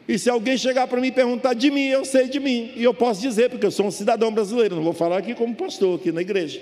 E 0.08 0.18
se 0.18 0.30
alguém 0.30 0.58
chegar 0.58 0.88
para 0.88 1.00
mim 1.00 1.08
e 1.08 1.12
perguntar 1.12 1.54
de 1.54 1.70
mim, 1.70 1.86
eu 1.86 2.04
sei 2.04 2.28
de 2.28 2.40
mim, 2.40 2.72
e 2.76 2.84
eu 2.84 2.94
posso 2.94 3.22
dizer, 3.22 3.50
porque 3.50 3.66
eu 3.66 3.72
sou 3.72 3.86
um 3.86 3.92
cidadão 3.92 4.32
brasileiro, 4.32 4.76
não 4.76 4.84
vou 4.84 4.94
falar 4.94 5.18
aqui 5.18 5.36
como 5.36 5.54
pastor, 5.54 6.00
aqui 6.00 6.12
na 6.12 6.22
igreja. 6.22 6.60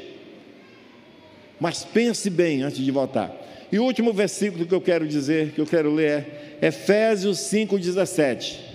Mas 1.58 1.86
pense 1.86 2.30
bem 2.30 2.64
antes 2.64 2.84
de 2.84 2.92
votar. 2.92 3.34
E 3.72 3.80
o 3.80 3.84
último 3.84 4.12
versículo 4.12 4.66
que 4.66 4.74
eu 4.74 4.82
quero 4.82 5.08
dizer, 5.08 5.52
que 5.52 5.62
eu 5.62 5.66
quero 5.66 5.94
ler 5.94 6.58
é 6.62 6.68
Efésios 6.68 7.38
5,17 7.38 8.75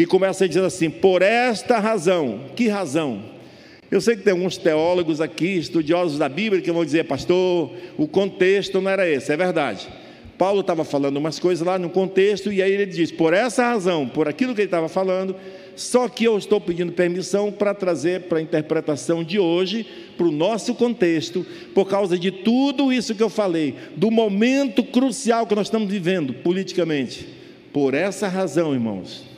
que 0.00 0.06
começa 0.06 0.48
dizer 0.48 0.64
assim: 0.64 0.88
por 0.88 1.20
esta 1.20 1.78
razão, 1.78 2.46
que 2.56 2.68
razão? 2.68 3.22
Eu 3.90 4.00
sei 4.00 4.16
que 4.16 4.22
tem 4.22 4.32
alguns 4.32 4.56
teólogos 4.56 5.20
aqui, 5.20 5.58
estudiosos 5.58 6.16
da 6.16 6.26
Bíblia, 6.26 6.62
que 6.62 6.72
vão 6.72 6.86
dizer, 6.86 7.04
pastor, 7.04 7.70
o 7.98 8.08
contexto 8.08 8.80
não 8.80 8.90
era 8.90 9.06
esse, 9.06 9.30
é 9.30 9.36
verdade. 9.36 9.88
Paulo 10.38 10.62
estava 10.62 10.84
falando 10.84 11.18
umas 11.18 11.38
coisas 11.38 11.66
lá 11.66 11.78
no 11.78 11.90
contexto, 11.90 12.50
e 12.50 12.62
aí 12.62 12.72
ele 12.72 12.86
diz: 12.86 13.12
por 13.12 13.34
essa 13.34 13.62
razão, 13.62 14.08
por 14.08 14.26
aquilo 14.26 14.54
que 14.54 14.62
ele 14.62 14.68
estava 14.68 14.88
falando, 14.88 15.36
só 15.76 16.08
que 16.08 16.24
eu 16.24 16.38
estou 16.38 16.62
pedindo 16.62 16.92
permissão 16.92 17.52
para 17.52 17.74
trazer 17.74 18.22
para 18.22 18.38
a 18.38 18.42
interpretação 18.42 19.22
de 19.22 19.38
hoje, 19.38 19.86
para 20.16 20.26
o 20.26 20.32
nosso 20.32 20.74
contexto, 20.74 21.44
por 21.74 21.86
causa 21.86 22.18
de 22.18 22.30
tudo 22.30 22.90
isso 22.90 23.14
que 23.14 23.22
eu 23.22 23.28
falei, 23.28 23.74
do 23.98 24.10
momento 24.10 24.82
crucial 24.82 25.46
que 25.46 25.54
nós 25.54 25.66
estamos 25.66 25.90
vivendo 25.90 26.32
politicamente. 26.32 27.28
Por 27.70 27.92
essa 27.92 28.28
razão, 28.28 28.72
irmãos, 28.72 29.29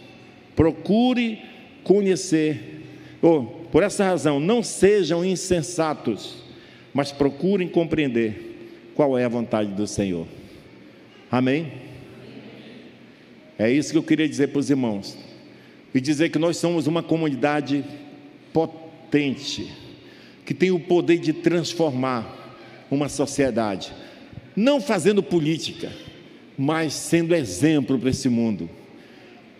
Procure 0.54 1.42
conhecer, 1.82 2.82
ou 3.20 3.44
por 3.72 3.82
essa 3.82 4.04
razão, 4.04 4.38
não 4.38 4.62
sejam 4.62 5.24
insensatos, 5.24 6.42
mas 6.92 7.10
procurem 7.10 7.68
compreender 7.68 8.92
qual 8.94 9.18
é 9.18 9.24
a 9.24 9.28
vontade 9.28 9.72
do 9.72 9.86
Senhor. 9.86 10.26
Amém? 11.30 11.72
É 13.58 13.70
isso 13.70 13.92
que 13.92 13.98
eu 13.98 14.02
queria 14.02 14.28
dizer 14.28 14.48
para 14.48 14.58
os 14.58 14.68
irmãos. 14.68 15.16
E 15.94 16.00
dizer 16.00 16.30
que 16.30 16.38
nós 16.38 16.56
somos 16.56 16.86
uma 16.86 17.02
comunidade 17.02 17.84
potente, 18.52 19.70
que 20.44 20.52
tem 20.52 20.70
o 20.70 20.80
poder 20.80 21.18
de 21.18 21.32
transformar 21.32 22.56
uma 22.90 23.08
sociedade, 23.08 23.92
não 24.54 24.80
fazendo 24.80 25.22
política, 25.22 25.90
mas 26.58 26.92
sendo 26.92 27.34
exemplo 27.34 27.98
para 27.98 28.10
esse 28.10 28.28
mundo. 28.28 28.68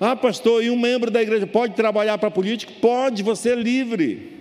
Ah, 0.05 0.17
pastor, 0.17 0.65
e 0.65 0.69
um 0.69 0.77
membro 0.77 1.13
da 1.13 1.23
igreja 1.23 1.47
pode 1.47 1.75
trabalhar 1.75 2.19
para 2.19 2.29
político? 2.29 2.73
Pode, 2.81 3.23
você 3.23 3.51
é 3.51 3.55
livre. 3.55 4.33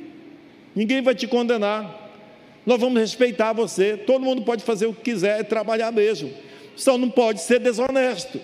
Ninguém 0.75 1.03
vai 1.03 1.13
te 1.13 1.27
condenar. 1.27 2.09
Nós 2.65 2.79
vamos 2.79 2.99
respeitar 2.99 3.53
você. 3.53 3.95
Todo 3.95 4.25
mundo 4.25 4.41
pode 4.41 4.63
fazer 4.63 4.87
o 4.87 4.93
que 4.93 5.11
quiser, 5.11 5.39
é 5.39 5.43
trabalhar 5.43 5.91
mesmo. 5.91 6.31
Só 6.75 6.97
não 6.97 7.11
pode 7.11 7.41
ser 7.41 7.59
desonesto. 7.59 8.41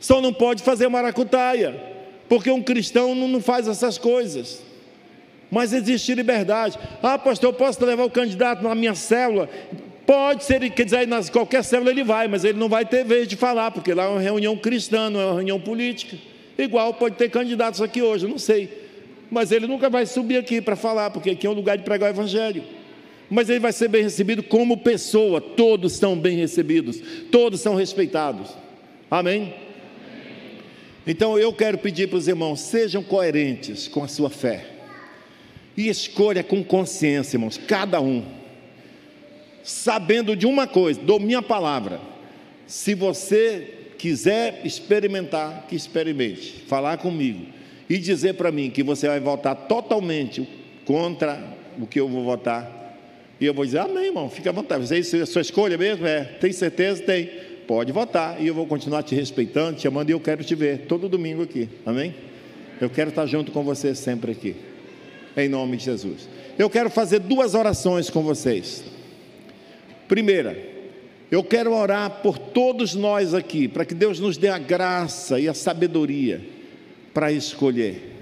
Só 0.00 0.20
não 0.20 0.32
pode 0.32 0.64
fazer 0.64 0.88
maracutaia. 0.88 1.80
Porque 2.28 2.50
um 2.50 2.60
cristão 2.60 3.14
não 3.14 3.40
faz 3.40 3.68
essas 3.68 3.96
coisas. 3.96 4.60
Mas 5.52 5.72
existe 5.72 6.12
liberdade. 6.12 6.76
Ah, 7.00 7.16
pastor, 7.16 7.50
eu 7.50 7.54
posso 7.54 7.84
levar 7.84 8.02
o 8.02 8.10
candidato 8.10 8.64
na 8.64 8.74
minha 8.74 8.96
célula? 8.96 9.48
Pode 10.04 10.42
ser, 10.42 10.68
quer 10.70 10.84
dizer, 10.84 11.06
nas 11.06 11.30
qualquer 11.30 11.62
célula 11.62 11.92
ele 11.92 12.02
vai, 12.02 12.26
mas 12.26 12.42
ele 12.42 12.58
não 12.58 12.68
vai 12.68 12.84
ter 12.84 13.04
vez 13.04 13.28
de 13.28 13.36
falar, 13.36 13.70
porque 13.70 13.94
lá 13.94 14.06
é 14.06 14.08
uma 14.08 14.20
reunião 14.20 14.56
cristã, 14.56 15.08
não 15.08 15.20
é 15.20 15.24
uma 15.26 15.34
reunião 15.34 15.60
política. 15.60 16.18
Igual 16.58 16.94
pode 16.94 17.14
ter 17.14 17.30
candidatos 17.30 17.80
aqui 17.80 18.02
hoje, 18.02 18.26
não 18.26 18.36
sei. 18.36 18.88
Mas 19.30 19.52
ele 19.52 19.68
nunca 19.68 19.88
vai 19.88 20.04
subir 20.04 20.36
aqui 20.36 20.60
para 20.60 20.74
falar, 20.74 21.10
porque 21.10 21.30
aqui 21.30 21.46
é 21.46 21.50
um 21.50 21.54
lugar 21.54 21.78
de 21.78 21.84
pregar 21.84 22.10
o 22.10 22.12
Evangelho. 22.12 22.64
Mas 23.30 23.48
ele 23.48 23.60
vai 23.60 23.72
ser 23.72 23.88
bem 23.88 24.02
recebido 24.02 24.42
como 24.42 24.78
pessoa, 24.78 25.40
todos 25.40 25.92
são 25.92 26.18
bem 26.18 26.36
recebidos, 26.36 27.00
todos 27.30 27.60
são 27.60 27.76
respeitados. 27.76 28.50
Amém? 29.08 29.54
Então 31.06 31.38
eu 31.38 31.52
quero 31.52 31.78
pedir 31.78 32.08
para 32.08 32.18
os 32.18 32.26
irmãos, 32.26 32.60
sejam 32.60 33.02
coerentes 33.02 33.86
com 33.86 34.02
a 34.02 34.08
sua 34.08 34.28
fé. 34.28 34.66
E 35.76 35.88
escolha 35.88 36.42
com 36.42 36.64
consciência, 36.64 37.36
irmãos, 37.36 37.56
cada 37.56 38.00
um. 38.00 38.24
Sabendo 39.62 40.34
de 40.34 40.46
uma 40.46 40.66
coisa, 40.66 41.00
dou 41.00 41.20
minha 41.20 41.40
palavra. 41.40 42.00
Se 42.66 42.94
você 42.94 43.77
quiser 43.98 44.62
experimentar, 44.64 45.66
que 45.68 45.76
experimente, 45.76 46.64
falar 46.66 46.96
comigo 46.98 47.46
e 47.90 47.98
dizer 47.98 48.34
para 48.34 48.52
mim 48.52 48.70
que 48.70 48.82
você 48.82 49.08
vai 49.08 49.20
votar 49.20 49.54
totalmente 49.54 50.48
contra 50.84 51.42
o 51.78 51.86
que 51.86 52.00
eu 52.00 52.08
vou 52.08 52.24
votar, 52.24 52.78
e 53.40 53.46
eu 53.46 53.54
vou 53.54 53.64
dizer, 53.64 53.78
amém, 53.78 54.06
irmão, 54.06 54.28
fica 54.28 54.50
à 54.50 54.52
vontade. 54.52 54.86
Você, 54.86 55.18
é 55.18 55.22
a 55.22 55.26
sua 55.26 55.42
escolha 55.42 55.78
mesmo? 55.78 56.06
É, 56.06 56.24
tem 56.24 56.52
certeza? 56.52 57.02
Tem. 57.02 57.30
Pode 57.66 57.92
votar. 57.92 58.42
E 58.42 58.46
eu 58.46 58.54
vou 58.54 58.66
continuar 58.66 59.02
te 59.02 59.14
respeitando, 59.14 59.78
te 59.78 59.86
amando, 59.86 60.10
e 60.10 60.14
eu 60.14 60.20
quero 60.20 60.42
te 60.42 60.54
ver 60.54 60.86
todo 60.88 61.08
domingo 61.08 61.42
aqui. 61.42 61.68
Amém? 61.86 62.14
Eu 62.80 62.90
quero 62.90 63.10
estar 63.10 63.26
junto 63.26 63.52
com 63.52 63.62
você 63.62 63.94
sempre 63.94 64.32
aqui. 64.32 64.56
Em 65.36 65.48
nome 65.48 65.76
de 65.76 65.84
Jesus. 65.84 66.28
Eu 66.58 66.68
quero 66.68 66.90
fazer 66.90 67.20
duas 67.20 67.54
orações 67.54 68.10
com 68.10 68.22
vocês. 68.22 68.82
Primeira, 70.08 70.58
eu 71.30 71.44
quero 71.44 71.74
orar 71.74 72.22
por 72.22 72.38
todos 72.38 72.94
nós 72.94 73.34
aqui, 73.34 73.68
para 73.68 73.84
que 73.84 73.94
Deus 73.94 74.18
nos 74.18 74.36
dê 74.36 74.48
a 74.48 74.58
graça 74.58 75.38
e 75.38 75.48
a 75.48 75.54
sabedoria 75.54 76.40
para 77.12 77.30
escolher. 77.30 78.16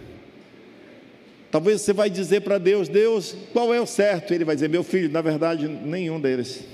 Talvez 1.50 1.80
você 1.80 1.92
vai 1.92 2.10
dizer 2.10 2.40
para 2.40 2.58
Deus, 2.58 2.88
Deus, 2.88 3.36
qual 3.52 3.72
é 3.72 3.80
o 3.80 3.86
certo? 3.86 4.34
Ele 4.34 4.44
vai 4.44 4.56
dizer, 4.56 4.68
meu 4.68 4.82
filho, 4.82 5.10
na 5.10 5.22
verdade, 5.22 5.68
nenhum 5.68 6.20
deles. 6.20 6.64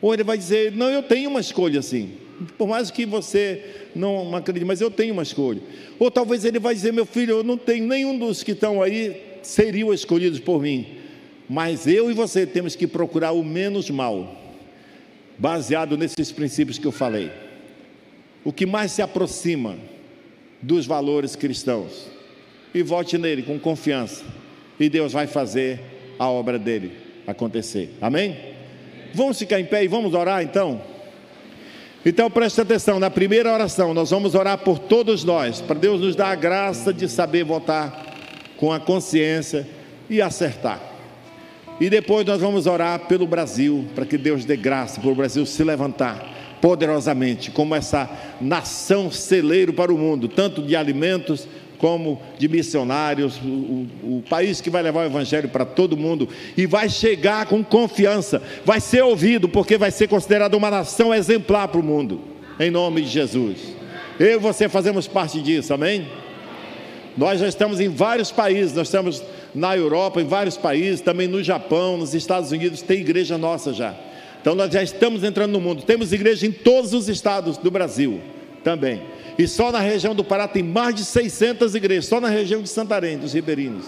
Ou 0.00 0.12
ele 0.12 0.22
vai 0.22 0.36
dizer, 0.36 0.72
não, 0.72 0.90
eu 0.90 1.02
tenho 1.02 1.30
uma 1.30 1.40
escolha 1.40 1.80
assim. 1.80 2.12
Por 2.58 2.68
mais 2.68 2.90
que 2.90 3.06
você 3.06 3.88
não 3.94 4.36
acredite, 4.36 4.66
mas 4.66 4.80
eu 4.80 4.90
tenho 4.90 5.14
uma 5.14 5.22
escolha. 5.22 5.60
Ou 5.98 6.10
talvez 6.10 6.44
ele 6.44 6.58
vai 6.58 6.74
dizer, 6.74 6.92
meu 6.92 7.06
filho, 7.06 7.38
eu 7.38 7.44
não 7.44 7.56
tenho 7.56 7.86
nenhum 7.86 8.18
dos 8.18 8.42
que 8.42 8.52
estão 8.52 8.82
aí 8.82 9.16
seriam 9.42 9.92
escolhidos 9.94 10.40
por 10.40 10.60
mim. 10.60 10.86
Mas 11.48 11.86
eu 11.86 12.10
e 12.10 12.14
você 12.14 12.46
temos 12.46 12.76
que 12.76 12.86
procurar 12.86 13.32
o 13.32 13.42
menos 13.42 13.88
mal, 13.90 14.43
baseado 15.38 15.96
nesses 15.96 16.30
princípios 16.32 16.78
que 16.78 16.86
eu 16.86 16.92
falei. 16.92 17.30
O 18.44 18.52
que 18.52 18.66
mais 18.66 18.92
se 18.92 19.02
aproxima 19.02 19.76
dos 20.60 20.86
valores 20.86 21.36
cristãos 21.36 22.08
e 22.74 22.82
vote 22.82 23.16
nele 23.18 23.42
com 23.42 23.58
confiança. 23.58 24.24
E 24.80 24.88
Deus 24.88 25.12
vai 25.12 25.26
fazer 25.26 25.80
a 26.18 26.28
obra 26.28 26.58
dele 26.58 26.92
acontecer. 27.26 27.90
Amém? 28.00 28.36
Vamos 29.14 29.38
ficar 29.38 29.60
em 29.60 29.64
pé 29.64 29.84
e 29.84 29.88
vamos 29.88 30.14
orar 30.14 30.42
então? 30.42 30.82
Então 32.04 32.30
preste 32.30 32.60
atenção, 32.60 32.98
na 32.98 33.08
primeira 33.08 33.52
oração 33.52 33.94
nós 33.94 34.10
vamos 34.10 34.34
orar 34.34 34.58
por 34.58 34.78
todos 34.78 35.24
nós, 35.24 35.60
para 35.62 35.78
Deus 35.78 36.00
nos 36.00 36.14
dar 36.14 36.28
a 36.28 36.34
graça 36.34 36.92
de 36.92 37.08
saber 37.08 37.44
votar 37.44 38.14
com 38.58 38.72
a 38.72 38.80
consciência 38.80 39.66
e 40.10 40.20
acertar. 40.20 40.93
E 41.80 41.90
depois 41.90 42.24
nós 42.26 42.40
vamos 42.40 42.66
orar 42.66 43.00
pelo 43.00 43.26
Brasil, 43.26 43.84
para 43.94 44.06
que 44.06 44.16
Deus 44.16 44.44
dê 44.44 44.56
graça 44.56 45.00
para 45.00 45.10
o 45.10 45.14
Brasil 45.14 45.44
se 45.44 45.62
levantar 45.64 46.32
poderosamente 46.60 47.50
como 47.50 47.74
essa 47.74 48.08
nação 48.40 49.10
celeiro 49.10 49.74
para 49.74 49.92
o 49.92 49.98
mundo, 49.98 50.28
tanto 50.28 50.62
de 50.62 50.74
alimentos 50.74 51.46
como 51.76 52.22
de 52.38 52.48
missionários, 52.48 53.36
o, 53.36 53.46
o, 53.46 53.88
o, 54.02 54.24
país 54.30 54.62
que 54.62 54.70
vai 54.70 54.82
levar 54.82 55.00
o 55.00 55.06
Evangelho 55.06 55.50
para 55.50 55.66
todo 55.66 55.94
mundo 55.94 56.26
e 56.56 56.64
vai 56.64 56.88
chegar 56.88 57.44
com 57.44 57.62
confiança, 57.62 58.40
vai 58.64 58.80
ser 58.80 59.02
ouvido, 59.02 59.46
porque 59.46 59.76
vai 59.76 59.90
ser 59.90 60.08
considerado 60.08 60.54
uma 60.54 60.70
nação 60.70 61.12
exemplar 61.12 61.68
para 61.68 61.80
o 61.80 61.84
mundo, 61.84 62.22
em 62.58 62.70
nome 62.70 63.02
de 63.02 63.08
Jesus. 63.08 63.58
Eu 64.18 64.36
e 64.36 64.38
você 64.38 64.66
fazemos 64.66 65.06
parte 65.06 65.42
disso, 65.42 65.74
amém? 65.74 66.08
Nós 67.14 67.40
já 67.40 67.46
estamos 67.46 67.78
em 67.78 67.90
vários 67.90 68.32
países, 68.32 68.74
nós 68.74 68.88
estamos 68.88 69.22
na 69.54 69.76
Europa, 69.76 70.20
em 70.20 70.26
vários 70.26 70.56
países, 70.56 71.00
também 71.00 71.28
no 71.28 71.42
Japão, 71.42 71.96
nos 71.96 72.14
Estados 72.14 72.50
Unidos, 72.50 72.82
tem 72.82 73.00
igreja 73.00 73.38
nossa 73.38 73.72
já. 73.72 73.94
Então 74.40 74.54
nós 74.54 74.72
já 74.72 74.82
estamos 74.82 75.22
entrando 75.22 75.52
no 75.52 75.60
mundo, 75.60 75.82
temos 75.84 76.12
igreja 76.12 76.46
em 76.46 76.52
todos 76.52 76.92
os 76.92 77.08
estados 77.08 77.56
do 77.56 77.70
Brasil 77.70 78.20
também. 78.62 79.02
E 79.38 79.46
só 79.46 79.72
na 79.72 79.80
região 79.80 80.14
do 80.14 80.24
Pará 80.24 80.46
tem 80.46 80.62
mais 80.62 80.94
de 80.94 81.04
600 81.04 81.74
igrejas, 81.74 82.06
só 82.06 82.20
na 82.20 82.28
região 82.28 82.62
de 82.62 82.68
Santarém, 82.68 83.18
dos 83.18 83.32
ribeirinhos. 83.32 83.86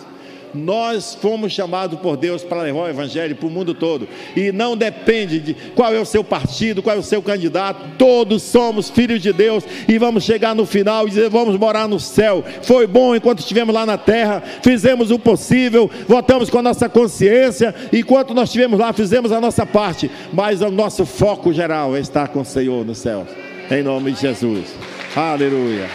Nós 0.54 1.16
fomos 1.20 1.52
chamados 1.52 1.98
por 2.00 2.16
Deus 2.16 2.42
para 2.42 2.62
levar 2.62 2.80
o 2.80 2.88
Evangelho 2.88 3.36
para 3.36 3.46
o 3.46 3.50
mundo 3.50 3.74
todo. 3.74 4.08
E 4.34 4.52
não 4.52 4.76
depende 4.76 5.40
de 5.40 5.54
qual 5.74 5.94
é 5.94 6.00
o 6.00 6.04
seu 6.04 6.24
partido, 6.24 6.82
qual 6.82 6.96
é 6.96 6.98
o 6.98 7.02
seu 7.02 7.22
candidato. 7.22 7.96
Todos 7.98 8.42
somos 8.42 8.90
filhos 8.90 9.22
de 9.22 9.32
Deus 9.32 9.64
e 9.88 9.98
vamos 9.98 10.24
chegar 10.24 10.54
no 10.54 10.66
final 10.66 11.06
e 11.06 11.10
dizer: 11.10 11.28
vamos 11.28 11.56
morar 11.58 11.88
no 11.88 12.00
céu. 12.00 12.44
Foi 12.62 12.86
bom 12.86 13.14
enquanto 13.14 13.40
estivemos 13.40 13.74
lá 13.74 13.84
na 13.84 13.98
terra, 13.98 14.42
fizemos 14.62 15.10
o 15.10 15.18
possível, 15.18 15.90
votamos 16.06 16.50
com 16.50 16.58
a 16.58 16.62
nossa 16.62 16.88
consciência. 16.88 17.74
Enquanto 17.92 18.34
nós 18.34 18.48
estivemos 18.48 18.78
lá, 18.78 18.92
fizemos 18.92 19.32
a 19.32 19.40
nossa 19.40 19.66
parte. 19.66 20.10
Mas 20.32 20.60
o 20.60 20.70
nosso 20.70 21.04
foco 21.04 21.52
geral 21.52 21.96
é 21.96 22.00
estar 22.00 22.28
com 22.28 22.40
o 22.40 22.44
Senhor 22.44 22.84
no 22.84 22.94
céu. 22.94 23.26
Em 23.70 23.82
nome 23.82 24.12
de 24.12 24.20
Jesus. 24.20 24.74
Aleluia. 25.14 25.88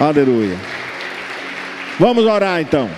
Aleluia. 0.00 0.83
Vamos 1.98 2.24
orar 2.24 2.60
então. 2.60 2.90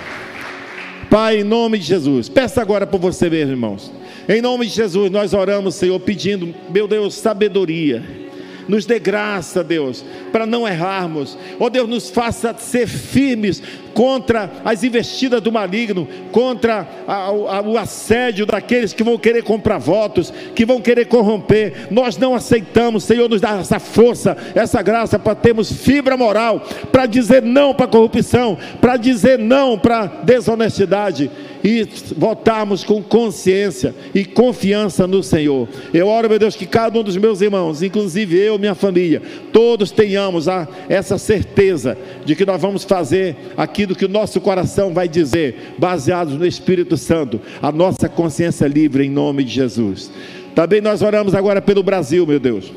Pai, 1.11 1.41
em 1.41 1.45
nome 1.45 1.79
de 1.79 1.85
Jesus. 1.85 2.29
Peça 2.29 2.61
agora 2.61 2.87
por 2.87 2.99
você 2.99 3.31
mesmo, 3.31 3.53
irmãos. 3.53 3.93
Em 4.29 4.43
nome 4.43 4.67
de 4.67 4.73
Jesus, 4.73 5.11
nós 5.11 5.35
oramos, 5.35 5.75
Senhor, 5.75 5.99
pedindo, 6.01 6.55
meu 6.71 6.89
Deus, 6.89 7.15
sabedoria 7.15 8.26
nos 8.69 8.87
dê 8.87 8.99
graça, 8.99 9.63
Deus, 9.63 10.05
para 10.33 10.47
não 10.47 10.67
errarmos. 10.67 11.39
Ó 11.59 11.67
oh, 11.67 11.71
Deus, 11.71 11.89
nos 11.89 12.11
faça 12.11 12.55
ser 12.59 12.87
firmes 12.87 13.63
contra 13.95 14.51
as 14.63 14.85
investidas 14.85 15.41
do 15.41 15.51
maligno, 15.51 16.07
contra 16.31 16.87
a, 17.09 17.15
a, 17.15 17.61
o 17.63 17.79
assédio 17.79 18.45
daqueles 18.45 18.93
que 18.93 19.03
vão 19.03 19.17
querer 19.17 19.43
comprar 19.43 19.79
votos, 19.79 20.33
que 20.55 20.67
vão 20.67 20.81
querer 20.81 21.07
corromper. 21.07 21.89
Nós 21.91 22.19
não 22.19 22.35
aceitamos, 22.35 23.05
Senhor, 23.05 23.29
nos 23.29 23.41
dá 23.41 23.59
essa 23.59 23.79
força, 23.79 24.37
essa 24.55 24.83
graça 24.83 25.19
para 25.19 25.35
termos 25.35 25.73
fibra 25.73 26.17
moral, 26.17 26.61
para 26.93 27.07
dizer 27.07 27.43
não 27.43 27.73
para 27.73 27.87
a 27.87 27.89
corrupção, 27.89 28.59
para 28.81 28.99
dizer 28.99 29.39
não 29.39 29.79
para 29.79 30.01
a 30.01 30.07
desonestidade 30.07 31.31
e 31.67 31.85
votarmos 32.17 32.85
com 32.85 33.03
consciência 33.03 33.93
e 34.15 34.25
confiança 34.25 35.05
no 35.05 35.21
Senhor. 35.21 35.69
Eu 35.93 36.07
oro, 36.07 36.29
meu 36.29 36.39
Deus, 36.39 36.55
que 36.55 36.65
cada 36.65 36.97
um 36.97 37.03
dos 37.03 37.17
meus 37.17 37.41
irmãos, 37.41 37.83
inclusive 37.83 38.39
eu, 38.39 38.57
minha 38.57 38.77
família, 38.77 39.21
todos 39.53 39.91
tenhamos 39.91 40.49
a, 40.49 40.69
essa 40.89 41.19
certeza 41.19 41.99
de 42.25 42.37
que 42.37 42.47
nós 42.47 42.63
vamos 42.63 42.85
fazer 42.85 43.35
aquilo 43.57 43.97
que 43.97 44.05
o 44.05 44.09
nosso 44.09 44.41
coração 44.41 44.95
vai 44.95 45.09
dizer, 45.09 45.75
baseados 45.77 46.35
no 46.35 46.47
Espírito 46.47 46.97
Santo, 46.97 47.41
a 47.61 47.73
nossa 47.73 48.09
consciência 48.09 48.69
livre 48.69 49.05
em 49.05 49.11
nome 49.11 49.43
de 49.43 49.51
Jesus. 49.51 50.09
Também 50.55 50.81
nós 50.81 51.03
oramos 51.03 51.35
agora 51.35 51.61
pelo 51.61 51.83
Brasil, 51.83 52.25
meu 52.25 52.39
Deus. 52.39 52.73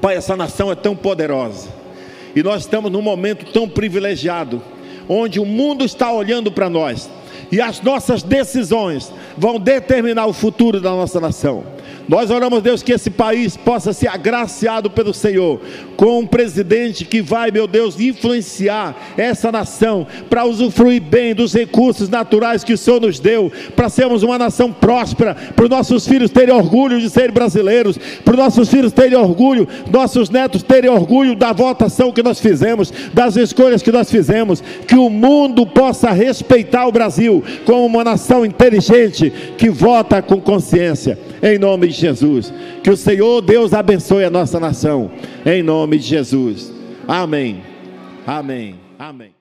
Pai, 0.00 0.16
essa 0.16 0.34
nação 0.34 0.72
é 0.72 0.74
tão 0.74 0.96
poderosa. 0.96 1.68
E 2.34 2.42
nós 2.42 2.62
estamos 2.62 2.90
num 2.90 3.02
momento 3.02 3.52
tão 3.52 3.68
privilegiado, 3.68 4.62
onde 5.06 5.38
o 5.38 5.44
mundo 5.44 5.84
está 5.84 6.10
olhando 6.10 6.50
para 6.50 6.70
nós 6.70 7.10
e 7.50 7.60
as 7.60 7.80
nossas 7.80 8.22
decisões 8.22 9.12
vão 9.36 9.58
determinar 9.58 10.26
o 10.26 10.32
futuro 10.32 10.80
da 10.80 10.90
nossa 10.90 11.20
nação. 11.20 11.64
Nós 12.10 12.28
oramos, 12.28 12.60
Deus, 12.60 12.82
que 12.82 12.90
esse 12.90 13.08
país 13.08 13.56
possa 13.56 13.92
ser 13.92 14.08
agraciado 14.08 14.90
pelo 14.90 15.14
Senhor, 15.14 15.60
com 15.96 16.18
um 16.18 16.26
presidente 16.26 17.04
que 17.04 17.22
vai, 17.22 17.52
meu 17.52 17.68
Deus, 17.68 18.00
influenciar 18.00 18.96
essa 19.16 19.52
nação 19.52 20.04
para 20.28 20.44
usufruir 20.44 21.00
bem 21.00 21.36
dos 21.36 21.54
recursos 21.54 22.08
naturais 22.08 22.64
que 22.64 22.72
o 22.72 22.76
Senhor 22.76 23.00
nos 23.00 23.20
deu, 23.20 23.52
para 23.76 23.88
sermos 23.88 24.24
uma 24.24 24.36
nação 24.36 24.72
próspera, 24.72 25.36
para 25.54 25.62
os 25.62 25.70
nossos 25.70 26.04
filhos 26.04 26.32
terem 26.32 26.52
orgulho 26.52 27.00
de 27.00 27.08
serem 27.08 27.30
brasileiros, 27.30 27.96
para 28.24 28.32
os 28.32 28.40
nossos 28.40 28.68
filhos 28.68 28.90
terem 28.90 29.16
orgulho, 29.16 29.68
nossos 29.88 30.28
netos 30.30 30.64
terem 30.64 30.90
orgulho 30.90 31.36
da 31.36 31.52
votação 31.52 32.10
que 32.10 32.24
nós 32.24 32.40
fizemos, 32.40 32.92
das 33.14 33.36
escolhas 33.36 33.82
que 33.82 33.92
nós 33.92 34.10
fizemos, 34.10 34.60
que 34.84 34.96
o 34.96 35.08
mundo 35.08 35.64
possa 35.64 36.10
respeitar 36.10 36.88
o 36.88 36.92
Brasil 36.92 37.44
como 37.64 37.86
uma 37.86 38.02
nação 38.02 38.44
inteligente 38.44 39.32
que 39.56 39.70
vota 39.70 40.20
com 40.20 40.40
consciência 40.40 41.29
em 41.42 41.58
nome 41.58 41.88
de 41.88 41.94
Jesus. 41.94 42.52
Que 42.82 42.90
o 42.90 42.96
Senhor 42.96 43.40
Deus 43.40 43.72
abençoe 43.72 44.24
a 44.24 44.30
nossa 44.30 44.60
nação, 44.60 45.10
em 45.44 45.62
nome 45.62 45.98
de 45.98 46.06
Jesus. 46.06 46.72
Amém. 47.06 47.62
Amém. 48.26 48.76
Amém. 48.98 49.39